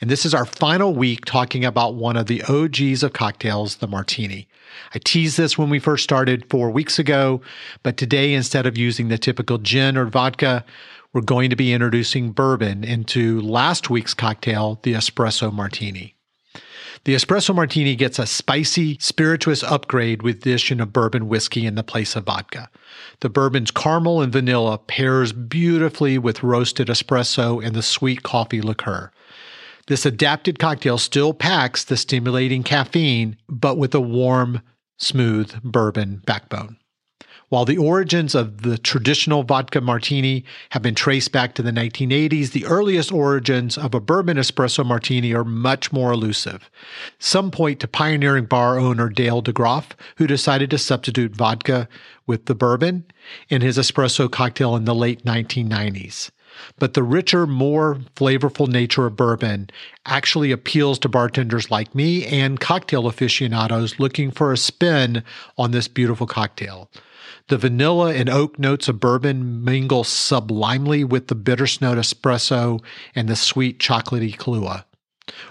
And 0.00 0.08
this 0.08 0.24
is 0.24 0.34
our 0.34 0.44
final 0.44 0.94
week 0.94 1.24
talking 1.24 1.64
about 1.64 1.94
one 1.94 2.16
of 2.16 2.26
the 2.26 2.42
OGs 2.44 3.02
of 3.02 3.12
cocktails, 3.12 3.76
the 3.76 3.88
martini. 3.88 4.48
I 4.94 4.98
teased 4.98 5.36
this 5.36 5.58
when 5.58 5.70
we 5.70 5.80
first 5.80 6.04
started 6.04 6.48
four 6.48 6.70
weeks 6.70 6.98
ago, 6.98 7.40
but 7.82 7.96
today, 7.96 8.32
instead 8.32 8.64
of 8.64 8.78
using 8.78 9.08
the 9.08 9.18
typical 9.18 9.58
gin 9.58 9.96
or 9.96 10.06
vodka, 10.06 10.64
we're 11.12 11.22
going 11.22 11.50
to 11.50 11.56
be 11.56 11.72
introducing 11.72 12.32
bourbon 12.32 12.84
into 12.84 13.40
last 13.40 13.90
week's 13.90 14.14
cocktail, 14.14 14.78
the 14.82 14.92
espresso 14.92 15.52
martini. 15.52 16.14
The 17.04 17.14
espresso 17.14 17.54
martini 17.54 17.96
gets 17.96 18.18
a 18.18 18.26
spicy, 18.26 18.98
spirituous 19.00 19.62
upgrade 19.62 20.22
with 20.22 20.42
the 20.42 20.50
addition 20.50 20.80
of 20.80 20.92
bourbon 20.92 21.28
whiskey 21.28 21.64
in 21.64 21.74
the 21.74 21.82
place 21.82 22.14
of 22.14 22.24
vodka. 22.24 22.68
The 23.20 23.30
bourbon's 23.30 23.70
caramel 23.70 24.20
and 24.20 24.32
vanilla 24.32 24.78
pairs 24.78 25.32
beautifully 25.32 26.18
with 26.18 26.42
roasted 26.42 26.88
espresso 26.88 27.64
and 27.64 27.74
the 27.74 27.82
sweet 27.82 28.22
coffee 28.22 28.60
liqueur. 28.60 29.10
This 29.88 30.04
adapted 30.04 30.58
cocktail 30.58 30.98
still 30.98 31.32
packs 31.32 31.82
the 31.82 31.96
stimulating 31.96 32.62
caffeine, 32.62 33.38
but 33.48 33.78
with 33.78 33.94
a 33.94 34.00
warm, 34.02 34.60
smooth 34.98 35.62
bourbon 35.62 36.20
backbone. 36.26 36.76
While 37.48 37.64
the 37.64 37.78
origins 37.78 38.34
of 38.34 38.60
the 38.60 38.76
traditional 38.76 39.44
vodka 39.44 39.80
martini 39.80 40.44
have 40.72 40.82
been 40.82 40.94
traced 40.94 41.32
back 41.32 41.54
to 41.54 41.62
the 41.62 41.70
1980s, 41.70 42.50
the 42.50 42.66
earliest 42.66 43.10
origins 43.10 43.78
of 43.78 43.94
a 43.94 44.00
bourbon 44.00 44.36
espresso 44.36 44.84
martini 44.84 45.32
are 45.32 45.44
much 45.44 45.90
more 45.90 46.12
elusive. 46.12 46.68
Some 47.18 47.50
point 47.50 47.80
to 47.80 47.88
pioneering 47.88 48.44
bar 48.44 48.78
owner 48.78 49.08
Dale 49.08 49.42
DeGroff, 49.42 49.92
who 50.18 50.26
decided 50.26 50.68
to 50.68 50.76
substitute 50.76 51.34
vodka 51.34 51.88
with 52.26 52.44
the 52.44 52.54
bourbon 52.54 53.06
in 53.48 53.62
his 53.62 53.78
espresso 53.78 54.30
cocktail 54.30 54.76
in 54.76 54.84
the 54.84 54.94
late 54.94 55.24
1990s 55.24 56.30
but 56.78 56.94
the 56.94 57.02
richer, 57.02 57.46
more 57.46 57.96
flavorful 58.16 58.68
nature 58.68 59.06
of 59.06 59.16
bourbon 59.16 59.70
actually 60.06 60.52
appeals 60.52 60.98
to 61.00 61.08
bartenders 61.08 61.70
like 61.70 61.94
me 61.94 62.26
and 62.26 62.60
cocktail 62.60 63.06
aficionados 63.06 63.98
looking 63.98 64.30
for 64.30 64.52
a 64.52 64.56
spin 64.56 65.22
on 65.56 65.70
this 65.70 65.88
beautiful 65.88 66.26
cocktail. 66.26 66.90
The 67.48 67.58
vanilla 67.58 68.12
and 68.12 68.28
oak 68.28 68.58
notes 68.58 68.88
of 68.88 69.00
bourbon 69.00 69.64
mingle 69.64 70.04
sublimely 70.04 71.02
with 71.04 71.28
the 71.28 71.34
bitter 71.34 71.66
note 71.80 71.98
espresso 71.98 72.82
and 73.14 73.28
the 73.28 73.36
sweet 73.36 73.78
chocolatey 73.78 74.36
Kahlua. 74.36 74.84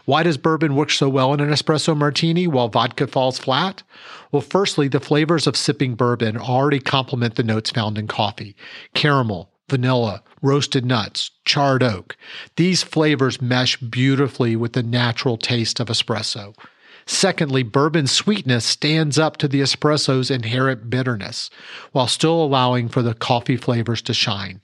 Why 0.05 0.23
does 0.23 0.37
bourbon 0.37 0.75
work 0.75 0.91
so 0.91 1.09
well 1.09 1.33
in 1.33 1.39
an 1.39 1.49
espresso 1.49 1.95
martini 1.95 2.47
while 2.47 2.67
vodka 2.67 3.07
falls 3.07 3.39
flat? 3.39 3.83
Well, 4.31 4.41
firstly, 4.41 4.87
the 4.87 4.99
flavors 4.99 5.47
of 5.47 5.55
sipping 5.55 5.95
bourbon 5.95 6.37
already 6.37 6.79
complement 6.79 7.35
the 7.35 7.43
notes 7.43 7.71
found 7.71 7.97
in 7.97 8.07
coffee 8.07 8.55
caramel, 8.93 9.51
vanilla, 9.69 10.23
roasted 10.41 10.85
nuts, 10.85 11.31
charred 11.45 11.83
oak. 11.83 12.15
These 12.55 12.83
flavors 12.83 13.41
mesh 13.41 13.77
beautifully 13.77 14.55
with 14.55 14.73
the 14.73 14.83
natural 14.83 15.37
taste 15.37 15.79
of 15.79 15.87
espresso. 15.87 16.55
Secondly, 17.09 17.63
bourbon 17.63 18.05
sweetness 18.05 18.65
stands 18.65 19.17
up 19.17 19.37
to 19.37 19.47
the 19.47 19.61
espresso's 19.61 20.29
inherent 20.29 20.89
bitterness, 20.89 21.49
while 21.93 22.07
still 22.07 22.43
allowing 22.43 22.89
for 22.89 23.01
the 23.01 23.13
coffee 23.13 23.55
flavors 23.55 24.01
to 24.01 24.13
shine. 24.13 24.59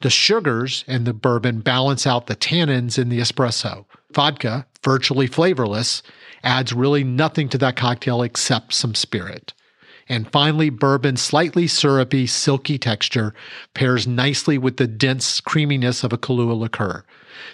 The 0.00 0.08
sugars 0.08 0.84
in 0.88 1.04
the 1.04 1.12
bourbon 1.12 1.60
balance 1.60 2.06
out 2.06 2.28
the 2.28 2.36
tannins 2.36 2.98
in 2.98 3.10
the 3.10 3.20
espresso. 3.20 3.84
Vodka, 4.14 4.66
virtually 4.82 5.26
flavorless, 5.26 6.02
adds 6.42 6.72
really 6.72 7.04
nothing 7.04 7.50
to 7.50 7.58
that 7.58 7.76
cocktail 7.76 8.22
except 8.22 8.72
some 8.72 8.94
spirit. 8.94 9.52
And 10.12 10.30
finally, 10.30 10.68
bourbon's 10.68 11.22
slightly 11.22 11.66
syrupy, 11.66 12.26
silky 12.26 12.76
texture 12.76 13.32
pairs 13.72 14.06
nicely 14.06 14.58
with 14.58 14.76
the 14.76 14.86
dense 14.86 15.40
creaminess 15.40 16.04
of 16.04 16.12
a 16.12 16.18
Kahlua 16.18 16.54
liqueur. 16.54 17.06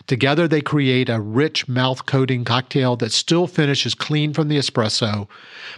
Together, 0.09 0.48
they 0.48 0.61
create 0.61 1.09
a 1.09 1.20
rich 1.20 1.68
mouth 1.68 2.04
coating 2.06 2.44
cocktail 2.44 2.96
that 2.96 3.12
still 3.12 3.46
finishes 3.46 3.94
clean 3.94 4.32
from 4.32 4.48
the 4.48 4.59
espresso, 4.59 5.28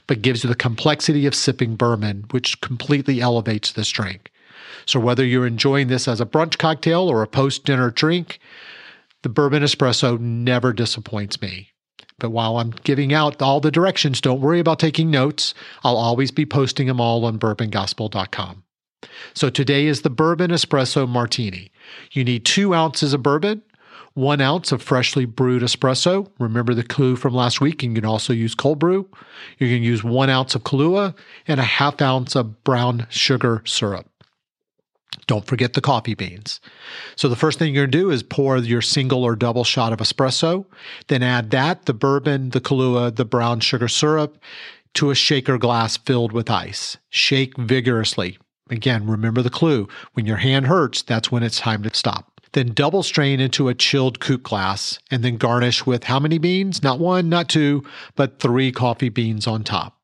but 0.06 0.22
gives 0.22 0.42
you 0.42 0.48
the 0.48 0.56
complexity 0.56 1.26
of 1.26 1.34
sipping 1.34 1.76
bourbon, 1.76 2.24
which 2.30 2.62
completely 2.62 3.20
elevates 3.20 3.72
this 3.72 3.90
drink. 3.90 4.32
So, 4.86 4.98
whether 4.98 5.22
you're 5.22 5.46
enjoying 5.46 5.88
this 5.88 6.08
as 6.08 6.18
a 6.18 6.24
brunch 6.24 6.56
cocktail 6.56 7.02
or 7.10 7.20
a 7.20 7.26
post 7.26 7.66
dinner 7.66 7.90
drink, 7.90 8.38
the 9.20 9.28
bourbon 9.28 9.62
espresso 9.62 10.18
never 10.18 10.72
disappoints 10.72 11.42
me. 11.42 11.72
But 12.20 12.30
while 12.30 12.58
I'm 12.58 12.70
giving 12.84 13.12
out 13.12 13.42
all 13.42 13.60
the 13.60 13.70
directions, 13.70 14.20
don't 14.20 14.40
worry 14.40 14.60
about 14.60 14.78
taking 14.78 15.10
notes. 15.10 15.54
I'll 15.82 15.96
always 15.96 16.30
be 16.30 16.46
posting 16.46 16.86
them 16.86 17.00
all 17.00 17.24
on 17.24 17.38
bourbongospel.com. 17.38 18.62
So 19.34 19.50
today 19.50 19.86
is 19.86 20.02
the 20.02 20.10
bourbon 20.10 20.50
espresso 20.50 21.08
martini. 21.08 21.72
You 22.12 22.22
need 22.22 22.44
two 22.44 22.74
ounces 22.74 23.14
of 23.14 23.22
bourbon, 23.22 23.62
one 24.14 24.40
ounce 24.40 24.72
of 24.72 24.82
freshly 24.82 25.24
brewed 25.24 25.62
espresso. 25.62 26.30
Remember 26.38 26.74
the 26.74 26.82
clue 26.82 27.16
from 27.16 27.34
last 27.34 27.60
week. 27.60 27.82
And 27.82 27.96
you 27.96 28.02
can 28.02 28.08
also 28.08 28.32
use 28.32 28.54
cold 28.54 28.78
brew. 28.78 29.08
You 29.58 29.68
can 29.68 29.82
use 29.82 30.04
one 30.04 30.28
ounce 30.30 30.54
of 30.54 30.64
Kahlua 30.64 31.14
and 31.48 31.60
a 31.60 31.64
half 31.64 32.02
ounce 32.02 32.36
of 32.36 32.62
brown 32.64 33.06
sugar 33.08 33.62
syrup. 33.64 34.09
Don't 35.26 35.46
forget 35.46 35.74
the 35.74 35.80
coffee 35.80 36.14
beans. 36.14 36.60
So 37.16 37.28
the 37.28 37.36
first 37.36 37.58
thing 37.58 37.74
you're 37.74 37.84
going 37.86 37.92
to 37.92 37.98
do 37.98 38.10
is 38.10 38.22
pour 38.22 38.56
your 38.58 38.82
single 38.82 39.24
or 39.24 39.36
double 39.36 39.64
shot 39.64 39.92
of 39.92 39.98
espresso, 39.98 40.66
then 41.08 41.22
add 41.22 41.50
that, 41.50 41.86
the 41.86 41.94
bourbon, 41.94 42.50
the 42.50 42.60
Kahlua, 42.60 43.14
the 43.14 43.24
brown 43.24 43.60
sugar 43.60 43.88
syrup 43.88 44.38
to 44.94 45.10
a 45.10 45.14
shaker 45.14 45.58
glass 45.58 45.96
filled 45.96 46.32
with 46.32 46.50
ice. 46.50 46.96
Shake 47.10 47.56
vigorously. 47.56 48.38
Again, 48.70 49.06
remember 49.06 49.42
the 49.42 49.50
clue. 49.50 49.88
When 50.12 50.26
your 50.26 50.38
hand 50.38 50.66
hurts, 50.66 51.02
that's 51.02 51.30
when 51.30 51.42
it's 51.42 51.58
time 51.58 51.82
to 51.82 51.94
stop. 51.94 52.40
Then 52.52 52.72
double 52.72 53.02
strain 53.02 53.38
into 53.38 53.68
a 53.68 53.74
chilled 53.74 54.18
coupe 54.18 54.42
glass 54.42 54.98
and 55.10 55.22
then 55.24 55.36
garnish 55.36 55.86
with 55.86 56.04
how 56.04 56.18
many 56.18 56.38
beans? 56.38 56.82
Not 56.82 56.98
one, 56.98 57.28
not 57.28 57.48
two, 57.48 57.84
but 58.16 58.40
three 58.40 58.72
coffee 58.72 59.08
beans 59.08 59.46
on 59.46 59.62
top. 59.62 59.99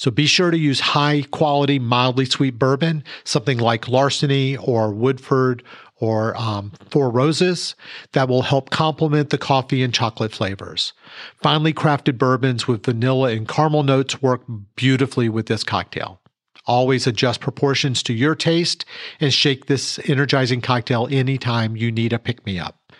So 0.00 0.10
be 0.10 0.24
sure 0.24 0.50
to 0.50 0.56
use 0.56 0.80
high 0.80 1.24
quality, 1.30 1.78
mildly 1.78 2.24
sweet 2.24 2.58
bourbon, 2.58 3.04
something 3.24 3.58
like 3.58 3.86
Larceny 3.86 4.56
or 4.56 4.94
Woodford 4.94 5.62
or 5.96 6.34
um, 6.40 6.72
Four 6.88 7.10
Roses 7.10 7.74
that 8.12 8.26
will 8.26 8.40
help 8.40 8.70
complement 8.70 9.28
the 9.28 9.36
coffee 9.36 9.82
and 9.82 9.92
chocolate 9.92 10.32
flavors. 10.32 10.94
Finely 11.42 11.74
crafted 11.74 12.16
bourbons 12.16 12.66
with 12.66 12.86
vanilla 12.86 13.32
and 13.32 13.46
caramel 13.46 13.82
notes 13.82 14.22
work 14.22 14.40
beautifully 14.74 15.28
with 15.28 15.48
this 15.48 15.64
cocktail. 15.64 16.18
Always 16.64 17.06
adjust 17.06 17.42
proportions 17.42 18.02
to 18.04 18.14
your 18.14 18.34
taste 18.34 18.86
and 19.20 19.34
shake 19.34 19.66
this 19.66 19.98
energizing 20.08 20.62
cocktail 20.62 21.08
anytime 21.10 21.76
you 21.76 21.92
need 21.92 22.14
a 22.14 22.18
pick 22.18 22.46
me 22.46 22.58
up. 22.58 22.94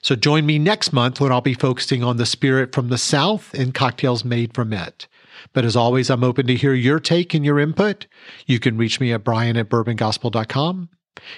So 0.00 0.16
join 0.16 0.46
me 0.46 0.58
next 0.58 0.94
month 0.94 1.20
when 1.20 1.32
I'll 1.32 1.42
be 1.42 1.52
focusing 1.52 2.02
on 2.02 2.16
the 2.16 2.24
spirit 2.24 2.74
from 2.74 2.88
the 2.88 2.96
South 2.96 3.52
and 3.52 3.74
cocktails 3.74 4.24
made 4.24 4.54
from 4.54 4.72
it. 4.72 5.06
But 5.52 5.64
as 5.64 5.76
always, 5.76 6.10
I'm 6.10 6.24
open 6.24 6.46
to 6.46 6.54
hear 6.54 6.74
your 6.74 7.00
take 7.00 7.34
and 7.34 7.44
your 7.44 7.58
input. 7.58 8.06
You 8.46 8.58
can 8.58 8.76
reach 8.76 9.00
me 9.00 9.12
at 9.12 9.24
brian 9.24 9.56
at 9.56 9.68
bourbongospel.com. 9.68 10.88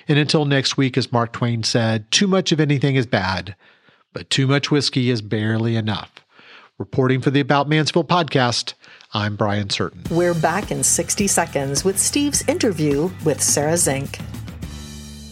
And 0.08 0.18
until 0.18 0.44
next 0.44 0.76
week, 0.76 0.96
as 0.96 1.12
Mark 1.12 1.32
Twain 1.32 1.62
said, 1.62 2.10
too 2.10 2.26
much 2.26 2.52
of 2.52 2.60
anything 2.60 2.94
is 2.94 3.06
bad, 3.06 3.56
but 4.12 4.30
too 4.30 4.46
much 4.46 4.70
whiskey 4.70 5.10
is 5.10 5.22
barely 5.22 5.76
enough. 5.76 6.12
Reporting 6.78 7.20
for 7.20 7.30
the 7.30 7.40
About 7.40 7.68
Mansfield 7.68 8.08
podcast, 8.08 8.74
I'm 9.12 9.36
Brian 9.36 9.70
Certain. 9.70 10.02
We're 10.10 10.34
back 10.34 10.70
in 10.70 10.82
60 10.82 11.26
seconds 11.26 11.84
with 11.84 11.98
Steve's 11.98 12.46
interview 12.48 13.10
with 13.24 13.42
Sarah 13.42 13.76
Zink. 13.76 14.18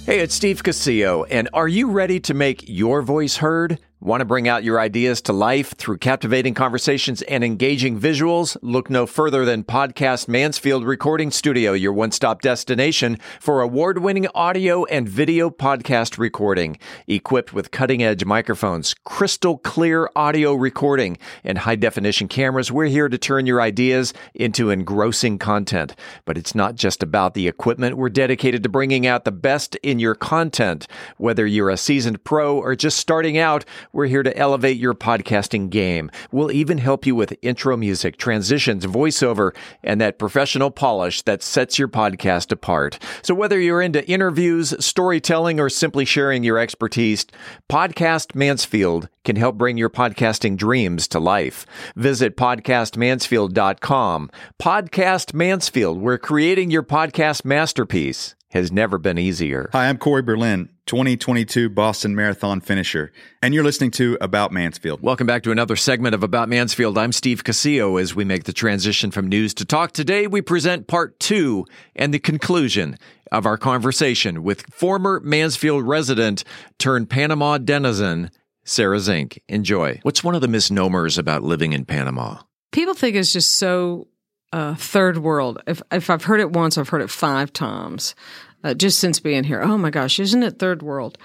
Hey, 0.07 0.21
it's 0.21 0.35
Steve 0.35 0.63
Casillo, 0.63 1.27
and 1.31 1.49
are 1.53 1.69
you 1.69 1.91
ready 1.91 2.21
to 2.21 2.35
make 2.35 2.69
your 2.69 3.03
voice 3.03 3.37
heard? 3.37 3.79
Want 4.03 4.23
to 4.23 4.25
bring 4.25 4.49
out 4.49 4.65
your 4.65 4.81
ideas 4.81 5.21
to 5.23 5.35
life 5.35 5.75
through 5.77 5.99
captivating 5.99 6.55
conversations 6.55 7.21
and 7.21 7.45
engaging 7.45 8.01
visuals? 8.01 8.57
Look 8.63 8.89
no 8.89 9.05
further 9.05 9.45
than 9.45 9.63
Podcast 9.63 10.27
Mansfield 10.27 10.87
Recording 10.87 11.31
Studio, 11.31 11.75
your 11.75 11.93
one 11.93 12.11
stop 12.11 12.41
destination 12.41 13.19
for 13.41 13.61
award 13.61 13.99
winning 13.99 14.27
audio 14.35 14.87
and 14.87 15.07
video 15.07 15.51
podcast 15.51 16.17
recording. 16.17 16.79
Equipped 17.09 17.53
with 17.53 17.73
cutting 17.73 18.03
edge 18.03 18.25
microphones, 18.25 18.95
crystal 19.05 19.59
clear 19.59 20.09
audio 20.17 20.55
recording, 20.55 21.19
and 21.45 21.59
high 21.59 21.77
definition 21.77 22.27
cameras, 22.27 22.73
we're 22.73 22.87
here 22.87 23.11
to 23.11 23.19
turn 23.19 23.45
your 23.45 23.61
ideas 23.61 24.15
into 24.33 24.71
engrossing 24.71 25.37
content. 25.37 25.95
But 26.25 26.39
it's 26.39 26.55
not 26.55 26.75
just 26.75 27.03
about 27.03 27.35
the 27.35 27.47
equipment, 27.47 27.99
we're 27.99 28.09
dedicated 28.09 28.63
to 28.63 28.71
bringing 28.71 29.07
out 29.07 29.27
the 29.27 29.31
best 29.31 29.75
in 29.83 29.99
your 29.99 30.15
content. 30.15 30.87
Whether 31.19 31.47
you're 31.47 31.69
a 31.69 31.77
seasoned 31.77 32.25
pro 32.25 32.57
or 32.57 32.75
just 32.75 32.97
starting 32.97 33.37
out, 33.37 33.67
we're 33.93 34.07
here 34.07 34.23
to 34.23 34.37
elevate 34.37 34.77
your 34.77 34.95
podcasting 34.95 35.71
game. 35.71 36.11
We'll 36.31 36.53
even 36.53 36.79
help 36.79 37.07
you 37.07 37.15
with 37.15 37.37
intro 37.43 37.77
music, 37.77 38.17
transitions, 38.17 38.87
voiceover, 38.87 39.55
and 39.83 40.01
that 40.01 40.19
professional 40.19 40.71
polish 40.71 41.23
that 41.23 41.43
sets 41.43 41.79
your 41.79 41.89
podcast 41.89 42.53
apart. 42.53 42.99
So 43.23 43.35
whether 43.35 43.59
you're 43.59 43.83
into 43.83 44.09
interviews, 44.09 44.75
storytelling, 44.85 45.61
or 45.61 45.69
simply 45.69 46.05
sharing 46.05 46.45
your 46.45 46.59
expertise, 46.59 47.27
Podcast 47.69 48.35
Mansfield 48.35 49.09
can 49.25 49.37
help 49.37 49.57
bring 49.57 49.77
your 49.77 49.91
podcasting 49.91 50.57
dreams 50.57 51.07
to 51.09 51.21
life. 51.21 51.67
Visit 51.97 52.37
podcastmansfield.com. 52.37 54.31
Podcast 54.61 55.35
Mansfield, 55.35 56.01
where 56.01 56.19
creating 56.19 56.71
your 56.71 56.83
podcast 56.83 57.45
masterpiece 57.45 58.35
has 58.51 58.73
never 58.73 58.99
been 58.99 59.19
easier. 59.19 59.71
Hi, 59.73 59.89
I'm 59.89 59.99
Corey 59.99 60.23
Berlin, 60.23 60.69
2022 60.91 61.69
Boston 61.69 62.17
Marathon 62.17 62.61
finisher, 62.61 63.13
and 63.41 63.55
you're 63.55 63.63
listening 63.63 63.93
to 63.93 64.19
About 64.21 64.51
Mansfield. 64.51 65.01
Welcome 65.01 65.25
back 65.25 65.45
to 65.45 65.53
another 65.53 65.77
segment 65.77 66.17
of 66.17 66.25
About 66.25 66.49
Mansfield. 66.49 66.99
I'm 66.99 67.13
Steve 67.13 67.45
Casillo 67.45 68.03
as 68.03 68.17
we 68.17 68.25
make 68.25 68.43
the 68.43 68.53
transition 68.53 69.13
from 69.13 69.29
news 69.29 69.55
to 69.55 69.65
talk. 69.65 69.93
Today 69.93 70.27
we 70.27 70.43
present 70.43 70.89
part 70.89 71.21
two 71.21 71.65
and 71.95 72.13
the 72.13 72.19
conclusion 72.19 72.99
of 73.31 73.47
our 73.47 73.57
conversation 73.57 74.43
with 74.43 74.63
former 74.73 75.21
Mansfield 75.21 75.87
resident 75.87 76.43
turned 76.81 77.09
Panama 77.09 77.59
denizen, 77.59 78.33
Sarah 78.65 78.99
Zink. 78.99 79.41
Enjoy. 79.49 80.01
What's 80.03 80.25
one 80.25 80.35
of 80.35 80.41
the 80.41 80.49
misnomers 80.49 81.19
about 81.19 81.45
living 81.45 81.73
in 81.73 81.85
Panama? 81.85 82.39
People 82.73 82.95
think 82.95 83.15
it's 83.15 83.33
just 83.33 83.53
so 83.53 84.09
uh, 84.53 84.75
third 84.75 85.19
world. 85.19 85.63
If 85.69 85.83
if 85.93 86.11
I've 86.11 86.25
heard 86.25 86.41
it 86.41 86.51
once, 86.51 86.77
I've 86.77 86.89
heard 86.89 87.03
it 87.03 87.11
five 87.11 87.53
times, 87.53 88.17
uh, 88.65 88.75
just 88.75 88.99
since 88.99 89.21
being 89.21 89.45
here. 89.45 89.63
Oh 89.63 89.79
my 89.79 89.91
gosh, 89.91 90.19
isn't 90.19 90.43
it 90.43 90.59
third 90.59 90.83
world? 90.83 91.19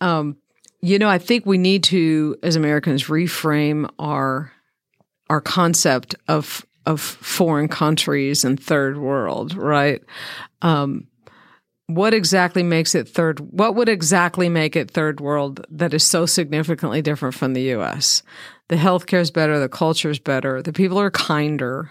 Um, 0.00 0.36
you 0.80 0.98
know, 0.98 1.08
I 1.08 1.18
think 1.18 1.46
we 1.46 1.58
need 1.58 1.84
to, 1.84 2.36
as 2.42 2.56
Americans, 2.56 3.04
reframe 3.04 3.88
our 3.98 4.52
our 5.30 5.40
concept 5.40 6.14
of 6.28 6.66
of 6.84 7.00
foreign 7.00 7.68
countries 7.68 8.44
and 8.44 8.62
third 8.62 8.98
world. 8.98 9.54
Right? 9.54 10.02
Um, 10.62 11.06
what 11.86 12.14
exactly 12.14 12.62
makes 12.62 12.94
it 12.94 13.08
third? 13.08 13.40
What 13.40 13.74
would 13.74 13.88
exactly 13.88 14.48
make 14.48 14.76
it 14.76 14.90
third 14.90 15.20
world 15.20 15.64
that 15.70 15.94
is 15.94 16.04
so 16.04 16.26
significantly 16.26 17.02
different 17.02 17.34
from 17.34 17.54
the 17.54 17.62
U.S.? 17.62 18.22
The 18.68 18.76
healthcare 18.76 19.20
is 19.20 19.30
better, 19.30 19.58
the 19.58 19.68
culture 19.68 20.10
is 20.10 20.18
better, 20.18 20.62
the 20.62 20.72
people 20.72 20.98
are 20.98 21.10
kinder. 21.10 21.90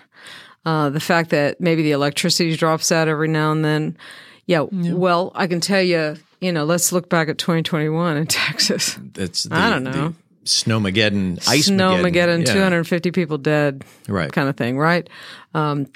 Uh, 0.64 0.90
the 0.90 1.00
fact 1.00 1.32
that 1.32 1.60
maybe 1.60 1.82
the 1.82 1.92
electricity 1.92 2.56
drops 2.56 2.92
out 2.92 3.08
every 3.08 3.28
now 3.28 3.52
and 3.52 3.66
then. 3.66 3.98
Yeah, 4.46 4.66
yeah, 4.72 4.94
well, 4.94 5.32
I 5.36 5.48
can 5.48 5.62
tell 5.62 5.82
you, 5.82 6.18
you 6.40 6.52
know, 6.52 6.66
let's 6.66 6.92
look 6.92 7.10
back 7.10 7.30
at 7.30 7.38
2021 7.38 8.18
in 8.18 8.28
Texas. 8.28 8.98
That's 9.14 9.44
the, 9.44 9.56
I 9.56 9.70
don't 9.70 9.84
know. 9.84 10.14
Snowmageddon, 10.44 11.38
ice 11.48 11.70
Snowmageddon, 11.70 12.48
yeah. 12.48 12.54
250 12.54 13.12
people 13.12 13.38
dead, 13.38 13.84
right? 14.08 14.32
Kind 14.32 14.50
of 14.50 14.58
thing, 14.58 14.78
right? 14.78 15.08
Um, 15.54 15.88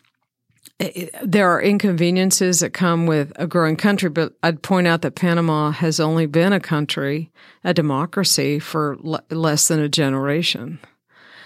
it, 0.79 1.15
there 1.23 1.49
are 1.49 1.61
inconveniences 1.61 2.59
that 2.59 2.71
come 2.71 3.07
with 3.07 3.31
a 3.37 3.47
growing 3.47 3.75
country, 3.75 4.09
but 4.09 4.33
I'd 4.43 4.61
point 4.61 4.87
out 4.87 5.01
that 5.01 5.15
Panama 5.15 5.71
has 5.71 5.99
only 5.99 6.25
been 6.25 6.53
a 6.53 6.59
country, 6.59 7.31
a 7.63 7.73
democracy, 7.73 8.59
for 8.59 8.97
l- 9.03 9.23
less 9.31 9.67
than 9.67 9.79
a 9.79 9.89
generation. 9.89 10.79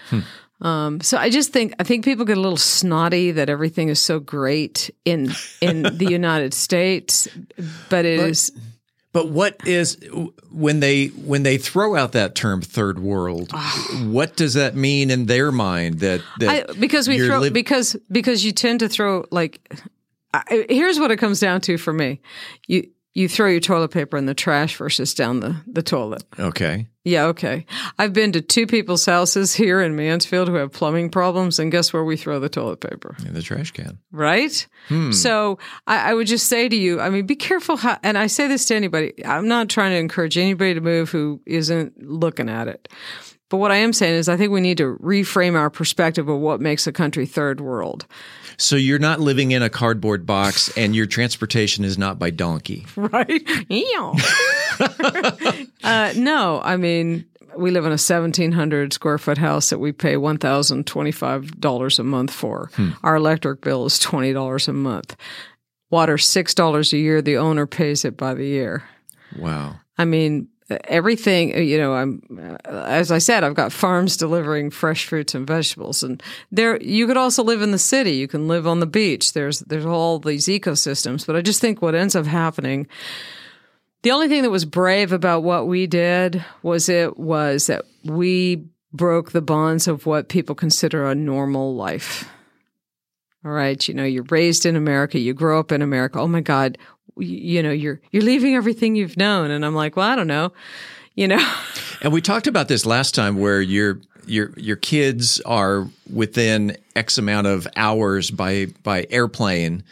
Hmm. 0.08 0.20
Um, 0.60 1.00
so 1.00 1.16
I 1.16 1.30
just 1.30 1.52
think 1.52 1.74
I 1.78 1.84
think 1.84 2.04
people 2.04 2.24
get 2.24 2.36
a 2.36 2.40
little 2.40 2.58
snotty 2.58 3.30
that 3.32 3.48
everything 3.48 3.88
is 3.88 4.00
so 4.00 4.20
great 4.20 4.90
in 5.04 5.32
in 5.60 5.82
the 5.96 6.06
United 6.08 6.54
States, 6.54 7.28
but 7.88 8.04
it 8.04 8.20
but, 8.20 8.30
is. 8.30 8.52
But 9.12 9.28
what 9.28 9.56
is 9.66 9.98
when 10.52 10.78
they 10.78 11.06
when 11.08 11.42
they 11.42 11.58
throw 11.58 11.96
out 11.96 12.12
that 12.12 12.34
term 12.34 12.62
"third 12.62 13.00
world"? 13.00 13.50
what 14.04 14.36
does 14.36 14.54
that 14.54 14.76
mean 14.76 15.10
in 15.10 15.26
their 15.26 15.50
mind? 15.50 16.00
That, 16.00 16.22
that 16.38 16.70
I, 16.70 16.72
because 16.74 17.08
we 17.08 17.18
throw 17.18 17.40
li- 17.40 17.50
because 17.50 17.96
because 18.12 18.44
you 18.44 18.52
tend 18.52 18.80
to 18.80 18.88
throw 18.88 19.24
like 19.32 19.60
I, 20.32 20.66
here's 20.68 21.00
what 21.00 21.10
it 21.10 21.16
comes 21.16 21.40
down 21.40 21.60
to 21.62 21.76
for 21.76 21.92
me. 21.92 22.20
You 22.68 22.88
you 23.12 23.28
throw 23.28 23.48
your 23.48 23.60
toilet 23.60 23.90
paper 23.90 24.16
in 24.16 24.26
the 24.26 24.34
trash 24.34 24.76
versus 24.76 25.14
down 25.14 25.40
the, 25.40 25.56
the 25.66 25.82
toilet. 25.82 26.22
Okay. 26.38 26.86
Yeah, 27.02 27.26
okay. 27.26 27.64
I've 27.98 28.12
been 28.12 28.32
to 28.32 28.40
two 28.40 28.66
people's 28.66 29.06
houses 29.06 29.54
here 29.54 29.80
in 29.80 29.96
Mansfield 29.96 30.48
who 30.48 30.54
have 30.54 30.70
plumbing 30.70 31.10
problems, 31.10 31.58
and 31.58 31.72
guess 31.72 31.92
where 31.92 32.04
we 32.04 32.16
throw 32.16 32.38
the 32.38 32.48
toilet 32.48 32.80
paper? 32.80 33.16
In 33.26 33.32
the 33.34 33.42
trash 33.42 33.70
can. 33.72 33.98
Right? 34.12 34.66
Hmm. 34.88 35.10
So 35.10 35.58
I, 35.86 36.10
I, 36.10 36.14
would 36.14 36.26
just 36.26 36.46
say 36.46 36.68
to 36.68 36.76
you, 36.76 37.00
I 37.00 37.10
mean, 37.10 37.26
be 37.26 37.36
careful 37.36 37.76
how, 37.76 37.98
and 38.02 38.18
I 38.18 38.26
say 38.26 38.48
this 38.48 38.66
to 38.66 38.76
anybody, 38.76 39.24
I'm 39.24 39.48
not 39.48 39.70
trying 39.70 39.92
to 39.92 39.98
encourage 39.98 40.36
anybody 40.36 40.74
to 40.74 40.80
move 40.80 41.10
who 41.10 41.40
isn't 41.46 42.02
looking 42.02 42.50
at 42.50 42.68
it. 42.68 42.88
But 43.48 43.56
what 43.56 43.72
I 43.72 43.76
am 43.76 43.92
saying 43.92 44.14
is, 44.14 44.28
I 44.28 44.36
think 44.36 44.52
we 44.52 44.60
need 44.60 44.78
to 44.78 44.96
reframe 45.02 45.58
our 45.58 45.70
perspective 45.70 46.28
of 46.28 46.38
what 46.38 46.60
makes 46.60 46.86
a 46.86 46.92
country 46.92 47.26
third 47.26 47.60
world. 47.60 48.06
So 48.60 48.76
you're 48.76 48.98
not 48.98 49.20
living 49.20 49.52
in 49.52 49.62
a 49.62 49.70
cardboard 49.70 50.26
box, 50.26 50.70
and 50.76 50.94
your 50.94 51.06
transportation 51.06 51.82
is 51.84 51.96
not 51.96 52.18
by 52.18 52.28
donkey, 52.30 52.86
right? 52.96 53.42
uh, 55.82 56.12
no, 56.16 56.60
I 56.62 56.76
mean 56.76 57.24
we 57.56 57.70
live 57.70 57.84
in 57.84 57.90
a 57.90 57.98
1700 57.98 58.92
square 58.92 59.18
foot 59.18 59.38
house 59.38 59.70
that 59.70 59.78
we 59.78 59.92
pay 59.92 60.14
$1,025 60.14 61.98
a 61.98 62.04
month 62.04 62.30
for. 62.30 62.70
Hmm. 62.74 62.90
Our 63.02 63.16
electric 63.16 63.62
bill 63.62 63.86
is 63.86 63.98
$20 63.98 64.68
a 64.68 64.72
month. 64.72 65.16
Water 65.90 66.16
$6 66.16 66.92
a 66.92 66.96
year. 66.96 67.20
The 67.20 67.38
owner 67.38 67.66
pays 67.66 68.04
it 68.04 68.16
by 68.16 68.34
the 68.34 68.46
year. 68.46 68.84
Wow. 69.36 69.80
I 69.98 70.04
mean, 70.04 70.48
everything 70.84 71.54
uh, 71.54 71.58
you 71.58 71.78
know 71.78 71.94
i'm 71.94 72.22
uh, 72.38 72.70
as 72.72 73.10
i 73.10 73.18
said 73.18 73.44
i've 73.44 73.54
got 73.54 73.72
farms 73.72 74.16
delivering 74.16 74.70
fresh 74.70 75.06
fruits 75.06 75.34
and 75.34 75.46
vegetables. 75.46 76.02
And 76.02 76.22
there 76.50 76.80
you 76.82 77.06
could 77.06 77.16
also 77.16 77.42
live 77.42 77.62
in 77.62 77.72
the 77.72 77.78
city. 77.78 78.12
You 78.12 78.28
can 78.28 78.48
live 78.48 78.66
on 78.66 78.80
the 78.80 78.86
beach. 78.86 79.32
There's 79.32 79.60
there's 79.60 79.86
all 79.86 80.18
these 80.18 80.46
ecosystems. 80.46 81.26
But 81.26 81.36
i 81.36 81.40
just 81.40 81.60
think 81.60 81.82
what 81.82 81.94
ends 81.94 82.16
up 82.16 82.26
happening 82.26 82.86
the 84.02 84.12
only 84.12 84.28
thing 84.28 84.42
that 84.42 84.50
was 84.50 84.64
brave 84.64 85.12
about 85.12 85.42
what 85.42 85.66
we 85.66 85.86
did 85.86 86.42
was 86.62 86.88
it 86.88 87.18
was 87.18 87.66
that 87.66 87.84
we 88.04 88.64
broke 88.92 89.32
the 89.32 89.42
bonds 89.42 89.86
of 89.86 90.06
what 90.06 90.28
people 90.28 90.54
consider 90.54 91.06
a 91.06 91.14
normal 91.14 91.74
life. 91.74 92.28
All 93.44 93.50
right. 93.50 93.86
You 93.86 93.94
know 93.94 94.04
you're 94.04 94.24
raised 94.24 94.66
in 94.66 94.76
america. 94.76 95.18
You 95.18 95.34
grow 95.34 95.60
up 95.60 95.72
in 95.72 95.82
america. 95.82 96.18
Oh 96.18 96.28
my 96.28 96.40
god 96.40 96.78
you 97.16 97.62
know 97.62 97.70
you're 97.70 98.00
you're 98.10 98.22
leaving 98.22 98.54
everything 98.54 98.96
you've 98.96 99.16
known. 99.16 99.50
And 99.50 99.64
i'm 99.64 99.74
like 99.74 99.96
well 99.96 100.08
i 100.08 100.16
don't 100.16 100.26
know 100.26 100.52
you 101.14 101.28
know? 101.28 101.54
And 102.02 102.14
we 102.14 102.22
talked 102.22 102.46
about 102.46 102.68
this 102.68 102.86
last 102.86 103.14
time 103.14 103.36
where 103.36 103.60
your 103.60 104.00
your 104.24 104.54
your 104.56 104.76
kids 104.76 105.38
are 105.42 105.86
within 106.10 106.78
x 106.96 107.18
amount 107.18 107.46
of 107.46 107.68
hours 107.76 108.30
by 108.30 108.68
by 108.82 109.06
airplane. 109.10 109.84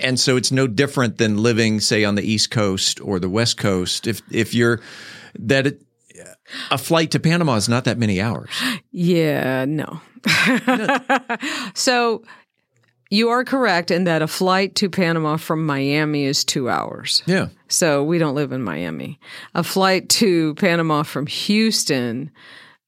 And 0.00 0.18
so 0.18 0.38
it's 0.38 0.50
no 0.50 0.66
different 0.66 1.18
than 1.18 1.42
living 1.42 1.80
say 1.80 2.02
on 2.02 2.14
the 2.14 2.22
east 2.22 2.50
coast 2.50 2.98
or 3.02 3.18
the 3.18 3.28
west 3.28 3.58
coast. 3.58 4.06
If 4.06 4.22
if 4.30 4.54
you're 4.54 4.80
that 5.38 5.66
it, 5.66 5.82
a 6.70 6.78
flight 6.78 7.10
to 7.10 7.20
panama 7.20 7.56
is 7.56 7.68
not 7.68 7.84
that 7.84 7.98
many 7.98 8.22
hours. 8.22 8.48
Yeah 8.90 9.66
no. 9.66 10.00
So 11.74 12.22
you 13.10 13.28
are 13.28 13.44
correct 13.44 13.90
in 13.90 14.04
that 14.04 14.22
a 14.22 14.26
flight 14.26 14.74
to 14.76 14.90
Panama 14.90 15.36
from 15.36 15.66
Miami 15.66 16.24
is 16.24 16.44
two 16.44 16.68
hours. 16.68 17.22
Yeah. 17.26 17.48
So 17.68 18.02
we 18.02 18.18
don't 18.18 18.34
live 18.34 18.52
in 18.52 18.62
Miami. 18.62 19.18
A 19.54 19.62
flight 19.62 20.08
to 20.10 20.54
Panama 20.54 21.02
from 21.02 21.26
Houston, 21.26 22.30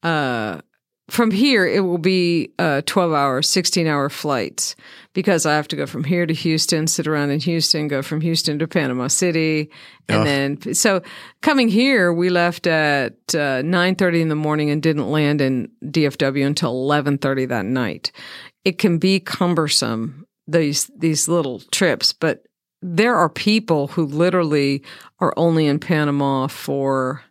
uh, 0.02 0.60
from 1.08 1.30
here, 1.30 1.64
it 1.64 1.80
will 1.80 1.98
be 1.98 2.52
a 2.58 2.82
12 2.82 3.12
hour, 3.12 3.40
16 3.40 3.86
hour 3.86 4.08
flights 4.08 4.74
because 5.12 5.46
I 5.46 5.54
have 5.54 5.68
to 5.68 5.76
go 5.76 5.86
from 5.86 6.04
here 6.04 6.26
to 6.26 6.34
Houston, 6.34 6.86
sit 6.86 7.06
around 7.06 7.30
in 7.30 7.40
Houston, 7.40 7.88
go 7.88 8.02
from 8.02 8.20
Houston 8.20 8.58
to 8.58 8.66
Panama 8.66 9.06
City. 9.06 9.70
And 10.08 10.26
then, 10.26 10.74
so 10.74 11.02
coming 11.40 11.68
here, 11.68 12.12
we 12.12 12.28
left 12.28 12.66
at 12.66 13.12
uh, 13.30 13.62
9.30 13.62 14.20
in 14.20 14.28
the 14.28 14.34
morning 14.34 14.68
and 14.68 14.82
didn't 14.82 15.08
land 15.08 15.40
in 15.40 15.70
DFW 15.84 16.44
until 16.44 16.74
11.30 16.86 17.48
that 17.48 17.64
night. 17.64 18.12
It 18.66 18.78
can 18.78 18.98
be 18.98 19.20
cumbersome, 19.20 20.26
these, 20.48 20.90
these 20.98 21.28
little 21.28 21.60
trips, 21.70 22.12
but 22.12 22.42
there 22.82 23.14
are 23.14 23.28
people 23.28 23.86
who 23.88 24.04
literally 24.06 24.82
are 25.20 25.32
only 25.36 25.66
in 25.66 25.78
Panama 25.78 26.48
for 26.48 27.22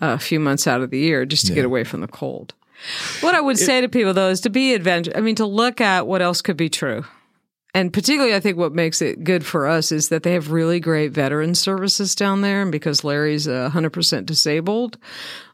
a 0.00 0.18
few 0.18 0.40
months 0.40 0.66
out 0.66 0.82
of 0.82 0.90
the 0.90 0.98
year 0.98 1.24
just 1.24 1.46
to 1.46 1.52
Yeah. 1.52 1.56
get 1.56 1.64
away 1.64 1.84
from 1.84 2.00
the 2.00 2.08
cold. 2.08 2.54
What 3.20 3.34
I 3.34 3.40
would 3.40 3.58
say 3.58 3.80
to 3.80 3.88
people 3.88 4.12
though 4.12 4.28
is 4.30 4.40
to 4.42 4.50
be 4.50 4.74
adventure. 4.74 5.12
I 5.14 5.20
mean, 5.20 5.36
to 5.36 5.46
look 5.46 5.80
at 5.80 6.06
what 6.08 6.20
else 6.20 6.42
could 6.42 6.56
be 6.56 6.68
true. 6.68 7.04
And 7.72 7.92
particularly, 7.92 8.34
I 8.34 8.40
think 8.40 8.56
what 8.58 8.72
makes 8.72 9.00
it 9.02 9.24
good 9.24 9.44
for 9.44 9.66
us 9.66 9.90
is 9.90 10.08
that 10.08 10.22
they 10.22 10.32
have 10.34 10.52
really 10.52 10.78
great 10.80 11.12
veteran 11.12 11.54
services 11.54 12.14
down 12.14 12.40
there. 12.40 12.62
And 12.62 12.70
because 12.70 13.02
Larry's 13.04 13.48
uh, 13.48 13.70
100% 13.72 14.26
disabled, 14.26 14.98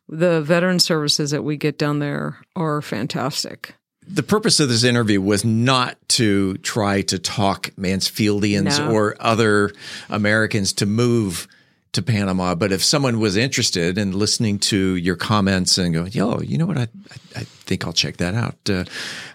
the 0.08 0.42
veteran 0.42 0.78
services 0.80 1.30
that 1.30 1.44
we 1.44 1.56
get 1.56 1.78
down 1.78 1.98
there 1.98 2.38
are 2.56 2.82
fantastic. 2.82 3.74
The 4.12 4.22
purpose 4.22 4.58
of 4.61 4.68
this 4.68 4.82
interview 4.84 5.20
was 5.20 5.44
not 5.44 5.96
to 6.11 6.56
try 6.58 7.02
to 7.02 7.18
talk 7.18 7.70
Mansfieldians 7.78 8.78
No. 8.78 8.90
or 8.90 9.16
other 9.20 9.72
Americans 10.08 10.72
to 10.74 10.86
move 10.86 11.46
to 11.92 12.02
Panama, 12.02 12.54
but 12.54 12.70
if 12.70 12.84
someone 12.84 13.18
was 13.18 13.36
interested 13.36 13.98
in 13.98 14.12
listening 14.12 14.58
to 14.61 14.94
your 14.96 15.16
comments 15.16 15.76
and 15.76 15.92
going, 15.92 16.12
"Yo, 16.12 16.40
you 16.40 16.56
know 16.56 16.66
what? 16.66 16.78
I 16.78 16.82
I, 16.82 17.40
I 17.40 17.44
think 17.44 17.84
I'll 17.84 17.92
check 17.92 18.18
that 18.18 18.34
out." 18.34 18.58
Uh, 18.68 18.84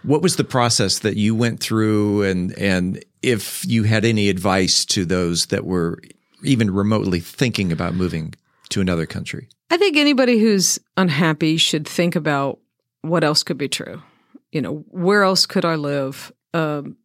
what 0.03 0.21
was 0.21 0.38
the 0.38 0.45
process 0.45 0.99
that 0.99 1.17
you 1.17 1.36
went 1.36 1.59
through, 1.59 2.23
and 2.23 2.57
and 2.57 3.03
if 3.21 3.65
you 3.65 3.84
had 3.84 4.05
any 4.05 4.30
advice 4.30 4.86
to 4.86 5.03
those 5.05 5.47
that 5.47 5.65
were 5.65 5.99
even 6.43 6.71
remotely 6.71 7.19
thinking 7.19 7.71
about 7.73 7.93
moving 7.93 8.34
to 8.69 8.80
another 8.80 9.05
country? 9.05 9.49
I 9.69 9.78
think 9.78 9.97
anybody 9.97 10.39
who's 10.39 10.80
unhappy 10.95 11.57
should 11.57 11.86
think 11.88 12.15
about 12.15 12.59
what 13.01 13.23
else 13.23 13.43
could 13.43 13.57
be 13.57 13.67
true. 13.67 14.01
You 14.56 14.62
know, 14.62 14.86
where 14.88 15.24
else 15.24 15.45
could 15.45 15.66
I 15.66 15.76
live? 15.76 16.32
Um, 16.53 16.95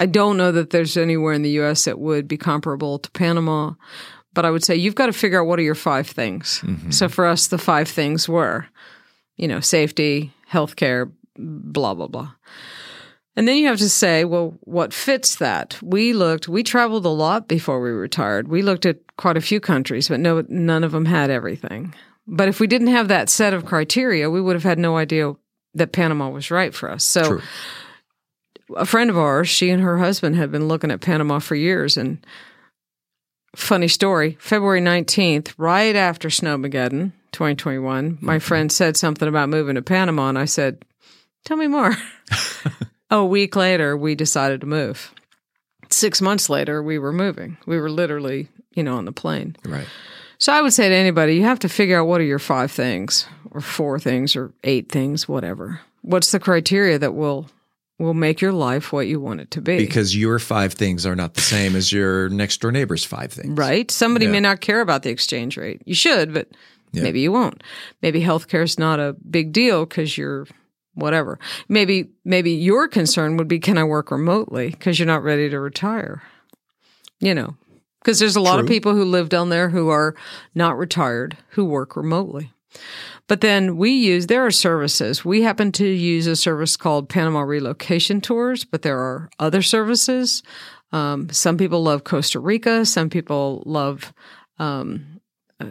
I 0.00 0.06
don't 0.06 0.38
know 0.38 0.50
that 0.50 0.70
there's 0.70 0.96
anywhere 0.96 1.34
in 1.34 1.42
the 1.42 1.50
U.S. 1.60 1.84
that 1.84 1.98
would 1.98 2.26
be 2.26 2.38
comparable 2.38 2.98
to 3.00 3.10
Panama, 3.10 3.74
but 4.32 4.46
I 4.46 4.50
would 4.50 4.64
say 4.64 4.76
you've 4.76 4.94
got 4.94 5.06
to 5.06 5.12
figure 5.12 5.38
out 5.38 5.46
what 5.46 5.58
are 5.58 5.62
your 5.62 5.74
five 5.74 6.06
things. 6.06 6.64
So 6.94 7.10
for 7.10 7.26
us, 7.26 7.48
the 7.48 7.58
five 7.58 7.86
things 7.86 8.30
were, 8.30 8.66
you 9.36 9.46
know, 9.46 9.60
safety, 9.60 10.32
healthcare, 10.50 11.12
blah 11.36 11.92
blah 11.92 12.06
blah. 12.06 12.32
And 13.36 13.46
then 13.46 13.58
you 13.58 13.66
have 13.66 13.78
to 13.80 13.90
say, 13.90 14.24
well, 14.24 14.54
what 14.60 14.94
fits 14.94 15.36
that? 15.36 15.78
We 15.82 16.14
looked, 16.14 16.48
we 16.48 16.62
traveled 16.62 17.04
a 17.04 17.10
lot 17.10 17.46
before 17.46 17.78
we 17.78 17.90
retired. 17.90 18.48
We 18.48 18.62
looked 18.62 18.86
at 18.86 19.00
quite 19.18 19.36
a 19.36 19.42
few 19.42 19.60
countries, 19.60 20.08
but 20.08 20.20
no, 20.20 20.46
none 20.48 20.82
of 20.82 20.92
them 20.92 21.04
had 21.04 21.28
everything. 21.28 21.94
But 22.26 22.48
if 22.48 22.58
we 22.58 22.66
didn't 22.66 22.86
have 22.86 23.08
that 23.08 23.28
set 23.28 23.52
of 23.52 23.66
criteria, 23.66 24.30
we 24.30 24.40
would 24.40 24.56
have 24.56 24.62
had 24.62 24.78
no 24.78 24.96
idea 24.96 25.34
that 25.76 25.92
Panama 25.92 26.28
was 26.28 26.50
right 26.50 26.74
for 26.74 26.90
us. 26.90 27.04
So, 27.04 27.24
True. 27.24 27.42
a 28.76 28.86
friend 28.86 29.10
of 29.10 29.18
ours, 29.18 29.48
she 29.48 29.70
and 29.70 29.82
her 29.82 29.98
husband 29.98 30.36
had 30.36 30.50
been 30.50 30.68
looking 30.68 30.90
at 30.90 31.00
Panama 31.00 31.38
for 31.38 31.54
years. 31.54 31.96
And 31.96 32.24
funny 33.54 33.88
story, 33.88 34.36
February 34.40 34.80
19th, 34.80 35.54
right 35.58 35.96
after 35.96 36.28
Snowmageddon 36.28 37.12
2021, 37.32 38.18
my 38.20 38.36
mm-hmm. 38.36 38.40
friend 38.40 38.72
said 38.72 38.96
something 38.96 39.28
about 39.28 39.48
moving 39.48 39.76
to 39.76 39.82
Panama. 39.82 40.28
And 40.28 40.38
I 40.38 40.46
said, 40.46 40.84
Tell 41.44 41.56
me 41.56 41.68
more. 41.68 41.94
a 43.10 43.24
week 43.24 43.54
later, 43.54 43.96
we 43.96 44.16
decided 44.16 44.62
to 44.62 44.66
move. 44.66 45.14
Six 45.90 46.20
months 46.20 46.50
later, 46.50 46.82
we 46.82 46.98
were 46.98 47.12
moving. 47.12 47.56
We 47.66 47.78
were 47.78 47.88
literally, 47.88 48.48
you 48.74 48.82
know, 48.82 48.96
on 48.96 49.04
the 49.04 49.12
plane. 49.12 49.54
Right. 49.64 49.86
So 50.38 50.52
I 50.52 50.60
would 50.60 50.72
say 50.72 50.88
to 50.88 50.94
anybody, 50.94 51.36
you 51.36 51.44
have 51.44 51.60
to 51.60 51.68
figure 51.68 52.00
out 52.00 52.06
what 52.06 52.20
are 52.20 52.24
your 52.24 52.40
five 52.40 52.72
things, 52.72 53.26
or 53.50 53.60
four 53.60 53.98
things, 53.98 54.36
or 54.36 54.52
eight 54.64 54.90
things, 54.90 55.28
whatever. 55.28 55.80
What's 56.02 56.32
the 56.32 56.40
criteria 56.40 56.98
that 56.98 57.14
will 57.14 57.48
will 57.98 58.14
make 58.14 58.42
your 58.42 58.52
life 58.52 58.92
what 58.92 59.06
you 59.06 59.18
want 59.18 59.40
it 59.40 59.50
to 59.52 59.60
be? 59.62 59.78
Because 59.78 60.14
your 60.14 60.38
five 60.38 60.74
things 60.74 61.06
are 61.06 61.16
not 61.16 61.32
the 61.34 61.40
same 61.40 61.74
as 61.74 61.90
your 61.90 62.28
next 62.28 62.60
door 62.60 62.70
neighbor's 62.70 63.04
five 63.04 63.32
things. 63.32 63.56
right? 63.58 63.90
Somebody 63.90 64.26
Yeah. 64.26 64.32
may 64.32 64.40
not 64.40 64.60
care 64.60 64.82
about 64.82 65.02
the 65.02 65.08
exchange 65.10 65.56
rate. 65.56 65.80
You 65.86 65.94
should, 65.94 66.34
but 66.34 66.48
maybe 66.92 67.20
you 67.20 67.32
won't. 67.32 67.62
Maybe 68.02 68.20
healthcare 68.20 68.62
is 68.64 68.78
not 68.78 69.00
a 69.00 69.16
big 69.30 69.52
deal 69.52 69.86
because 69.86 70.18
you're 70.18 70.46
whatever. 70.92 71.38
Maybe 71.70 72.10
maybe 72.24 72.52
your 72.52 72.86
concern 72.86 73.38
would 73.38 73.48
be 73.48 73.58
can 73.58 73.78
I 73.78 73.84
work 73.84 74.10
remotely 74.10 74.70
because 74.70 74.98
you're 74.98 75.06
not 75.06 75.22
ready 75.22 75.48
to 75.48 75.58
retire. 75.58 76.22
You 77.18 77.34
know, 77.34 77.56
because 78.02 78.18
there's 78.18 78.36
a 78.36 78.40
lot 78.42 78.60
of 78.60 78.66
people 78.66 78.92
who 78.94 79.04
live 79.06 79.30
down 79.30 79.48
there 79.48 79.70
who 79.70 79.88
are 79.88 80.14
not 80.54 80.76
retired 80.76 81.38
who 81.50 81.64
work 81.64 81.96
remotely. 81.96 82.52
But 83.28 83.40
then 83.40 83.76
we 83.76 83.90
use, 83.90 84.26
there 84.28 84.46
are 84.46 84.50
services. 84.52 85.24
We 85.24 85.42
happen 85.42 85.72
to 85.72 85.86
use 85.86 86.26
a 86.26 86.36
service 86.36 86.76
called 86.76 87.08
Panama 87.08 87.40
Relocation 87.40 88.20
Tours, 88.20 88.64
but 88.64 88.82
there 88.82 88.98
are 88.98 89.28
other 89.38 89.62
services. 89.62 90.42
Um, 90.92 91.28
some 91.30 91.56
people 91.56 91.82
love 91.82 92.04
Costa 92.04 92.38
Rica. 92.38 92.86
Some 92.86 93.10
people 93.10 93.64
love 93.66 94.12
um, 94.58 95.20
uh, 95.58 95.66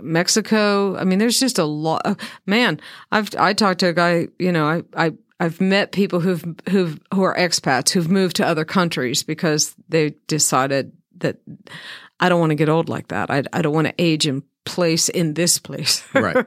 Mexico. 0.00 0.96
I 0.96 1.04
mean, 1.04 1.18
there's 1.18 1.38
just 1.40 1.58
a 1.58 1.64
lot. 1.64 2.02
uh, 2.04 2.14
Man, 2.46 2.80
I've 3.12 3.34
I 3.36 3.52
talked 3.52 3.80
to 3.80 3.88
a 3.88 3.92
guy. 3.92 4.28
You 4.38 4.52
know, 4.52 4.66
I 4.66 4.82
I 4.96 5.12
I've 5.38 5.60
met 5.60 5.92
people 5.92 6.20
who've 6.20 6.44
who've 6.70 6.98
who 7.12 7.22
are 7.22 7.36
expats 7.36 7.90
who've 7.90 8.10
moved 8.10 8.36
to 8.36 8.46
other 8.46 8.64
countries 8.64 9.22
because 9.22 9.74
they 9.88 10.14
decided 10.26 10.92
that 11.18 11.36
I 12.20 12.28
don't 12.28 12.40
want 12.40 12.50
to 12.50 12.56
get 12.56 12.68
old 12.70 12.88
like 12.88 13.08
that. 13.08 13.30
I 13.30 13.42
I 13.52 13.60
don't 13.60 13.74
want 13.74 13.88
to 13.88 13.94
age 13.98 14.26
in 14.26 14.42
place 14.64 15.08
in 15.08 15.34
this 15.34 15.58
place. 15.58 16.02
Right. 16.14 16.46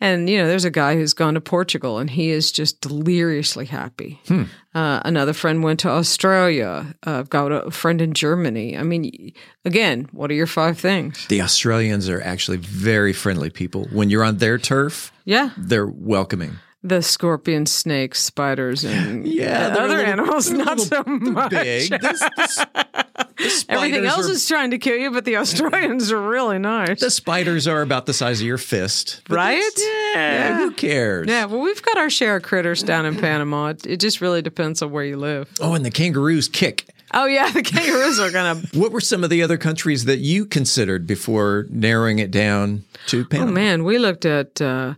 and 0.00 0.28
you 0.28 0.38
know, 0.38 0.48
there's 0.48 0.64
a 0.64 0.70
guy 0.70 0.94
who's 0.96 1.14
gone 1.14 1.34
to 1.34 1.40
Portugal 1.40 1.98
and 1.98 2.10
he 2.10 2.30
is 2.30 2.50
just 2.52 2.80
deliriously 2.80 3.66
happy. 3.66 4.20
Hmm. 4.28 4.44
Uh, 4.74 5.00
another 5.04 5.32
friend 5.32 5.62
went 5.62 5.80
to 5.80 5.88
Australia. 5.88 6.94
Uh, 7.06 7.18
I've 7.18 7.30
got 7.30 7.52
a 7.52 7.70
friend 7.70 8.02
in 8.02 8.12
Germany. 8.12 8.76
I 8.76 8.82
mean, 8.82 9.32
again, 9.64 10.08
what 10.12 10.30
are 10.30 10.34
your 10.34 10.46
five 10.46 10.78
things? 10.78 11.26
The 11.28 11.40
Australians 11.42 12.08
are 12.08 12.20
actually 12.22 12.58
very 12.58 13.12
friendly 13.12 13.50
people. 13.50 13.86
When 13.92 14.10
you're 14.10 14.24
on 14.24 14.38
their 14.38 14.58
turf, 14.58 15.12
Yeah. 15.24 15.50
they're 15.56 15.86
welcoming. 15.86 16.58
The 16.82 17.00
scorpions, 17.02 17.72
snakes, 17.72 18.20
spiders, 18.20 18.84
and 18.84 19.26
Yeah, 19.26 19.68
other 19.76 19.88
little- 19.88 20.04
animals. 20.12 20.50
Not 20.50 20.78
so 20.80 21.02
much. 21.06 21.50
big. 21.50 21.90
This- 22.00 22.64
Everything 23.68 24.04
else 24.06 24.28
are- 24.28 24.32
is 24.32 24.46
trying 24.46 24.70
to 24.70 24.78
kill 24.78 24.96
you, 24.96 25.10
but 25.10 25.24
the 25.24 25.36
Australians 25.36 26.10
are 26.12 26.20
really 26.20 26.58
nice. 26.58 27.00
The 27.00 27.10
spiders 27.10 27.66
are 27.68 27.82
about 27.82 28.06
the 28.06 28.12
size 28.12 28.40
of 28.40 28.46
your 28.46 28.58
fist. 28.58 29.22
Right? 29.28 29.60
that's- 29.60 29.82
Yeah, 30.14 30.56
who 30.58 30.70
cares? 30.72 31.28
Yeah, 31.28 31.44
well, 31.46 31.60
we've 31.60 31.82
got 31.82 31.98
our 31.98 32.10
share 32.10 32.36
of 32.36 32.42
critters 32.42 32.82
down 32.82 33.04
in 33.06 33.16
Panama. 33.16 33.68
It, 33.68 33.86
it 33.86 34.00
just 34.00 34.20
really 34.20 34.42
depends 34.42 34.80
on 34.82 34.90
where 34.90 35.04
you 35.04 35.16
live. 35.16 35.50
Oh, 35.60 35.74
and 35.74 35.84
the 35.84 35.90
kangaroos 35.90 36.48
kick. 36.48 36.88
Oh, 37.14 37.26
yeah, 37.26 37.50
the 37.50 37.62
kangaroos 37.72 38.18
are 38.18 38.30
going 38.30 38.62
to. 38.70 38.78
What 38.78 38.90
were 38.92 39.00
some 39.00 39.22
of 39.22 39.30
the 39.30 39.42
other 39.42 39.56
countries 39.58 40.06
that 40.06 40.18
you 40.18 40.44
considered 40.46 41.06
before 41.06 41.66
narrowing 41.70 42.18
it 42.18 42.30
down 42.30 42.84
to 43.08 43.24
Panama? 43.24 43.50
Oh, 43.50 43.52
man, 43.54 43.84
we 43.84 43.98
looked 43.98 44.24
at, 44.24 44.60
uh, 44.60 44.94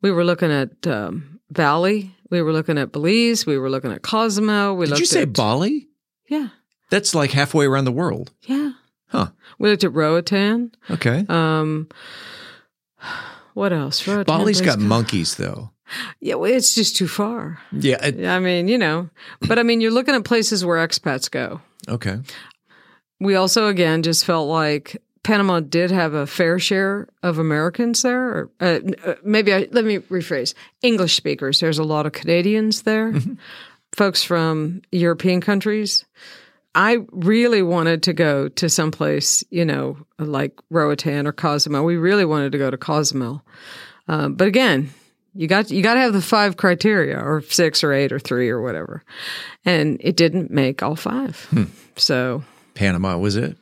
we 0.00 0.10
were 0.10 0.24
looking 0.24 0.50
at 0.50 0.86
um, 0.86 1.40
Bali. 1.50 2.14
We 2.30 2.40
were 2.42 2.52
looking 2.52 2.78
at 2.78 2.90
Belize. 2.92 3.44
We 3.46 3.58
were 3.58 3.68
looking 3.70 3.92
at 3.92 4.02
Cosmo. 4.02 4.72
We 4.74 4.86
Did 4.86 4.98
you 4.98 5.06
say 5.06 5.22
at, 5.22 5.32
Bali? 5.34 5.88
Yeah, 6.28 6.48
That's 6.92 7.14
like 7.14 7.30
halfway 7.30 7.64
around 7.64 7.86
the 7.86 7.92
world. 7.92 8.30
yeah. 8.42 8.72
Huh. 9.08 9.28
We 9.58 9.70
looked 9.70 9.84
at 9.84 9.92
Roatan. 9.94 10.72
Okay. 10.90 11.24
Um, 11.28 11.88
what 13.54 13.72
else? 13.72 14.06
Roatan, 14.06 14.24
Bali's 14.24 14.60
got 14.60 14.78
monkeys, 14.78 15.36
though. 15.36 15.70
Yeah, 16.20 16.34
well, 16.36 16.50
it's 16.52 16.74
just 16.74 16.96
too 16.96 17.08
far. 17.08 17.58
Yeah. 17.72 18.02
it- 18.04 18.24
I 18.26 18.38
mean, 18.40 18.68
you 18.68 18.78
know, 18.78 19.10
but 19.46 19.58
I 19.58 19.62
mean, 19.62 19.80
you're 19.80 19.90
looking 19.90 20.14
at 20.14 20.24
places 20.24 20.64
where 20.64 20.86
expats 20.86 21.30
go. 21.30 21.60
okay. 21.88 22.18
We 23.20 23.36
also, 23.36 23.68
again, 23.68 24.02
just 24.02 24.24
felt 24.24 24.48
like 24.48 25.00
Panama 25.22 25.60
did 25.60 25.90
have 25.92 26.12
a 26.12 26.26
fair 26.26 26.58
share 26.58 27.08
of 27.22 27.38
Americans 27.38 28.02
there. 28.02 28.28
Or, 28.28 28.50
uh, 28.60 28.80
uh, 29.06 29.14
maybe 29.22 29.54
I, 29.54 29.68
let 29.70 29.84
me 29.84 29.98
rephrase 29.98 30.54
English 30.82 31.14
speakers. 31.14 31.60
There's 31.60 31.78
a 31.78 31.84
lot 31.84 32.04
of 32.06 32.12
Canadians 32.12 32.82
there, 32.82 33.14
folks 33.94 34.22
from 34.24 34.82
European 34.90 35.40
countries. 35.40 36.04
I 36.74 36.98
really 37.10 37.62
wanted 37.62 38.02
to 38.04 38.12
go 38.12 38.48
to 38.48 38.68
someplace, 38.68 39.44
you 39.50 39.64
know, 39.64 39.96
like 40.18 40.58
Roatan 40.70 41.26
or 41.26 41.32
Cozumel. 41.32 41.84
We 41.84 41.96
really 41.96 42.24
wanted 42.24 42.52
to 42.52 42.58
go 42.58 42.70
to 42.70 42.76
Cozumel. 42.78 43.42
Um, 44.08 44.34
but 44.34 44.48
again, 44.48 44.90
You 45.34 45.46
got 45.48 45.70
you 45.70 45.82
got 45.82 45.94
to 45.94 46.00
have 46.00 46.12
the 46.12 46.20
five 46.22 46.56
criteria, 46.56 47.18
or 47.18 47.40
six, 47.42 47.82
or 47.82 47.92
eight, 47.92 48.12
or 48.12 48.18
three, 48.18 48.50
or 48.50 48.60
whatever. 48.60 49.02
And 49.64 49.96
it 50.00 50.16
didn't 50.16 50.50
make 50.50 50.82
all 50.82 50.96
five. 50.96 51.46
Hmm. 51.50 51.64
So 51.96 52.42
Panama 52.74 53.16
was 53.18 53.36
it? 53.36 53.56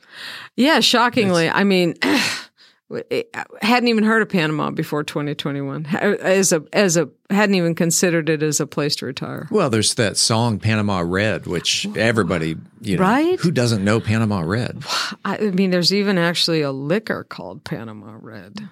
yeah, 0.57 0.79
shockingly, 0.81 1.49
I 1.49 1.63
mean, 1.63 1.95
I 2.93 3.25
hadn't 3.61 3.89
even 3.89 4.03
heard 4.03 4.21
of 4.21 4.29
Panama 4.29 4.71
before 4.71 5.03
2021. 5.03 5.85
As 5.85 6.51
a 6.51 6.63
as 6.73 6.97
a 6.97 7.09
hadn't 7.29 7.55
even 7.55 7.75
considered 7.75 8.29
it 8.29 8.43
as 8.43 8.59
a 8.59 8.67
place 8.67 8.95
to 8.97 9.05
retire. 9.05 9.47
Well, 9.51 9.69
there's 9.69 9.93
that 9.95 10.17
song 10.17 10.59
Panama 10.59 10.99
Red, 10.99 11.47
which 11.47 11.87
everybody, 11.95 12.57
you 12.81 12.97
know, 12.97 13.03
Right? 13.03 13.39
who 13.39 13.51
doesn't 13.51 13.83
know 13.83 13.99
Panama 13.99 14.41
Red? 14.41 14.83
I 15.25 15.37
I 15.37 15.51
mean, 15.51 15.71
there's 15.71 15.93
even 15.93 16.17
actually 16.17 16.61
a 16.61 16.71
liquor 16.71 17.23
called 17.23 17.63
Panama 17.63 18.15
Red. 18.19 18.67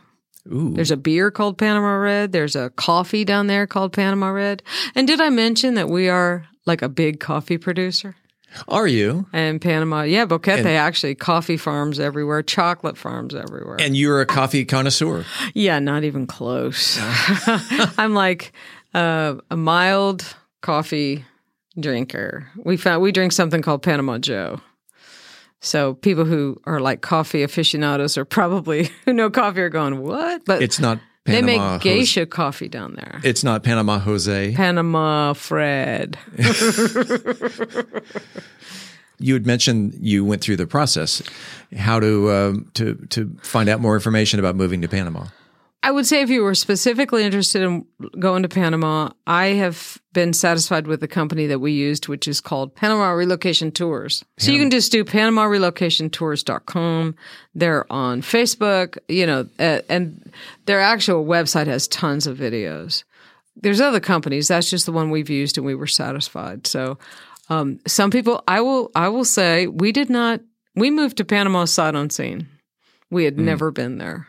Ooh. 0.52 0.72
There's 0.74 0.92
a 0.92 0.98
beer 0.98 1.32
called 1.32 1.58
Panama 1.58 1.94
Red. 1.96 2.32
There's 2.32 2.56
a 2.56 2.70
coffee 2.72 3.24
down 3.24 3.48
there 3.48 3.68
called 3.68 3.94
Panama 3.94 4.30
Red. 4.30 4.64
And 4.96 5.08
did 5.08 5.22
I 5.22 5.30
mention 5.30 5.76
that 5.76 5.90
we 5.90 6.10
are 6.10 6.46
like 6.66 6.82
a 6.82 6.90
big 6.90 7.20
coffee 7.20 7.58
producer? 7.58 8.16
Are 8.68 8.88
you? 8.88 9.28
In 9.34 9.60
Panama, 9.60 10.02
yeah, 10.04 10.26
Boquete 10.26 10.60
And- 10.60 10.68
actually 10.68 11.16
coffee 11.16 11.58
farms 11.58 12.00
everywhere, 12.00 12.42
chocolate 12.44 12.98
farms 12.98 13.36
everywhere. 13.36 13.78
And 13.80 13.96
you're 13.96 14.22
a 14.22 14.26
coffee 14.26 14.66
connoisseur. 14.66 15.26
yeah, 15.54 15.80
not 15.80 16.04
even 16.04 16.26
close. 16.28 16.98
I'm 17.98 18.14
like 18.14 18.52
uh, 18.94 19.36
a 19.52 19.56
mild 19.58 20.36
coffee 20.62 21.26
drinker. 21.80 22.48
We 22.64 22.78
found 22.78 23.02
we 23.02 23.12
drink 23.12 23.32
something 23.32 23.62
called 23.62 23.84
Panama 23.84 24.18
Joe. 24.18 24.62
So 25.62 25.94
people 25.96 26.24
who 26.26 26.58
are 26.66 26.80
like 26.80 27.02
coffee 27.02 27.44
aficionados 27.44 28.18
are 28.18 28.26
probably 28.26 28.90
who 29.06 29.14
know 29.14 29.30
coffee 29.30 29.62
are 29.62 29.70
going 29.70 30.00
what? 30.02 30.46
But 30.46 30.62
It's 30.62 30.80
not 30.80 31.00
they 31.26 31.42
Panama 31.42 31.74
make 31.74 31.84
Jose- 31.84 31.98
geisha 31.98 32.26
coffee 32.26 32.68
down 32.70 32.96
there. 32.96 33.20
It's 33.24 33.44
not 33.44 33.64
Panama 33.64 34.00
Jose. 34.00 34.54
Panama 34.56 35.34
Fred. 35.34 36.18
you 39.20 39.34
had 39.34 39.46
mentioned 39.46 39.96
you 40.00 40.24
went 40.24 40.42
through 40.42 40.56
the 40.56 40.68
process. 40.68 41.22
How 41.78 42.00
to 42.00 42.32
um, 42.32 42.72
to 42.76 42.96
to 43.10 43.36
find 43.42 43.70
out 43.70 43.80
more 43.82 43.96
information 43.96 44.40
about 44.40 44.56
moving 44.56 44.82
to 44.82 44.88
Panama? 44.88 45.26
I 45.82 45.92
would 45.92 46.06
say 46.06 46.22
if 46.22 46.30
you 46.30 46.44
were 46.44 46.56
specifically 46.56 47.24
interested 47.24 47.62
in 47.62 47.86
going 48.20 48.44
to 48.44 48.50
Panama, 48.50 49.12
I 49.26 49.46
have 49.48 49.98
been 50.12 50.34
satisfied 50.34 50.88
with 50.88 51.00
the 51.00 51.08
company 51.08 51.48
that 51.48 51.60
we 51.60 51.72
used, 51.72 52.10
which 52.10 52.28
is 52.28 52.42
called 52.42 52.76
Panama 52.76 53.12
Relocation 53.12 53.72
Tours. 53.72 54.26
So 54.38 54.52
you 54.52 54.60
can 54.60 54.72
just 54.72 54.92
do 54.92 55.06
PanamaRelocationTours.com. 55.06 57.16
They're 57.56 57.90
on 57.92 58.22
Facebook, 58.22 58.98
you 59.08 59.26
know, 59.26 59.48
uh, 59.58 59.80
and 59.88 60.34
their 60.66 60.82
actual 60.82 61.26
website 61.26 61.68
has 61.68 61.88
tons 61.88 62.28
of 62.28 62.38
videos. 62.38 63.06
There's 63.56 63.80
other 63.80 64.02
companies. 64.02 64.50
That's 64.50 64.70
just 64.70 64.86
the 64.86 64.92
one 64.92 65.12
we've 65.12 65.30
used, 65.30 65.58
and 65.58 65.66
we 65.66 65.76
were 65.76 65.88
satisfied. 65.88 66.68
So, 66.68 66.98
um, 67.50 67.80
some 67.88 68.12
people, 68.12 68.44
I 68.48 68.60
will, 68.62 68.92
I 68.96 69.08
will 69.10 69.26
say, 69.26 69.68
we 69.68 69.94
did 69.94 70.10
not. 70.10 70.42
We 70.76 70.92
moved 70.92 71.18
to 71.18 71.26
Panama 71.26 71.66
sight 71.66 71.96
unseen. 71.96 72.48
We 73.10 73.26
had 73.26 73.40
never 73.40 73.72
been 73.72 73.98
there 73.98 74.29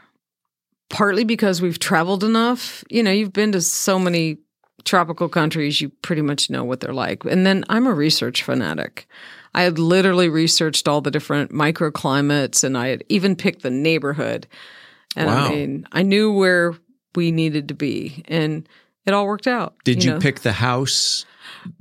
partly 0.91 1.25
because 1.25 1.63
we've 1.63 1.79
traveled 1.79 2.23
enough. 2.23 2.85
You 2.91 3.03
know, 3.03 3.11
you've 3.11 3.33
been 3.33 3.53
to 3.53 3.63
so 3.63 3.99
many 3.99 4.39
tropical 4.85 5.29
countries, 5.29 5.81
you 5.81 5.89
pretty 5.89 6.23
much 6.23 6.51
know 6.51 6.65
what 6.65 6.81
they're 6.81 6.93
like. 6.93 7.25
And 7.25 7.47
then 7.47 7.65
I'm 7.69 7.87
a 7.87 7.95
research 7.95 8.43
fanatic. 8.43 9.07
I 9.55 9.63
had 9.63 9.79
literally 9.79 10.29
researched 10.29 10.87
all 10.89 11.01
the 11.01 11.11
different 11.11 11.53
microclimates 11.53 12.63
and 12.63 12.77
I 12.79 12.89
had 12.89 13.05
even 13.09 13.37
picked 13.37 13.63
the 13.63 13.71
neighborhood. 13.71 14.47
And 15.17 15.27
Wow. 15.27 15.47
I 15.47 15.49
mean, 15.51 15.87
I 15.93 16.03
knew 16.03 16.33
where 16.33 16.75
we 17.15 17.33
needed 17.33 17.69
to 17.69 17.75
be 17.75 18.25
and 18.29 18.69
it 19.07 19.15
all 19.15 19.27
worked 19.27 19.47
out. 19.47 19.75
Did 19.85 20.05
you, 20.05 20.13
know? 20.13 20.19
pick 20.21 20.41
the 20.41 20.53
house? 20.53 21.25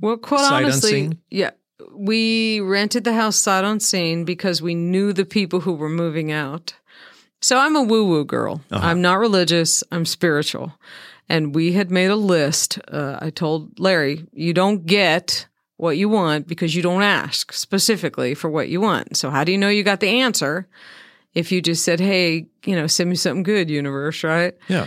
Well, 0.00 0.16
quite 0.16 0.64
honestly, 0.64 1.00
unseen? 1.00 1.18
yeah. 1.30 1.50
We 1.94 2.60
rented 2.60 3.04
the 3.04 3.14
house 3.14 3.36
sight 3.36 3.64
unseen 3.64 4.24
because 4.24 4.60
we 4.60 4.74
knew 4.74 5.12
the 5.12 5.24
people 5.24 5.60
who 5.60 5.72
were 5.72 5.88
moving 5.88 6.32
out. 6.32 6.74
So 7.40 7.58
I'm 7.58 7.76
a 7.76 7.82
woo 7.82 8.06
woo 8.06 8.24
girl. 8.24 8.60
Uh-huh. 8.70 8.86
I'm 8.86 9.00
not 9.00 9.18
religious, 9.18 9.82
I'm 9.90 10.04
spiritual. 10.04 10.74
And 11.28 11.54
we 11.54 11.72
had 11.72 11.90
made 11.90 12.10
a 12.10 12.16
list. 12.16 12.78
Uh, 12.88 13.18
I 13.20 13.30
told 13.30 13.78
Larry, 13.78 14.26
you 14.32 14.52
don't 14.52 14.84
get 14.84 15.46
what 15.76 15.96
you 15.96 16.08
want 16.08 16.48
because 16.48 16.74
you 16.74 16.82
don't 16.82 17.02
ask 17.02 17.52
specifically 17.52 18.34
for 18.34 18.50
what 18.50 18.68
you 18.68 18.80
want. 18.80 19.16
So, 19.16 19.30
how 19.30 19.44
do 19.44 19.52
you 19.52 19.58
know 19.58 19.68
you 19.68 19.82
got 19.82 20.00
the 20.00 20.20
answer 20.20 20.68
if 21.34 21.52
you 21.52 21.62
just 21.62 21.84
said, 21.84 22.00
hey, 22.00 22.46
you 22.64 22.74
know, 22.74 22.86
send 22.86 23.08
me 23.08 23.16
something 23.16 23.44
good, 23.44 23.70
universe, 23.70 24.24
right? 24.24 24.54
Yeah. 24.68 24.86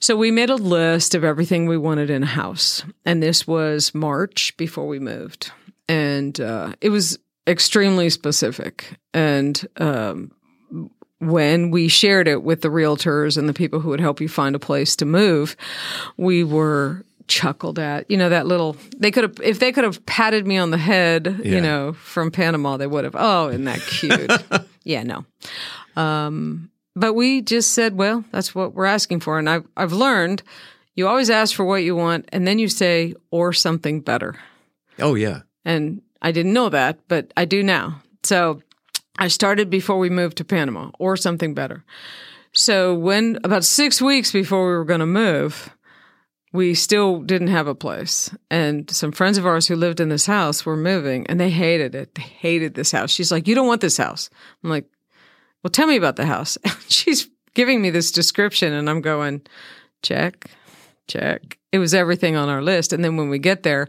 So 0.00 0.16
we 0.16 0.30
made 0.30 0.50
a 0.50 0.54
list 0.54 1.14
of 1.14 1.24
everything 1.24 1.66
we 1.66 1.76
wanted 1.76 2.08
in 2.10 2.22
a 2.22 2.26
house. 2.26 2.84
And 3.04 3.22
this 3.22 3.46
was 3.46 3.94
March 3.94 4.56
before 4.56 4.86
we 4.86 5.00
moved. 5.00 5.50
And 5.88 6.40
uh, 6.40 6.74
it 6.80 6.90
was 6.90 7.18
extremely 7.48 8.08
specific. 8.10 8.98
And 9.12 9.66
um, 9.78 10.30
when 11.20 11.70
we 11.70 11.88
shared 11.88 12.28
it 12.28 12.42
with 12.42 12.60
the 12.62 12.68
realtors 12.68 13.36
and 13.36 13.48
the 13.48 13.52
people 13.54 13.80
who 13.80 13.88
would 13.90 14.00
help 14.00 14.20
you 14.20 14.28
find 14.28 14.54
a 14.54 14.58
place 14.58 14.94
to 14.96 15.04
move, 15.04 15.56
we 16.16 16.44
were 16.44 17.04
chuckled 17.26 17.78
at. 17.78 18.10
You 18.10 18.16
know, 18.16 18.28
that 18.28 18.46
little, 18.46 18.76
they 18.96 19.10
could 19.10 19.24
have, 19.24 19.40
if 19.42 19.58
they 19.58 19.72
could 19.72 19.84
have 19.84 20.04
patted 20.06 20.46
me 20.46 20.56
on 20.56 20.70
the 20.70 20.78
head, 20.78 21.40
Yeah. 21.44 21.56
you 21.56 21.60
know, 21.60 21.92
from 21.94 22.30
Panama, 22.30 22.76
they 22.76 22.86
would 22.86 23.04
have, 23.04 23.16
oh, 23.18 23.48
isn't 23.48 23.64
that 23.64 23.80
cute? 23.80 24.30
yeah, 24.84 25.02
no. 25.02 25.24
Um, 25.96 26.70
but 26.94 27.14
we 27.14 27.42
just 27.42 27.72
said, 27.72 27.96
well, 27.96 28.24
that's 28.32 28.54
what 28.54 28.74
we're 28.74 28.84
asking 28.86 29.20
for. 29.20 29.38
And 29.38 29.48
I've, 29.48 29.66
I've 29.76 29.92
learned 29.92 30.42
you 30.94 31.06
always 31.06 31.30
ask 31.30 31.54
for 31.54 31.64
what 31.64 31.84
you 31.84 31.94
want 31.94 32.28
and 32.32 32.46
then 32.46 32.58
you 32.58 32.68
say, 32.68 33.14
or 33.30 33.52
something 33.52 34.00
better. 34.00 34.34
Oh 34.98 35.14
yeah. 35.14 35.42
And 35.64 36.02
I 36.22 36.32
didn't 36.32 36.52
know 36.54 36.68
that, 36.70 36.98
but 37.06 37.32
I 37.36 37.44
do 37.44 37.62
now. 37.62 38.02
So 38.24 38.62
I 39.18 39.28
started 39.28 39.68
before 39.68 39.98
we 39.98 40.10
moved 40.10 40.36
to 40.38 40.44
Panama 40.44 40.90
or 40.98 41.16
something 41.16 41.52
better. 41.52 41.84
So 42.52 42.94
when 42.94 43.38
about 43.44 43.64
six 43.64 44.00
weeks 44.00 44.32
before 44.32 44.66
we 44.66 44.76
were 44.76 44.84
going 44.84 45.00
to 45.00 45.06
move, 45.06 45.74
we 46.52 46.74
still 46.74 47.20
didn't 47.20 47.48
have 47.48 47.66
a 47.66 47.74
place. 47.74 48.34
And 48.50 48.90
some 48.90 49.12
friends 49.12 49.36
of 49.36 49.46
ours 49.46 49.66
who 49.66 49.76
lived 49.76 50.00
in 50.00 50.08
this 50.08 50.26
house 50.26 50.64
were 50.64 50.76
moving 50.76 51.26
and 51.26 51.38
they 51.38 51.50
hated 51.50 51.94
it. 51.94 52.14
They 52.14 52.22
hated 52.22 52.74
this 52.74 52.92
house. 52.92 53.10
She's 53.10 53.30
like, 53.30 53.46
You 53.46 53.54
don't 53.54 53.66
want 53.66 53.80
this 53.80 53.96
house. 53.96 54.30
I'm 54.64 54.70
like, 54.70 54.86
Well, 55.62 55.70
tell 55.70 55.86
me 55.86 55.96
about 55.96 56.16
the 56.16 56.26
house. 56.26 56.56
She's 56.88 57.28
giving 57.54 57.82
me 57.82 57.90
this 57.90 58.12
description 58.12 58.72
and 58.72 58.88
I'm 58.88 59.02
going, 59.02 59.42
Check, 60.02 60.50
check. 61.06 61.58
It 61.70 61.78
was 61.78 61.92
everything 61.92 62.36
on 62.36 62.48
our 62.48 62.62
list. 62.62 62.92
And 62.92 63.04
then 63.04 63.16
when 63.16 63.28
we 63.28 63.38
get 63.38 63.62
there, 63.62 63.88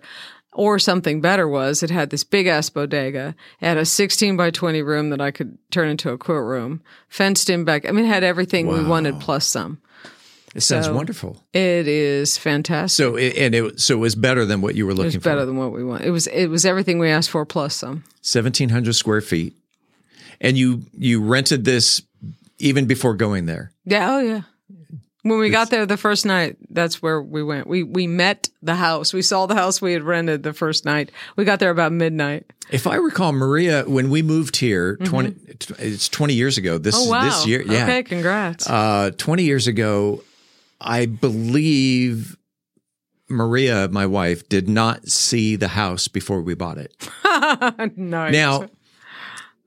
or 0.54 0.80
something 0.80 1.22
better 1.22 1.48
was 1.48 1.84
it 1.84 1.90
had 1.90 2.10
this 2.10 2.24
big 2.24 2.48
ass 2.48 2.70
bodega. 2.70 3.36
It 3.62 3.66
had 3.66 3.78
a 3.78 3.86
16 3.86 4.36
by 4.38 4.50
20 4.52 4.82
room 4.82 5.10
that 5.12 5.22
I 5.22 5.32
could 5.32 5.58
turn 5.72 5.90
into 5.90 6.10
a 6.12 6.18
courtroom, 6.18 6.82
fenced 7.08 7.50
in 7.50 7.64
back. 7.66 7.88
I 7.88 7.92
mean, 7.92 8.06
it 8.06 8.10
had 8.10 8.24
everything 8.24 8.68
we 8.68 8.84
wanted 8.84 9.20
plus 9.20 9.46
some. 9.46 9.80
It 10.56 10.62
sounds 10.62 10.88
So, 10.88 10.94
wonderful. 10.96 11.44
It 11.54 11.88
is 11.88 12.36
fantastic. 12.38 12.96
So 13.04 13.16
it, 13.16 13.38
and 13.38 13.54
it 13.54 13.80
so 13.80 13.94
it 13.94 14.00
was 14.00 14.16
better 14.16 14.46
than 14.46 14.62
what 14.62 14.74
you 14.74 14.86
were 14.86 14.92
it 14.92 14.98
was 14.98 15.06
looking 15.06 15.20
better 15.20 15.42
for. 15.42 15.46
than 15.46 15.58
what 15.58 15.72
we 15.72 15.84
want. 15.84 16.04
It 16.04 16.10
was 16.10 16.26
it 16.26 16.48
was 16.48 16.66
everything 16.66 16.98
we 16.98 17.10
asked 17.10 17.30
for 17.30 17.46
plus 17.46 17.76
some. 17.76 18.04
Seventeen 18.22 18.70
hundred 18.70 18.94
square 18.94 19.22
feet, 19.22 19.54
and 20.42 20.58
you 20.58 20.82
you 20.98 21.22
rented 21.22 21.66
this 21.66 22.02
even 22.58 22.88
before 22.88 23.14
going 23.14 23.46
there. 23.46 23.72
Yeah, 23.86 24.16
oh 24.16 24.20
yeah. 24.22 24.42
When 25.24 25.38
we 25.40 25.50
got 25.50 25.70
there 25.70 25.86
the 25.86 25.98
first 25.98 26.26
night, 26.26 26.56
that's 26.70 27.02
where 27.02 27.22
we 27.22 27.44
went. 27.44 27.68
We 27.68 27.84
we 27.84 28.08
met 28.08 28.50
the 28.62 28.76
house. 28.76 29.14
We 29.14 29.22
saw 29.22 29.46
the 29.48 29.56
house 29.56 29.82
we 29.82 29.92
had 29.94 30.04
rented 30.04 30.44
the 30.44 30.54
first 30.54 30.86
night. 30.86 31.12
We 31.36 31.44
got 31.44 31.60
there 31.60 31.72
about 31.72 31.92
midnight. 31.92 32.46
If 32.72 32.88
I 32.88 32.96
recall, 32.96 33.34
Maria, 33.34 33.84
when 33.86 34.10
we 34.12 34.22
moved 34.22 34.56
here, 34.58 34.96
20, 34.98 35.36
it's 35.80 36.08
twenty 36.08 36.36
years 36.36 36.58
ago. 36.58 36.78
This 36.78 36.96
Mm-hmm. 36.96 37.08
oh 37.08 37.12
wow! 37.12 37.24
this 37.26 37.46
year, 37.48 37.62
yeah. 37.64 37.84
Okay, 37.84 38.04
congrats. 38.04 38.70
Uh, 38.70 39.12
20 39.18 39.44
years 39.44 39.68
ago, 39.68 40.24
I 40.80 41.06
believe 41.08 42.38
Maria, 43.28 43.88
my 43.90 44.06
wife, 44.06 44.48
did 44.50 44.70
not 44.70 45.08
see 45.10 45.56
the 45.56 45.68
house 45.70 46.08
before 46.08 46.42
we 46.42 46.54
bought 46.56 46.78
it. 46.78 46.94
nice. 47.98 48.32
Now, 48.34 48.70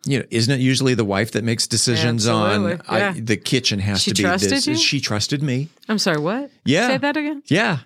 you 0.05 0.19
know, 0.19 0.25
isn't 0.31 0.53
it 0.53 0.61
usually 0.61 0.95
the 0.95 1.05
wife 1.05 1.33
that 1.33 1.45
makes 1.45 1.67
decisions 1.67 2.27
on 2.27 2.81
I, 2.89 3.13
the 3.13 3.37
kitchen 3.37 3.79
has 3.79 4.03
She 4.03 4.11
to 4.11 4.15
be 4.17 4.23
trusted 4.23 4.51
this? 4.51 4.67
you? 4.67 4.77
She 4.77 5.01
trusted 5.01 5.43
me. 5.43 5.69
I'm 5.89 5.99
sorry. 5.99 6.19
What? 6.19 6.51
Yeah. 6.65 6.89
Say 6.89 6.99
that 6.99 7.17
again. 7.17 7.43
Yeah. 7.47 7.79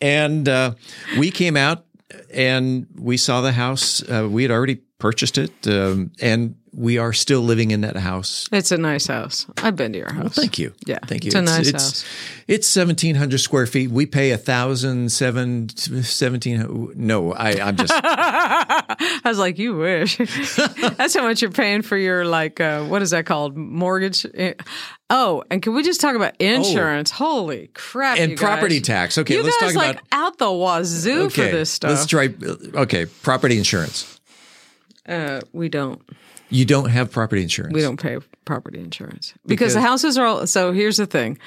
And 0.00 0.48
uh, 0.48 0.74
we 1.18 1.30
came 1.30 1.56
out 1.56 1.84
and 2.32 2.86
we 2.98 3.16
saw 3.16 3.40
the 3.40 3.52
house. 3.52 4.02
Uh, 4.02 4.28
we 4.30 4.42
had 4.42 4.52
already 4.52 4.80
purchased 4.98 5.38
it, 5.38 5.52
um, 5.66 6.10
and 6.20 6.56
we 6.72 6.98
are 6.98 7.12
still 7.12 7.40
living 7.40 7.70
in 7.70 7.80
that 7.80 7.96
house. 7.96 8.48
It's 8.52 8.72
a 8.72 8.78
nice 8.78 9.06
house. 9.06 9.46
I've 9.58 9.76
been 9.76 9.92
to 9.92 9.98
your 9.98 10.12
house. 10.12 10.22
Well, 10.22 10.28
thank 10.28 10.58
you. 10.58 10.72
Yeah, 10.86 10.98
thank 11.06 11.24
you. 11.24 11.28
It's 11.28 11.34
a 11.34 11.42
nice 11.42 11.68
it's, 11.68 11.82
house. 11.82 12.04
It's 12.46 12.68
seventeen 12.68 13.14
hundred 13.14 13.38
square 13.38 13.66
feet. 13.66 13.90
We 13.90 14.06
pay 14.06 14.32
a 14.32 14.38
thousand 14.38 15.10
seven 15.10 15.68
seventeen. 15.70 16.92
No, 16.96 17.32
I, 17.32 17.60
I'm 17.60 17.76
just. 17.76 17.92
I 18.02 19.20
was 19.24 19.38
like, 19.38 19.58
you 19.58 19.76
wish. 19.76 20.16
That's 20.96 21.14
how 21.14 21.22
much 21.22 21.42
you're 21.42 21.50
paying 21.50 21.82
for 21.82 21.96
your 21.96 22.24
like, 22.24 22.60
uh, 22.60 22.84
what 22.84 23.02
is 23.02 23.10
that 23.10 23.26
called? 23.26 23.56
Mortgage. 23.56 24.26
Eh, 24.34 24.54
Oh, 25.10 25.42
and 25.50 25.62
can 25.62 25.74
we 25.74 25.82
just 25.82 26.02
talk 26.02 26.14
about 26.16 26.38
insurance? 26.38 27.10
Holy 27.10 27.68
crap! 27.68 28.18
and 28.18 28.36
property 28.36 28.82
tax. 28.82 29.16
Okay, 29.16 29.36
you 29.36 29.42
let's 29.42 29.58
guys 29.58 29.72
talk 29.72 29.76
like 29.82 29.92
about 29.92 30.04
out 30.12 30.38
the 30.38 30.52
wazoo 30.52 31.30
for 31.30 31.40
this 31.40 31.70
stuff. 31.70 31.92
Let's 31.92 32.04
try. 32.04 32.28
Okay, 32.74 33.06
property 33.06 33.56
insurance. 33.56 34.17
Uh, 35.08 35.40
we 35.52 35.68
don't. 35.68 36.00
You 36.50 36.64
don't 36.64 36.90
have 36.90 37.10
property 37.10 37.42
insurance. 37.42 37.74
We 37.74 37.82
don't 37.82 38.00
pay 38.00 38.18
property 38.44 38.78
insurance 38.78 39.34
because, 39.46 39.72
Because- 39.72 39.74
the 39.74 39.80
houses 39.80 40.16
are 40.18 40.26
all. 40.26 40.46
So 40.46 40.72
here's 40.72 40.96
the 40.96 41.06
thing: 41.06 41.38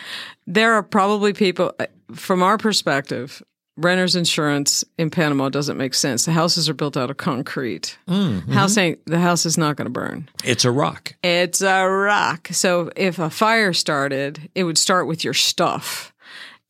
there 0.47 0.73
are 0.73 0.83
probably 0.83 1.33
people, 1.33 1.73
uh, 1.79 1.85
from 2.13 2.43
our 2.43 2.57
perspective, 2.57 3.41
renters 3.77 4.15
insurance 4.15 4.83
in 4.97 5.09
Panama 5.09 5.49
doesn't 5.49 5.77
make 5.77 5.93
sense. 5.95 6.25
The 6.25 6.33
houses 6.33 6.69
are 6.69 6.73
built 6.75 6.97
out 6.97 7.09
of 7.09 7.17
concrete. 7.17 7.97
Mm, 8.07 8.41
mhm. 8.41 8.53
House 8.53 8.77
ain't 8.77 9.03
the 9.05 9.19
house 9.19 9.45
is 9.45 9.57
not 9.57 9.75
going 9.75 9.85
to 9.87 9.91
burn. 9.91 10.29
It's 10.43 10.65
a 10.65 10.71
rock. 10.71 11.13
It's 11.23 11.61
a 11.61 11.87
rock. 11.87 12.49
So 12.51 12.91
if 12.95 13.17
a 13.17 13.29
fire 13.29 13.73
started, 13.73 14.49
it 14.55 14.65
would 14.65 14.77
start 14.77 15.07
with 15.07 15.23
your 15.23 15.33
stuff. 15.33 16.13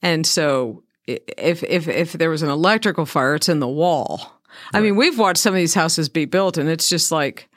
And 0.02 0.26
so 0.26 0.84
if 1.08 1.64
if 1.64 1.88
if 1.88 2.14
there 2.14 2.30
was 2.30 2.44
an 2.44 2.50
electrical 2.50 3.06
fire, 3.06 3.36
it's 3.36 3.50
in 3.50 3.60
the 3.60 3.68
wall. 3.68 4.38
I 4.74 4.80
mean, 4.82 4.96
we've 4.96 5.18
watched 5.18 5.40
some 5.40 5.54
of 5.54 5.58
these 5.58 5.74
houses 5.74 6.10
be 6.10 6.26
built 6.26 6.58
and 6.58 6.70
it's 6.70 6.90
just 6.90 7.12
like 7.12 7.50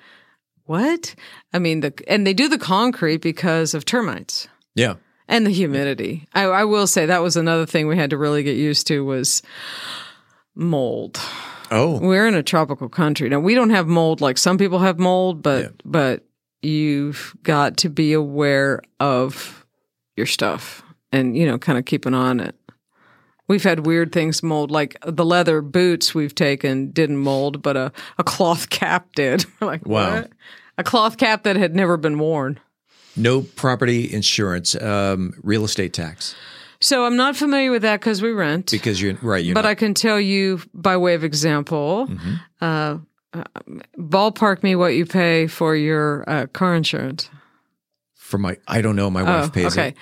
what? 0.67 1.15
I 1.53 1.59
mean, 1.59 1.81
the 1.81 1.93
and 2.09 2.27
they 2.27 2.33
do 2.35 2.49
the 2.49 2.59
concrete 2.59 3.19
because 3.21 3.75
of 3.75 3.85
termites 3.85 4.49
Yeah. 4.75 4.95
and 5.29 5.45
the 5.47 5.51
humidity. 5.51 6.27
I, 6.33 6.45
I 6.45 6.65
will 6.65 6.87
say 6.87 7.07
that 7.07 7.23
was 7.23 7.37
another 7.37 7.67
thing 7.67 7.87
we 7.87 7.97
had 7.99 8.11
to 8.11 8.17
really 8.17 8.43
get 8.43 8.57
used 8.57 8.87
to 8.89 9.05
was 9.05 9.43
mold. 10.55 11.21
Oh, 11.71 11.99
We're 11.99 12.27
in 12.27 12.35
a 12.35 12.43
tropical 12.43 12.89
country. 12.89 13.29
Now 13.29 13.41
we 13.41 13.55
don't 13.55 13.71
have 13.71 13.87
mold 13.87 14.21
like 14.21 14.39
some 14.39 14.59
people 14.59 14.79
have 14.81 14.99
mold, 14.99 15.43
but 15.43 15.73
but 15.85 16.25
you've 16.63 17.35
got 17.43 17.77
to 17.79 17.89
be 17.89 18.13
aware 18.13 18.81
of 19.01 19.67
your 20.17 20.27
stuff 20.27 20.83
and 21.13 21.37
you 21.37 21.47
know 21.47 21.59
kind 21.59 21.79
of 21.79 21.85
keep 21.85 22.07
an 22.07 22.15
eye 22.15 22.29
on 22.31 22.41
it. 22.41 22.55
We've 23.47 23.63
had 23.63 23.85
weird 23.87 24.11
things 24.13 24.43
mold, 24.43 24.71
like 24.71 24.97
the 25.07 25.25
leather 25.25 25.61
boots 25.61 26.15
we've 26.15 26.35
taken 26.35 26.91
didn't 26.93 27.19
mold, 27.19 27.61
but 27.63 27.77
a, 27.77 27.93
a 28.19 28.25
cloth 28.25 28.71
cap 28.71 29.09
did. 29.15 29.45
We're 29.61 29.67
like, 29.67 29.87
Wow. 29.87 30.15
what? 30.23 30.31
A 30.79 30.83
cloth 30.85 31.19
cap 31.19 31.43
that 31.45 31.57
had 31.57 31.75
never 31.75 31.97
been 31.97 32.19
worn. 32.19 32.59
No 33.17 33.43
property 33.43 34.13
insurance, 34.13 34.75
um, 34.75 35.35
real 35.43 35.65
estate 35.65 35.93
tax 35.93 36.35
So 36.81 37.05
I'm 37.05 37.17
not 37.17 37.37
familiar 37.37 37.71
with 37.71 37.83
that 37.83 38.01
because 38.01 38.21
we 38.23 38.33
rent. 38.33 38.71
because 38.73 39.01
you're 39.01 39.15
right. 39.23 39.45
You're 39.45 39.55
but 39.55 39.63
not- 39.63 39.71
I 39.71 39.75
can 39.75 39.95
tell 39.95 40.19
you 40.19 40.61
by 40.75 40.97
way 40.97 41.15
of 41.15 41.23
example, 41.23 42.09
Mm-hmm. 42.09 42.35
uh, 42.61 42.99
uh, 43.35 43.45
ballpark 43.99 44.63
me 44.63 44.75
what 44.77 44.95
you 44.95 45.05
pay 45.07 45.47
for 45.49 45.75
your 45.77 46.25
uh, 46.29 46.47
car 46.47 46.75
insurance. 46.77 47.29
for 48.15 48.39
my. 48.39 48.57
I 48.69 48.81
don't 48.81 48.97
know. 48.97 49.11
My 49.11 49.23
wife 49.23 49.47
oh, 49.47 49.51
pays 49.51 49.77
okay. 49.77 49.95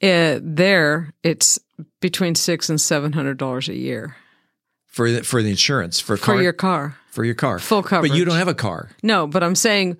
it 0.00 0.36
Uh, 0.36 0.40
there, 0.42 1.12
it's 1.22 1.58
between 2.00 2.34
six 2.34 2.68
and 2.68 2.80
seven 2.80 3.12
hundred 3.12 3.38
dollars 3.38 3.68
a 3.68 3.74
year 3.76 4.16
for 4.86 5.10
the, 5.10 5.22
for 5.22 5.42
the 5.42 5.50
insurance 5.50 6.00
for 6.00 6.16
for 6.16 6.40
your 6.42 6.52
car. 6.52 6.96
for 7.10 7.24
your 7.24 7.34
car 7.34 7.58
Full 7.58 7.82
coverage. 7.82 8.10
But 8.12 8.18
you 8.18 8.24
don't 8.24 8.36
have 8.36 8.48
a 8.48 8.54
car. 8.54 8.88
No, 9.02 9.26
but 9.26 9.42
I'm 9.42 9.54
saying 9.54 9.96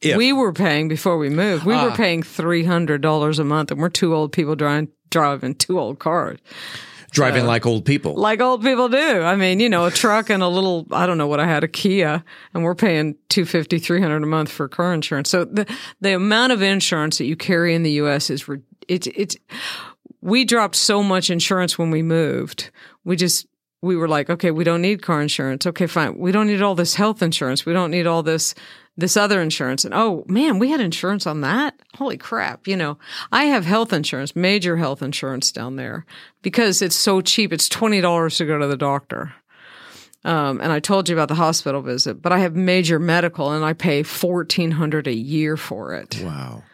If. 0.00 0.16
we 0.16 0.32
were 0.32 0.52
paying 0.52 0.88
before 0.88 1.16
we 1.18 1.28
moved. 1.30 1.64
We 1.64 1.74
were 1.74 1.90
Ah. 1.90 1.96
paying 1.96 2.22
three 2.22 2.64
hundred 2.64 3.00
dollars 3.00 3.38
a 3.38 3.44
month, 3.44 3.70
and 3.70 3.80
we're 3.80 3.88
two 3.88 4.14
old 4.14 4.32
people 4.32 4.54
driving 4.56 4.88
driving 5.10 5.54
two 5.54 5.78
old 5.80 5.98
cars. 5.98 6.38
Driving 7.10 7.44
So- 7.44 7.48
like 7.48 7.64
old 7.64 7.86
people. 7.86 8.14
Like 8.16 8.42
old 8.42 8.62
people 8.62 8.90
do. 8.90 9.22
I 9.22 9.34
mean, 9.36 9.60
you 9.60 9.70
know, 9.70 9.86
a 9.86 9.90
truck 9.90 10.28
and 10.28 10.42
a 10.42 10.48
little, 10.48 10.86
I 10.90 11.06
don't 11.06 11.16
know 11.16 11.26
what 11.26 11.40
I 11.40 11.46
had, 11.46 11.64
a 11.64 11.68
Kia, 11.68 12.22
and 12.52 12.62
we're 12.62 12.74
paying 12.74 13.14
250 13.30 13.78
300 13.78 14.22
a 14.22 14.26
month 14.26 14.50
for 14.50 14.68
car 14.68 14.92
insurance. 14.92 15.30
So 15.30 15.46
the, 15.46 15.64
the 16.02 16.14
amount 16.14 16.52
of 16.52 16.60
insurance 16.60 17.16
that 17.16 17.24
you 17.24 17.34
carry 17.34 17.74
in 17.74 17.82
the 17.82 17.92
U.S. 17.92 18.28
is, 18.28 18.46
it's, 18.88 19.06
it's, 19.06 19.36
we 20.20 20.44
dropped 20.44 20.76
so 20.76 21.02
much 21.02 21.30
insurance 21.30 21.78
when 21.78 21.90
we 21.90 22.02
moved. 22.02 22.70
We 23.04 23.16
just, 23.16 23.46
we 23.82 23.96
were 23.96 24.08
like, 24.08 24.28
okay, 24.30 24.50
we 24.50 24.64
don't 24.64 24.82
need 24.82 25.02
car 25.02 25.22
insurance. 25.22 25.66
Okay, 25.66 25.86
fine. 25.86 26.18
We 26.18 26.32
don't 26.32 26.48
need 26.48 26.62
all 26.62 26.74
this 26.74 26.94
health 26.94 27.22
insurance. 27.22 27.64
We 27.64 27.72
don't 27.72 27.90
need 27.90 28.06
all 28.06 28.22
this, 28.22 28.54
this 28.96 29.16
other 29.16 29.40
insurance. 29.40 29.84
And 29.84 29.94
oh 29.94 30.24
man, 30.26 30.58
we 30.58 30.70
had 30.70 30.80
insurance 30.80 31.26
on 31.26 31.42
that. 31.42 31.80
Holy 31.94 32.16
crap. 32.16 32.66
You 32.66 32.76
know, 32.76 32.98
I 33.30 33.44
have 33.44 33.64
health 33.64 33.92
insurance, 33.92 34.34
major 34.34 34.76
health 34.76 35.02
insurance 35.02 35.52
down 35.52 35.76
there 35.76 36.04
because 36.42 36.82
it's 36.82 36.96
so 36.96 37.20
cheap. 37.20 37.52
It's 37.52 37.68
$20 37.68 38.36
to 38.36 38.46
go 38.46 38.58
to 38.58 38.66
the 38.66 38.76
doctor. 38.76 39.32
Um, 40.24 40.60
and 40.60 40.72
I 40.72 40.80
told 40.80 41.08
you 41.08 41.14
about 41.14 41.28
the 41.28 41.36
hospital 41.36 41.80
visit, 41.80 42.20
but 42.20 42.32
I 42.32 42.40
have 42.40 42.56
major 42.56 42.98
medical 42.98 43.52
and 43.52 43.64
I 43.64 43.72
pay 43.72 44.02
1400 44.02 45.06
a 45.06 45.14
year 45.14 45.56
for 45.56 45.94
it. 45.94 46.20
Wow. 46.24 46.64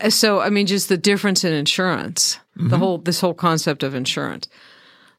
Uh, 0.00 0.10
so, 0.10 0.40
I 0.40 0.50
mean, 0.50 0.66
just 0.66 0.88
the 0.88 0.96
difference 0.98 1.44
in 1.44 1.52
insurance, 1.52 2.38
the 2.56 2.62
Mhm. 2.76 2.78
whole, 2.78 2.98
this 2.98 3.20
whole 3.20 3.34
concept 3.34 3.82
of 3.82 3.94
insurance. 3.94 4.48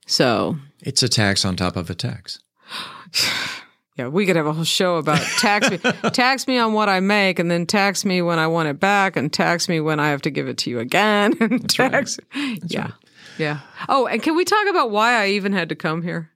So, 0.07 0.57
It's 0.82 1.03
a 1.03 1.09
tax 1.09 1.43
on 1.45 1.55
top 1.55 1.76
of 1.76 1.89
a 1.89 1.95
tax. 1.95 2.39
Yeah, 3.97 4.07
we 4.07 4.26
could 4.26 4.38
have 4.38 4.45
a 4.47 4.53
whole 4.53 4.63
show 4.63 4.95
about 4.95 5.20
tax 5.39 5.70
me, 5.70 5.78
tax 6.13 6.47
me 6.47 6.57
on 6.57 6.72
what 6.72 6.88
I 6.88 7.01
make, 7.01 7.38
and 7.38 7.51
then 7.51 7.65
tax 7.65 8.05
me 8.05 8.22
when 8.22 8.39
I 8.39 8.47
want 8.47 8.70
it 8.70 8.80
back, 8.80 9.17
and 9.17 9.32
tax 9.34 9.67
me 9.67 9.82
when 9.82 9.99
I 9.99 10.07
have 10.11 10.22
to 10.22 10.30
give 10.30 10.47
it 10.47 10.57
to 10.59 10.70
you 10.70 10.80
again. 10.80 11.34
And 11.41 11.70
tax, 11.70 12.17
yeah, 12.65 12.91
yeah. 13.38 13.59
Oh, 13.89 14.07
and 14.07 14.24
can 14.24 14.38
we 14.38 14.45
talk 14.45 14.67
about 14.70 14.89
why 14.89 15.22
I 15.22 15.28
even 15.32 15.51
had 15.51 15.67
to 15.67 15.76
come 15.76 16.01
here? 16.01 16.30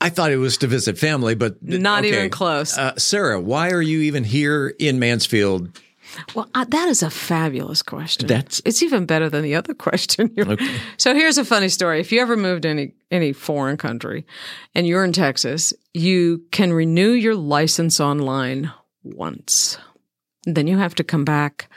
I 0.00 0.08
thought 0.08 0.32
it 0.32 0.38
was 0.38 0.56
to 0.58 0.66
visit 0.66 0.96
family, 0.96 1.34
but 1.34 1.62
Not 1.62 2.06
okay. 2.06 2.16
even 2.16 2.30
close. 2.30 2.78
Uh, 2.78 2.94
Sarah, 2.96 3.38
why 3.38 3.68
are 3.68 3.82
you 3.82 4.00
even 4.00 4.24
here 4.24 4.74
in 4.78 4.98
Mansfield? 4.98 5.78
Well, 6.34 6.48
uh, 6.54 6.64
that 6.68 6.88
is 6.88 7.02
a 7.02 7.10
fabulous 7.10 7.82
question. 7.82 8.26
That's- 8.28 8.62
it's 8.64 8.82
even 8.82 9.06
better 9.06 9.28
than 9.28 9.42
the 9.42 9.54
other 9.54 9.74
question. 9.86 10.32
Okay. 10.38 10.66
So 10.96 11.14
here's 11.14 11.38
a 11.38 11.44
funny 11.44 11.68
story. 11.68 12.00
If 12.00 12.12
you 12.12 12.20
ever 12.20 12.36
moved 12.36 12.62
to 12.62 12.68
any 12.68 12.92
any 13.10 13.32
foreign 13.32 13.76
country 13.76 14.26
and 14.74 14.86
you're 14.86 15.04
in 15.04 15.12
Texas, 15.12 15.72
you 15.94 16.42
can 16.50 16.72
renew 16.72 17.10
your 17.12 17.34
license 17.36 18.00
online 18.00 18.72
once. 19.04 19.78
Then 20.44 20.66
you 20.66 20.78
have 20.78 20.94
to 20.96 21.04
come 21.04 21.24
back 21.24 21.68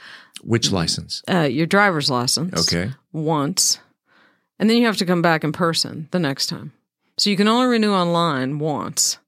Which 0.42 0.72
license? 0.72 1.22
uh, 1.30 1.42
your 1.50 1.66
driver's 1.66 2.10
license 2.10 2.72
Okay. 2.72 2.90
once, 3.12 3.78
and 4.58 4.68
then 4.68 4.76
you 4.78 4.86
have 4.86 4.96
to 4.98 5.06
come 5.06 5.22
back 5.22 5.44
in 5.44 5.52
person 5.52 6.08
the 6.10 6.18
next 6.18 6.46
time. 6.48 6.72
So 7.16 7.30
you 7.30 7.36
can 7.36 7.46
only 7.48 7.66
renew 7.68 7.92
online 7.92 8.58
once. 8.58 9.18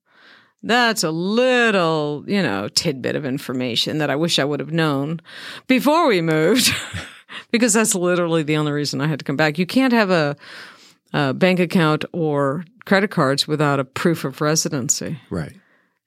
That's 0.63 1.03
a 1.03 1.11
little, 1.11 2.25
you 2.27 2.43
know, 2.43 2.69
tidbit 2.69 3.17
of 3.17 3.25
information 3.25 3.99
that 3.99 4.11
I 4.11 4.17
wish 4.17 4.39
I 4.39 4.45
would 4.45 4.61
have 4.61 4.73
known 4.73 5.21
before 5.67 6.07
we 6.07 6.21
moved, 6.21 6.73
because 7.51 7.73
that's 7.73 7.95
literally 7.95 8.43
the 8.43 8.57
only 8.57 8.73
reason 8.73 9.01
I 9.01 9.09
had 9.09 9.19
to 9.19 9.25
come 9.25 9.37
back. 9.37 9.59
You 9.59 9.67
can't 9.67 9.93
have 9.93 10.11
a, 10.11 10.37
a 11.13 11.35
bank 11.35 11.59
account 11.59 12.05
or 12.13 12.65
credit 12.85 13.11
cards 13.11 13.49
without 13.49 13.81
a 13.81 13.85
proof 13.85 14.25
of 14.25 14.41
residency 14.41 15.21
Right. 15.31 15.55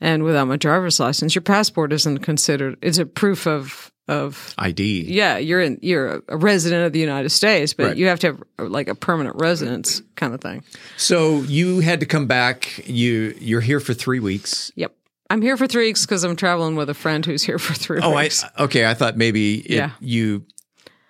And 0.01 0.23
without 0.23 0.47
my 0.47 0.57
driver's 0.57 0.99
license. 0.99 1.35
Your 1.35 1.41
passport 1.41 1.93
isn't 1.93 2.19
considered; 2.19 2.77
it's 2.81 2.97
a 2.97 3.05
proof 3.05 3.47
of 3.47 3.91
of 4.07 4.53
ID. 4.59 5.05
yeah, 5.07 5.37
you're 5.37 5.61
in 5.61 5.79
you're 5.81 6.21
a 6.27 6.37
resident 6.37 6.85
of 6.85 6.93
the 6.93 6.99
United 6.99 7.29
States, 7.29 7.73
but 7.73 7.87
Right. 7.87 7.97
you 7.97 8.05
have 8.07 8.19
to 8.19 8.27
have 8.27 8.43
like 8.69 8.87
a 8.87 8.93
permanent 8.93 9.35
residence 9.39 10.01
kind 10.15 10.33
of 10.33 10.41
thing. 10.41 10.63
So 10.97 11.41
you 11.41 11.79
had 11.79 11.99
to 12.01 12.05
come 12.05 12.27
back. 12.27 12.87
You 12.87 13.35
you're 13.39 13.61
here 13.61 13.79
for 13.79 13.93
three 13.95 14.19
weeks. 14.19 14.71
Yep. 14.75 14.93
I'm 15.31 15.41
here 15.41 15.57
for 15.57 15.65
three 15.65 15.87
weeks 15.87 16.05
because 16.05 16.23
I'm 16.23 16.35
traveling 16.35 16.75
with 16.75 16.87
a 16.87 16.93
friend 16.93 17.25
who's 17.25 17.41
here 17.41 17.57
for 17.57 17.73
three 17.73 17.99
Oh, 18.03 18.13
I 18.13 18.29
okay. 18.59 18.85
I 18.87 18.93
thought 18.93 19.17
maybe 19.17 19.55
it, 19.61 19.71
Yeah. 19.71 19.89
you 19.99 20.45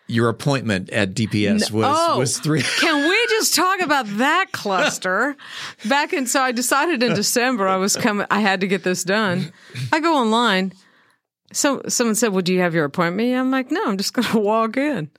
your 0.07 0.29
appointment 0.29 0.89
at 0.91 1.13
DPS 1.15 1.71
was 1.71 1.85
oh, 1.99 2.17
was 2.19 2.37
three. 2.37 2.61
Can 2.61 3.09
we 3.09 3.14
just 3.45 3.55
talk 3.55 3.81
about 3.81 4.05
that 4.17 4.47
cluster? 4.51 5.35
Back 5.85 6.13
in, 6.13 6.27
so 6.27 6.41
I 6.41 6.51
decided 6.51 7.03
in 7.03 7.13
December 7.13 7.67
I 7.67 7.77
was 7.77 7.95
coming. 7.95 8.25
I 8.31 8.39
had 8.39 8.61
to 8.61 8.67
get 8.67 8.83
this 8.83 9.03
done. 9.03 9.51
I 9.91 9.99
go 9.99 10.15
online. 10.17 10.73
So 11.53 11.81
someone 11.87 12.15
said, 12.15 12.29
"Well, 12.33 12.41
do 12.41 12.53
you 12.53 12.61
have 12.61 12.73
your 12.73 12.85
appointment?" 12.85 13.35
I'm 13.37 13.51
like, 13.51 13.71
"No, 13.71 13.81
I'm 13.85 13.97
just 13.97 14.13
going 14.13 14.27
to 14.31 14.39
walk 14.39 14.77
in." 14.77 15.09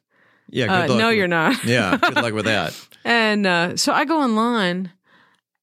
Yeah. 0.49 0.67
Uh, 0.85 0.89
luck 0.89 0.99
no, 0.99 1.09
with- 1.09 1.17
you're 1.17 1.29
not. 1.29 1.65
yeah. 1.65 1.97
Good 1.97 2.15
luck 2.17 2.35
with 2.35 2.45
that. 2.47 2.75
And 3.09 3.47
uh, 3.47 3.77
so 3.77 3.93
I 3.93 4.05
go 4.05 4.21
online 4.21 4.91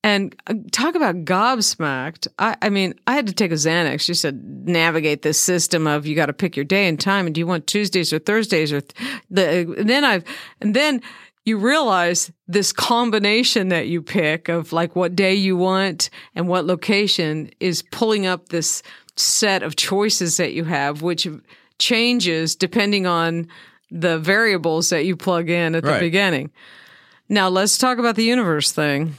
and 0.02 0.34
uh, 0.48 0.54
talk 0.72 0.96
about 0.96 1.26
gobsmacked. 1.26 2.26
I, 2.40 2.56
I 2.62 2.70
mean, 2.70 2.94
I 3.06 3.16
had 3.16 3.28
to 3.28 3.34
take 3.34 3.52
a 3.52 3.56
Xanax. 3.56 4.00
She 4.00 4.14
said, 4.14 4.42
navigate 4.66 5.24
this 5.24 5.42
system 5.42 5.86
of 5.86 6.06
you 6.06 6.16
got 6.16 6.28
to 6.28 6.34
pick 6.34 6.56
your 6.56 6.64
day 6.64 6.88
and 6.88 6.98
time. 6.98 7.26
And 7.26 7.36
do 7.36 7.40
you 7.40 7.48
want 7.48 7.68
Tuesdays 7.68 8.14
or 8.14 8.20
Thursdays 8.20 8.72
or 8.72 8.80
th- 8.80 8.94
the, 9.30 9.76
and 9.78 9.90
then 9.90 10.06
I've, 10.06 10.24
and 10.62 10.74
then 10.74 11.02
you 11.46 11.58
realize 11.58 12.32
this 12.48 12.72
combination 12.72 13.70
that 13.70 13.88
you 13.88 14.02
pick 14.02 14.48
of 14.50 14.72
like 14.72 14.96
what 14.96 15.16
day 15.16 15.34
you 15.34 15.58
want 15.58 16.10
and 16.36 16.48
what 16.48 16.66
location 16.66 17.50
is 17.60 17.82
pulling 17.92 18.26
up 18.26 18.50
this 18.50 18.82
set 19.16 19.62
of 19.62 19.76
choices 19.76 20.38
that 20.38 20.54
you 20.54 20.64
have, 20.64 21.02
which 21.02 21.28
changes 21.80 22.56
depending 22.56 23.06
on 23.06 23.48
the 23.92 24.18
variables 24.20 24.90
that 24.90 25.06
you 25.06 25.16
plug 25.16 25.50
in 25.50 25.76
at 25.76 25.84
the 25.84 25.90
Right. 25.90 26.00
beginning. 26.00 26.50
Now, 27.30 27.50
let's 27.50 27.78
talk 27.78 27.98
about 27.98 28.16
the 28.16 28.24
universe 28.24 28.72
thing. 28.72 29.16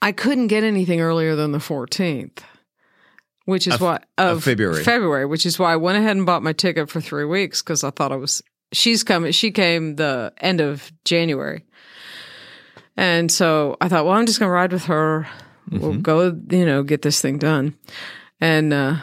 I 0.00 0.12
couldn't 0.12 0.46
get 0.46 0.64
anything 0.64 1.00
earlier 1.00 1.36
than 1.36 1.52
the 1.52 1.58
14th, 1.58 2.38
which 3.44 3.66
is 3.66 3.74
Of- 3.74 3.80
why 3.82 3.98
of 4.16 4.42
February. 4.44 4.82
February, 4.84 5.26
which 5.26 5.44
is 5.44 5.58
why 5.58 5.72
I 5.72 5.76
went 5.76 5.98
ahead 5.98 6.16
and 6.16 6.24
bought 6.24 6.42
my 6.42 6.52
ticket 6.52 6.88
for 6.88 7.00
three 7.00 7.24
weeks 7.24 7.60
because 7.60 7.84
I 7.84 7.90
thought 7.90 8.12
I 8.12 8.16
was. 8.16 8.42
She's 8.72 9.02
coming. 9.02 9.32
She 9.32 9.50
came 9.50 9.96
the 9.96 10.32
end 10.38 10.60
of 10.60 10.92
January, 11.04 11.64
and 12.96 13.30
so 13.30 13.76
I 13.80 13.88
thought, 13.88 14.04
well, 14.04 14.14
I'm 14.14 14.26
just 14.26 14.38
going 14.38 14.48
to 14.48 14.54
ride 14.54 14.72
with 14.72 14.84
her. 14.84 15.26
We'll 15.70 15.94
go, 15.94 16.36
you 16.50 16.66
know, 16.66 16.82
get 16.82 17.02
this 17.02 17.20
thing 17.20 17.38
done, 17.38 17.76
and 18.40 18.72
uh, 18.72 18.96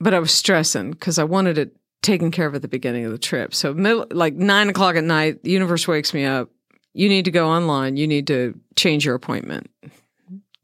but 0.00 0.14
I 0.14 0.18
was 0.18 0.32
stressing 0.32 0.92
because 0.92 1.18
I 1.18 1.24
wanted 1.24 1.58
it 1.58 1.76
taken 2.02 2.30
care 2.30 2.46
of 2.46 2.54
at 2.54 2.62
the 2.62 2.68
beginning 2.68 3.04
of 3.04 3.12
the 3.12 3.18
trip. 3.18 3.54
So 3.54 3.74
middle, 3.74 4.06
like 4.10 4.34
nine 4.34 4.68
o'clock 4.68 4.96
at 4.96 5.04
night, 5.04 5.42
the 5.42 5.50
universe 5.50 5.88
wakes 5.88 6.14
me 6.14 6.24
up. 6.24 6.50
You 6.94 7.08
need 7.08 7.24
to 7.26 7.30
go 7.30 7.48
online. 7.48 7.96
You 7.96 8.06
need 8.06 8.26
to 8.28 8.58
change 8.76 9.04
your 9.04 9.14
appointment. 9.14 9.70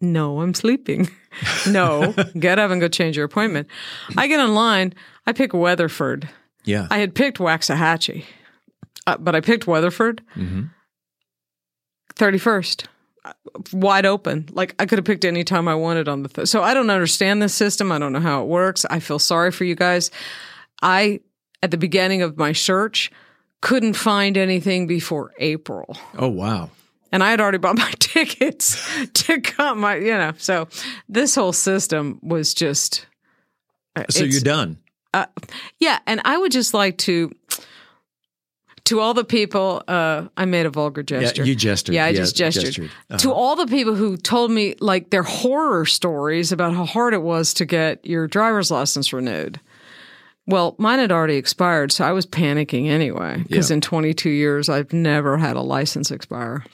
No, 0.01 0.41
I'm 0.41 0.55
sleeping. 0.55 1.09
no, 1.69 2.13
get 2.39 2.59
up 2.59 2.71
and 2.71 2.81
go 2.81 2.89
change 2.89 3.17
your 3.17 3.25
appointment. 3.25 3.69
I 4.17 4.27
get 4.27 4.41
online. 4.41 4.95
I 5.27 5.33
pick 5.33 5.53
Weatherford. 5.53 6.29
Yeah. 6.65 6.87
I 6.91 6.99
had 6.99 7.15
picked 7.15 7.39
Waxahachie, 7.39 8.25
uh, 9.07 9.17
but 9.19 9.35
I 9.35 9.41
picked 9.41 9.67
Weatherford. 9.67 10.23
Mm-hmm. 10.37 10.63
31st 12.17 12.87
wide 13.73 14.05
open 14.05 14.47
like 14.53 14.75
i 14.79 14.85
could 14.85 14.99
have 14.99 15.05
picked 15.05 15.25
any 15.25 15.43
time 15.45 15.67
i 15.67 15.75
wanted 15.75 16.09
on 16.09 16.23
the 16.23 16.29
th- 16.29 16.47
so 16.47 16.63
i 16.63 16.75
don't 16.75 16.91
understand 16.91 17.41
this 17.41 17.55
system 17.55 17.91
i 17.91 17.99
don't 17.99 18.13
know 18.13 18.21
how 18.21 18.43
it 18.43 18.47
works 18.47 18.85
i 18.91 19.01
feel 19.01 19.19
sorry 19.19 19.51
for 19.51 19.65
you 19.65 19.75
guys 19.75 20.11
i 20.83 21.19
at 21.63 21.71
the 21.71 21.79
beginning 21.79 22.21
of 22.21 22.37
my 22.37 22.53
search 22.53 23.11
couldn't 23.63 23.95
find 23.95 24.37
anything 24.37 24.87
before 24.87 25.33
april 25.39 25.97
Oh 26.19 26.29
wow. 26.29 26.71
and 27.13 27.25
i 27.25 27.31
had 27.31 27.41
already 27.41 27.57
bought 27.59 27.79
my 27.79 27.93
tickets 27.99 28.87
to 29.15 29.41
come 29.41 29.81
my 29.81 29.97
you 29.97 30.13
know 30.13 30.33
so 30.37 30.69
this 31.09 31.35
whole 31.35 31.55
system 31.55 32.21
was 32.23 32.53
just 32.53 33.07
uh, 33.97 34.05
So 34.11 34.25
you're 34.25 34.41
done. 34.41 34.79
Uh, 35.15 35.27
yeah, 35.79 35.99
and 36.07 36.21
I 36.25 36.37
would 36.39 36.53
just 36.53 36.75
like 36.75 36.99
to 36.99 37.31
to 38.85 39.01
all 39.01 39.15
the 39.15 39.25
people. 39.25 39.83
Uh, 39.89 40.29
I 40.37 40.45
made 40.45 40.67
a 40.67 40.71
vulgar 40.71 41.03
gesture. 41.03 41.45
you 41.45 41.55
gestured. 41.55 41.95
Yeah, 41.95 42.05
I 42.05 42.09
Yeah, 42.11 42.17
just 42.17 42.37
gestured. 42.37 42.65
gestured. 42.65 42.91
Uh-huh. 43.11 43.19
To 43.19 43.33
all 43.33 43.57
the 43.57 43.67
people 43.67 43.95
who 43.95 44.17
told 44.17 44.51
me 44.51 44.75
like 44.81 45.11
their 45.11 45.23
horror 45.23 45.87
stories 45.87 46.53
about 46.53 46.75
how 46.75 46.85
hard 46.85 47.15
it 47.15 47.23
was 47.23 47.55
to 47.55 47.65
get 47.65 48.05
your 48.05 48.27
driver's 48.27 48.71
license 48.71 49.13
renewed. 49.13 49.59
Well, 50.47 50.75
mine 50.79 50.99
had 50.99 51.11
already 51.11 51.37
expired, 51.37 51.91
so 51.93 52.05
I 52.05 52.13
was 52.13 52.27
panicking 52.27 52.89
anyway 52.89 53.43
because 53.49 53.71
Yeah. 53.71 53.77
in 53.77 53.81
22 53.81 54.29
years 54.29 54.69
I've 54.69 54.93
never 54.93 55.39
had 55.39 55.57
a 55.57 55.63
license 55.63 56.11
expire. 56.11 56.65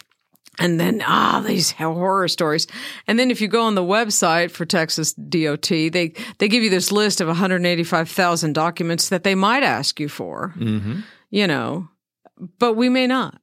And 0.60 0.78
then 0.78 1.02
ah, 1.06 1.42
these 1.44 1.72
horror 1.72 2.28
stories. 2.28 2.66
And 3.06 3.18
then 3.18 3.30
if 3.30 3.40
you 3.40 3.48
go 3.48 3.62
on 3.62 3.74
the 3.74 3.82
website 3.82 4.50
for 4.50 4.64
Texas 4.66 5.14
DOT, 5.14 5.68
they 5.68 6.12
they 6.38 6.48
give 6.48 6.62
you 6.62 6.70
this 6.70 6.92
list 6.92 7.20
of 7.20 7.26
185,000 7.26 8.52
documents 8.52 9.08
that 9.08 9.24
they 9.24 9.34
might 9.34 9.62
ask 9.62 9.98
you 9.98 10.08
for. 10.08 10.52
Mm-hmm. 10.58 11.00
You 11.30 11.46
know, 11.46 11.88
but 12.58 12.74
we 12.74 12.88
may 12.88 13.06
not. 13.06 13.40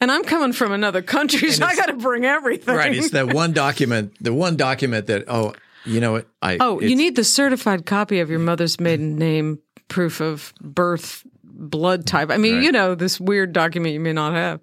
And 0.00 0.12
I'm 0.12 0.22
coming 0.22 0.52
from 0.52 0.70
another 0.70 1.02
country, 1.02 1.50
so 1.50 1.64
I 1.64 1.74
got 1.74 1.86
to 1.86 1.94
bring 1.94 2.24
everything. 2.24 2.76
Right. 2.76 2.94
It's 2.94 3.10
that 3.10 3.32
one 3.32 3.52
document, 3.52 4.14
the 4.20 4.32
one 4.32 4.56
document 4.56 5.06
that, 5.08 5.24
oh, 5.26 5.54
you 5.84 6.00
know 6.00 6.12
what? 6.12 6.28
I 6.42 6.58
Oh, 6.60 6.80
you 6.80 6.94
need 6.94 7.16
the 7.16 7.24
certified 7.24 7.86
copy 7.86 8.20
of 8.20 8.30
your 8.30 8.38
mother's 8.38 8.78
maiden 8.78 9.16
name, 9.16 9.58
proof 9.88 10.20
of 10.20 10.52
birth, 10.60 11.24
blood 11.42 12.06
type. 12.06 12.30
I 12.30 12.36
mean, 12.36 12.56
Right. 12.56 12.64
you 12.64 12.72
know, 12.72 12.94
this 12.94 13.18
weird 13.18 13.52
document 13.52 13.94
you 13.94 14.00
may 14.00 14.12
not 14.12 14.34
have. 14.34 14.60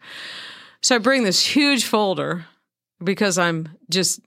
So 0.85 0.93
I 0.93 0.97
bring 0.99 1.23
this 1.23 1.43
huge 1.43 1.85
folder 1.85 2.45
because 3.03 3.39
I'm 3.39 3.69
just 3.89 4.19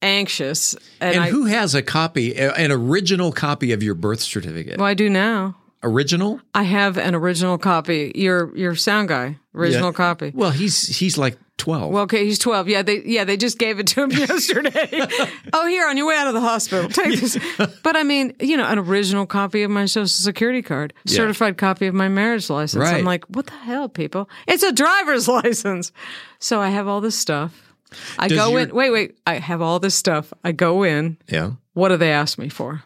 anxious. 0.00 0.74
And, 1.00 1.16
And, 1.16 1.24
I, 1.24 1.30
who 1.30 1.46
has 1.46 1.74
a 1.74 1.82
copy, 1.82 2.36
an 2.36 2.70
original 2.70 3.32
copy 3.32 3.72
of 3.72 3.82
your 3.82 3.96
birth 3.96 4.20
certificate? 4.20 4.78
well, 4.78 4.86
I 4.86 4.94
do 4.94 5.10
now. 5.10 5.56
Original? 5.82 6.40
I 6.54 6.64
have 6.64 6.98
an 6.98 7.14
original 7.14 7.56
copy. 7.58 8.10
Your 8.14 8.56
your 8.56 8.74
sound 8.74 9.08
guy, 9.08 9.36
original 9.54 9.88
Yeah. 9.90 9.92
copy. 9.96 10.32
Well, 10.34 10.50
he's 10.50 10.96
he's 10.98 11.16
like 11.16 11.38
twelve. 11.56 11.92
Well, 11.92 12.02
okay, 12.02 12.24
he's 12.24 12.40
twelve. 12.40 12.68
Yeah, 12.68 12.82
they 12.82 13.00
yeah 13.04 13.22
they 13.24 13.36
just 13.36 13.58
gave 13.58 13.78
it 13.78 13.86
to 13.88 14.02
him 14.02 14.10
yesterday. 14.28 14.88
oh, 15.52 15.66
here 15.68 15.86
on 15.86 15.96
your 15.96 16.08
way 16.08 16.16
out 16.16 16.26
of 16.26 16.34
the 16.34 16.40
hospital, 16.40 16.88
take 16.90 17.20
this. 17.20 17.38
But 17.84 17.94
I 17.96 18.02
mean, 18.02 18.34
you 18.40 18.56
know, 18.56 18.66
an 18.66 18.78
original 18.80 19.24
copy 19.24 19.62
of 19.62 19.70
my 19.70 19.86
social 19.86 20.08
security 20.08 20.62
card, 20.62 20.94
Yeah. 21.04 21.14
certified 21.16 21.56
copy 21.58 21.86
of 21.86 21.94
my 21.94 22.08
marriage 22.08 22.50
license. 22.50 22.80
Right. 22.82 22.96
I'm 22.96 23.04
like, 23.04 23.24
what 23.26 23.46
the 23.46 23.52
hell, 23.52 23.88
people? 23.88 24.28
It's 24.48 24.64
a 24.64 24.72
driver's 24.72 25.28
license. 25.28 25.92
So 26.40 26.60
I 26.60 26.70
have 26.70 26.88
all 26.88 27.00
this 27.00 27.16
stuff. 27.16 27.72
I 28.18 28.26
Does 28.26 28.36
go 28.38 28.50
your- 28.50 28.60
in. 28.62 28.74
Wait, 28.74 28.90
wait. 28.90 29.18
I 29.26 29.34
have 29.34 29.62
all 29.62 29.78
this 29.78 29.94
stuff. 29.94 30.32
I 30.42 30.50
go 30.50 30.82
in. 30.82 31.18
yeah. 31.28 31.52
What 31.74 31.90
do 31.90 31.96
they 31.96 32.10
ask 32.10 32.36
me 32.36 32.48
for? 32.48 32.82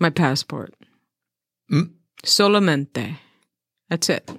My 0.00 0.10
passport. 0.10 0.74
Mm. 1.70 1.92
Solamente. 2.22 3.16
That's 3.88 4.08
it. 4.08 4.30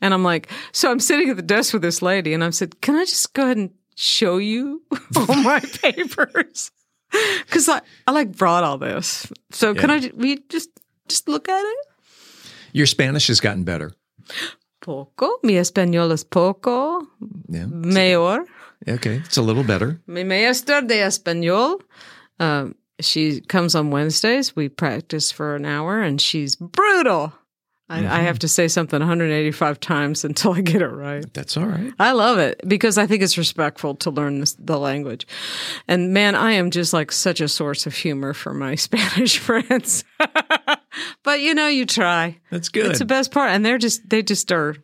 And 0.00 0.14
I'm 0.14 0.22
like, 0.24 0.48
so 0.72 0.90
I'm 0.90 1.00
sitting 1.00 1.30
at 1.30 1.36
the 1.36 1.42
desk 1.42 1.72
with 1.72 1.82
this 1.82 2.02
lady, 2.02 2.32
and 2.34 2.42
I 2.42 2.50
said, 2.50 2.80
"Can 2.80 2.96
I 2.96 3.04
just 3.04 3.32
go 3.34 3.44
ahead 3.44 3.56
and 3.56 3.70
show 3.96 4.38
you 4.38 4.82
all 5.16 5.34
my 5.42 5.60
papers?" 5.82 6.70
Because 7.44 7.68
I, 7.68 7.80
I 8.06 8.12
like 8.12 8.36
brought 8.36 8.64
all 8.64 8.78
this. 8.78 9.30
So 9.50 9.74
can 9.74 9.90
I? 9.90 10.10
We 10.14 10.38
just 10.48 10.70
just 11.08 11.28
look 11.28 11.48
at 11.48 11.62
it. 11.62 11.86
Your 12.72 12.86
Spanish 12.86 13.26
has 13.28 13.40
gotten 13.40 13.64
better. 13.64 13.92
Poco. 14.80 15.38
Mi 15.42 15.54
español 15.54 16.10
es 16.12 16.24
poco. 16.24 17.06
Yeah. 17.48 17.66
Mayor. 17.66 18.44
Okay. 18.88 19.16
It's 19.24 19.36
a 19.36 19.42
little 19.42 19.62
better. 19.62 20.00
Mi 20.06 20.24
maestro 20.24 20.80
de 20.80 21.02
español. 21.02 21.80
Um, 22.40 22.74
she 23.04 23.40
comes 23.40 23.74
on 23.74 23.90
Wednesdays. 23.90 24.56
We 24.56 24.68
practice 24.68 25.30
for 25.30 25.54
an 25.56 25.64
hour, 25.64 26.00
and 26.00 26.20
she's 26.20 26.56
brutal. 26.56 27.32
I, 27.92 27.98
I 27.98 28.00
mm-hmm. 28.00 28.10
have 28.24 28.38
to 28.38 28.48
say 28.48 28.68
something 28.68 29.00
185 29.00 29.78
times 29.78 30.24
until 30.24 30.52
I 30.52 30.62
get 30.62 30.80
it 30.80 30.88
right. 30.88 31.24
That's 31.34 31.58
all 31.58 31.66
right. 31.66 31.92
I 31.98 32.12
love 32.12 32.38
it 32.38 32.60
because 32.66 32.96
I 32.96 33.06
think 33.06 33.22
it's 33.22 33.36
respectful 33.36 33.96
to 33.96 34.10
learn 34.10 34.40
this, 34.40 34.54
the 34.58 34.78
language. 34.78 35.26
And 35.86 36.14
man, 36.14 36.34
I 36.34 36.52
am 36.52 36.70
just 36.70 36.94
like 36.94 37.12
such 37.12 37.42
a 37.42 37.48
source 37.48 37.84
of 37.84 37.94
humor 37.94 38.32
for 38.32 38.54
my 38.54 38.74
Spanish 38.76 39.38
friends. 39.38 40.04
but 41.22 41.40
you 41.40 41.52
know, 41.52 41.68
you 41.68 41.84
try. 41.84 42.38
That's 42.50 42.70
good. 42.70 42.86
It's 42.86 43.00
the 43.00 43.04
best 43.04 43.30
part. 43.30 43.50
And 43.50 43.64
they're 43.64 43.78
just, 43.78 44.08
they 44.08 44.22
just 44.22 44.50
are 44.52 44.76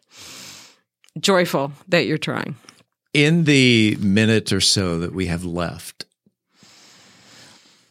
joyful 1.19 1.73
that 1.89 2.05
you're 2.05 2.19
trying. 2.19 2.57
In 3.15 3.45
the 3.45 3.97
minute 4.01 4.53
or 4.53 4.61
so 4.61 4.99
that 4.99 5.15
we 5.15 5.27
have 5.27 5.47
left, 5.47 6.05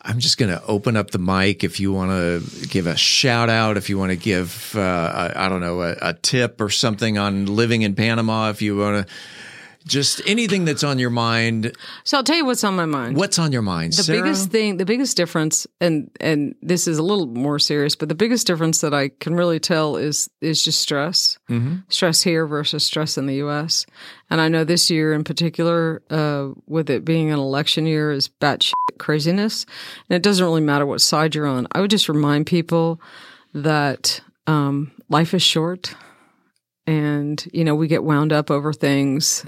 I'm 0.07 0.19
just 0.19 0.37
going 0.37 0.49
to 0.49 0.63
open 0.63 0.95
up 0.95 1.11
the 1.11 1.19
mic 1.19 1.65
if 1.65 1.81
you 1.81 1.91
want 1.91 2.11
to 2.11 2.67
give 2.67 2.87
a 2.87 2.95
shout 2.95 3.49
out, 3.49 3.75
if 3.75 3.89
you 3.89 3.99
want 3.99 4.11
to 4.11 4.15
give, 4.15 4.73
uh, 4.73 4.79
I, 4.79 5.45
I 5.45 5.49
don't 5.49 5.59
know, 5.59 5.81
a, 5.81 5.97
a 6.01 6.13
tip 6.13 6.61
or 6.61 6.69
something 6.69 7.17
on 7.17 7.45
living 7.45 7.81
in 7.81 7.93
Panama, 7.93 8.49
if 8.49 8.61
you 8.61 8.77
want 8.77 9.05
to 9.05 9.13
just 9.87 10.21
anything 10.25 10.65
that's 10.65 10.83
on 10.83 10.99
your 10.99 11.09
mind. 11.09 11.71
So 12.03 12.17
I'll 12.17 12.23
tell 12.23 12.35
you 12.35 12.45
what's 12.45 12.63
on 12.63 12.75
my 12.75 12.85
mind. 12.85 13.15
What's 13.17 13.39
on 13.39 13.51
your 13.51 13.61
mind, 13.61 13.93
the 13.93 14.03
Sarah? 14.03 14.21
biggest 14.21 14.49
thing 14.51 14.77
the 14.77 14.85
biggest 14.85 15.15
difference 15.17 15.65
and 15.81 16.11
and 16.19 16.55
this 16.61 16.87
is 16.87 16.97
a 16.97 17.03
little 17.03 17.25
more 17.27 17.57
serious 17.59 17.95
but 17.95 18.09
the 18.09 18.15
biggest 18.15 18.45
difference 18.47 18.81
that 18.81 18.93
i 18.93 19.09
can 19.09 19.33
really 19.35 19.59
tell 19.59 19.95
is 19.95 20.29
is 20.41 20.63
just 20.63 20.79
stress 20.81 21.37
Mhm. 21.49 21.83
stress 21.89 22.21
here 22.23 22.45
versus 22.47 22.83
stress 22.83 23.17
in 23.17 23.25
the 23.27 23.35
us 23.35 23.85
and 24.29 24.41
i 24.41 24.47
know 24.47 24.63
this 24.63 24.89
year 24.89 25.13
in 25.13 25.23
particular 25.23 26.01
uh, 26.09 26.49
with 26.67 26.89
it 26.89 27.05
being 27.05 27.31
an 27.31 27.39
election 27.39 27.85
year 27.85 28.11
is 28.11 28.29
batshit 28.41 28.73
craziness 28.97 29.65
and 30.09 30.15
it 30.15 30.23
doesn't 30.23 30.45
really 30.45 30.61
matter 30.61 30.85
what 30.85 31.01
side 31.01 31.33
you're 31.35 31.47
on 31.47 31.67
i 31.71 31.79
would 31.81 31.89
just 31.91 32.09
remind 32.09 32.45
people 32.45 32.99
that 33.53 34.19
um, 34.47 34.91
life 35.09 35.33
is 35.33 35.41
short 35.43 35.95
and 36.85 37.47
you 37.53 37.63
know 37.63 37.75
we 37.75 37.87
get 37.87 38.03
wound 38.03 38.31
up 38.33 38.49
over 38.51 38.73
things 38.73 39.45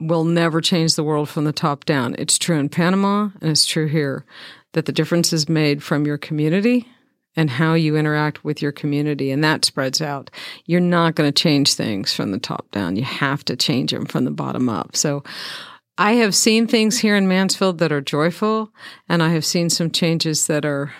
will 0.00 0.24
never 0.24 0.60
change 0.60 0.96
the 0.96 1.04
world 1.04 1.28
from 1.28 1.44
the 1.44 1.52
top 1.52 1.84
down. 1.84 2.16
It's 2.18 2.38
true 2.38 2.58
in 2.58 2.68
Panama 2.68 3.28
and 3.40 3.50
it's 3.50 3.66
true 3.66 3.86
here 3.86 4.24
that 4.72 4.86
the 4.86 4.92
difference 4.92 5.32
is 5.32 5.48
made 5.48 5.82
from 5.82 6.06
your 6.06 6.18
community 6.18 6.88
and 7.36 7.50
how 7.50 7.74
you 7.74 7.96
interact 7.96 8.42
with 8.44 8.60
your 8.62 8.72
community 8.72 9.30
and 9.30 9.44
that 9.44 9.64
spreads 9.64 10.00
out. 10.00 10.30
You're 10.64 10.80
not 10.80 11.14
going 11.14 11.30
to 11.30 11.42
change 11.42 11.74
things 11.74 12.12
from 12.12 12.32
the 12.32 12.38
top 12.38 12.70
down. 12.70 12.96
You 12.96 13.04
have 13.04 13.44
to 13.44 13.56
change 13.56 13.92
them 13.92 14.06
from 14.06 14.24
the 14.24 14.30
bottom 14.30 14.68
up. 14.68 14.96
So 14.96 15.22
I 15.98 16.12
have 16.12 16.34
seen 16.34 16.66
things 16.66 16.98
here 16.98 17.14
in 17.14 17.28
Mansfield 17.28 17.78
that 17.78 17.92
are 17.92 18.00
joyful 18.00 18.72
and 19.08 19.22
I 19.22 19.28
have 19.30 19.44
seen 19.44 19.68
some 19.68 19.90
changes 19.90 20.46
that 20.46 20.64
are 20.64 20.92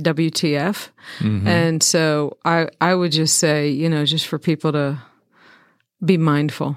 WTF. 0.00 0.90
Mhm. 1.20 1.46
And 1.46 1.82
so 1.82 2.38
I 2.44 2.68
I 2.80 2.94
would 2.94 3.12
just 3.12 3.38
say, 3.38 3.68
you 3.68 3.88
know, 3.88 4.04
just 4.04 4.26
for 4.26 4.38
people 4.38 4.72
to 4.72 4.98
be 6.04 6.16
mindful 6.18 6.76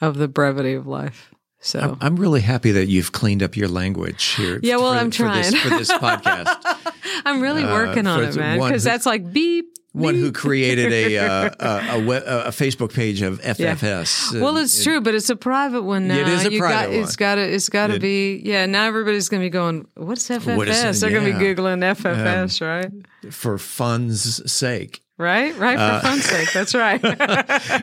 of 0.00 0.16
the 0.16 0.28
brevity 0.28 0.74
of 0.74 0.86
life. 0.86 1.30
So 1.62 1.78
I'm, 1.80 1.96
I'm 2.00 2.16
really 2.16 2.40
happy 2.40 2.72
that 2.72 2.86
you've 2.88 3.12
cleaned 3.12 3.42
up 3.42 3.54
your 3.56 3.68
language 3.68 4.24
here. 4.32 4.58
Yeah, 4.62 4.76
well, 4.76 4.92
for- 4.94 4.98
I'm 4.98 5.10
for 5.10 5.28
this, 5.34 5.50
trying. 5.52 5.62
for 5.62 5.78
this 5.78 5.92
podcast. 5.92 6.92
I'm 7.26 7.40
really 7.42 7.64
Uh, 7.64 7.72
working 7.72 8.06
on 8.06 8.24
it, 8.24 8.34
man, 8.34 8.58
because 8.58 8.82
that's 8.82 9.04
like 9.06 9.30
beep. 9.32 9.66
One 9.92 10.14
who 10.14 10.30
created 10.30 10.92
a 10.92 11.18
uh, 11.18 11.50
a, 11.60 11.98
a, 11.98 12.16
a 12.46 12.50
Facebook 12.50 12.94
page 12.94 13.22
of 13.22 13.40
Yeah. 13.44 13.74
FFS. 13.74 14.40
Well, 14.40 14.56
it's 14.56 14.84
true, 14.84 15.00
but 15.00 15.16
it's 15.16 15.28
a 15.30 15.36
private 15.36 15.82
one 15.82 16.06
now. 16.06 16.16
It 16.20 16.28
is 16.28 16.46
a 16.46 16.52
You 16.52 16.60
got, 16.60 16.68
private 16.68 16.94
It's 17.00 17.16
got 17.16 17.34
to. 17.34 17.42
It's 17.42 17.68
got 17.68 17.88
to 17.88 17.94
It- 17.96 18.00
be. 18.00 18.40
Yeah. 18.44 18.66
Now 18.66 18.84
everybody's 18.86 19.28
going 19.28 19.42
to 19.42 19.44
be 19.46 19.50
going. 19.50 19.88
What's 19.96 20.28
FFS? 20.28 20.56
What 20.56 20.68
is? 20.68 21.00
They're 21.00 21.10
going 21.10 21.30
to 21.32 21.36
be 21.38 21.44
googling 21.44 21.80
FFS, 21.96 22.60
right? 22.64 22.90
for 23.34 23.58
fun's 23.58 24.50
sake. 24.50 25.02
Right. 25.18 25.54
Right. 25.58 25.76
For 25.76 25.82
Uh, 25.82 26.00
fun's 26.00 26.24
sake. 26.24 26.52
That's 26.52 26.74
right. 26.74 27.00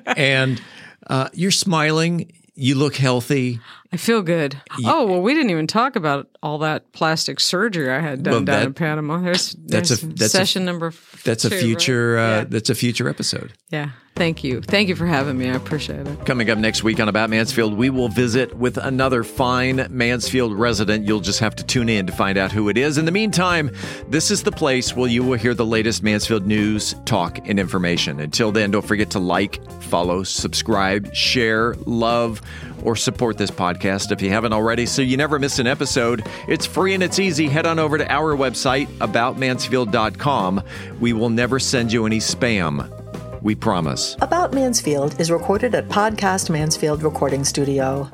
and 0.18 0.62
uh, 1.10 1.30
you're 1.34 1.52
smiling. 1.52 2.32
You 2.56 2.76
look 2.76 2.96
healthy. 2.96 3.60
I 3.92 3.98
feel 3.98 4.22
good. 4.22 4.60
Oh 4.86 5.06
well, 5.06 5.22
we 5.22 5.34
didn't 5.34 5.50
even 5.50 5.66
talk 5.68 5.96
about 5.96 6.28
all 6.44 6.58
that 6.60 6.92
plastic 6.92 7.40
surgery 7.40 7.90
I 7.90 8.00
had 8.00 8.22
done 8.24 8.34
Well, 8.34 8.44
down 8.44 8.64
in 8.64 8.74
Panama. 8.74 9.20
There's, 9.20 9.52
That's 9.66 9.92
a 10.04 10.06
that's 10.08 10.32
session 10.34 10.64
a, 10.64 10.66
number. 10.66 10.88
f- 10.88 11.22
That's 11.24 11.46
a 11.46 11.50
two, 11.50 11.56
right? 11.56 11.64
future. 11.64 12.18
Uh, 12.18 12.28
Yeah. 12.40 12.44
That's 12.50 12.70
a 12.70 12.76
future 12.76 13.08
episode. 13.10 13.54
yeah. 13.70 13.92
Thank 14.16 14.44
you. 14.44 14.62
Thank 14.62 14.90
you 14.90 14.96
for 14.96 15.06
having 15.06 15.38
me. 15.38 15.48
I 15.48 15.54
appreciate 15.54 16.08
it. 16.08 16.26
Coming 16.26 16.50
up 16.50 16.58
next 16.58 16.84
week 16.84 17.00
on 17.00 17.08
About 17.08 17.30
Mansfield, 17.30 17.76
we 17.78 17.92
will 17.92 18.10
visit 18.10 18.52
with 18.58 18.78
another 18.80 19.24
fine 19.24 19.86
Mansfield 19.92 20.58
resident. 20.58 21.08
You'll 21.08 21.20
just 21.20 21.40
have 21.40 21.56
to 21.58 21.64
tune 21.64 21.88
in 21.88 22.08
to 22.08 22.12
find 22.14 22.36
out 22.36 22.52
who 22.52 22.68
it 22.68 22.80
is. 22.80 22.98
In 22.98 23.06
the 23.06 23.12
meantime, 23.12 23.70
this 24.10 24.32
is 24.32 24.42
the 24.42 24.52
place 24.52 24.96
where 24.96 25.08
you 25.08 25.24
will 25.24 25.38
hear 25.38 25.54
the 25.54 25.68
latest 25.68 26.02
Mansfield 26.02 26.48
news, 26.48 26.96
talk, 27.06 27.48
and 27.48 27.60
information. 27.60 28.20
Until 28.20 28.52
then, 28.52 28.72
don't 28.72 28.88
forget 28.88 29.12
to 29.12 29.20
like, 29.20 29.62
follow, 29.84 30.24
subscribe, 30.24 31.14
share, 31.14 31.76
love, 31.86 32.42
or 32.84 32.96
support 32.96 33.38
this 33.38 33.52
podcast 33.52 34.12
if 34.12 34.22
you 34.22 34.30
haven't 34.30 34.54
already 34.54 34.86
so 34.86 35.02
you 35.02 35.18
never 35.18 35.40
miss 35.40 35.60
an 35.60 35.68
episode. 35.68 36.26
It's 36.48 36.66
free 36.66 36.94
and 36.94 37.04
it's 37.04 37.20
easy. 37.20 37.48
Head 37.48 37.66
on 37.66 37.80
over 37.80 37.98
to 37.98 38.12
our 38.12 38.36
website, 38.36 38.88
aboutmansfield.com. 39.00 40.62
We 41.00 41.14
will 41.14 41.30
never 41.30 41.60
send 41.60 41.92
you 41.92 42.06
any 42.06 42.20
spam. 42.20 42.94
We 43.42 43.56
promise. 43.56 44.16
About 44.22 44.54
Mansfield 44.54 45.20
is 45.20 45.32
recorded 45.32 45.76
at 45.76 45.88
Podcast 45.90 46.50
Mansfield 46.50 47.04
Recording 47.04 47.44
Studio. 47.44 48.10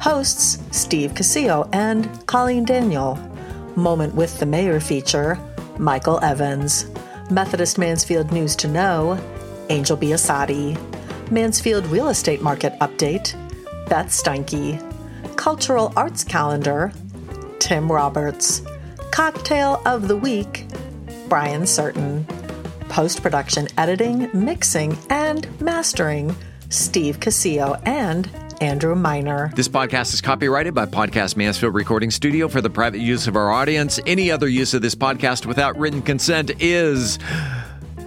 Hosts 0.00 0.58
Steve 0.70 1.12
Casillo 1.12 1.68
and 1.72 2.26
Colleen 2.26 2.64
Daniel. 2.64 3.16
Moment 3.76 4.14
with 4.14 4.38
the 4.38 4.46
Mayor 4.46 4.80
feature 4.80 5.38
Michael 5.78 6.22
Evans. 6.22 6.86
Methodist 7.30 7.78
Mansfield 7.78 8.32
News 8.32 8.56
to 8.56 8.68
Know 8.68 9.18
Angel 9.68 9.96
Biasatti. 9.96 10.78
Mansfield 11.30 11.86
Real 11.86 12.08
Estate 12.08 12.40
Market 12.40 12.72
Update 12.80 13.34
Beth 13.88 14.08
Steinke. 14.08 14.84
Cultural 15.36 15.92
Arts 15.96 16.22
Calendar 16.24 16.92
Tim 17.58 17.90
Roberts. 17.90 18.62
Cocktail 19.10 19.80
of 19.86 20.08
the 20.08 20.16
Week 20.16 20.66
Brian 21.28 21.66
Certain. 21.66 22.24
Post 22.88 23.22
production 23.22 23.68
editing, 23.78 24.28
mixing, 24.34 24.96
and 25.08 25.48
mastering 25.60 26.34
Steve 26.68 27.18
Casillo 27.20 27.80
and 27.86 28.30
Andrew 28.60 28.94
Miner. 28.94 29.52
This 29.54 29.68
podcast 29.68 30.12
is 30.12 30.20
copyrighted 30.20 30.74
by 30.74 30.86
Podcast 30.86 31.36
Mansfield 31.36 31.74
Recording 31.74 32.10
Studio 32.10 32.48
for 32.48 32.60
the 32.60 32.70
private 32.70 33.00
use 33.00 33.26
of 33.26 33.36
our 33.36 33.50
audience. 33.50 34.00
Any 34.06 34.30
other 34.30 34.48
use 34.48 34.74
of 34.74 34.82
this 34.82 34.94
podcast 34.94 35.46
without 35.46 35.78
written 35.78 36.02
consent 36.02 36.50
is, 36.60 37.18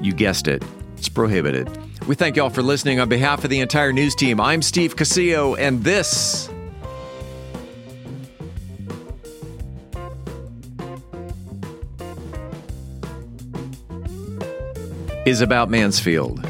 you 0.02 0.14
guessed 0.14 0.48
it, 0.48 0.64
it's 0.98 1.10
prohibited. 1.10 1.70
We 2.08 2.16
thank 2.16 2.36
you 2.36 2.44
all 2.44 2.50
for 2.50 2.64
listening 2.64 3.00
on 3.00 3.10
behalf 3.10 3.44
of 3.44 3.50
the 3.52 3.60
entire 3.60 3.94
news 3.94 4.16
team. 4.16 4.42
I'm 4.42 4.64
Steve 4.64 4.96
Casillo, 4.96 5.56
and 5.58 5.84
this 5.84 6.50
is 15.26 15.42
about 15.42 15.70
Mansfield. 15.70 16.44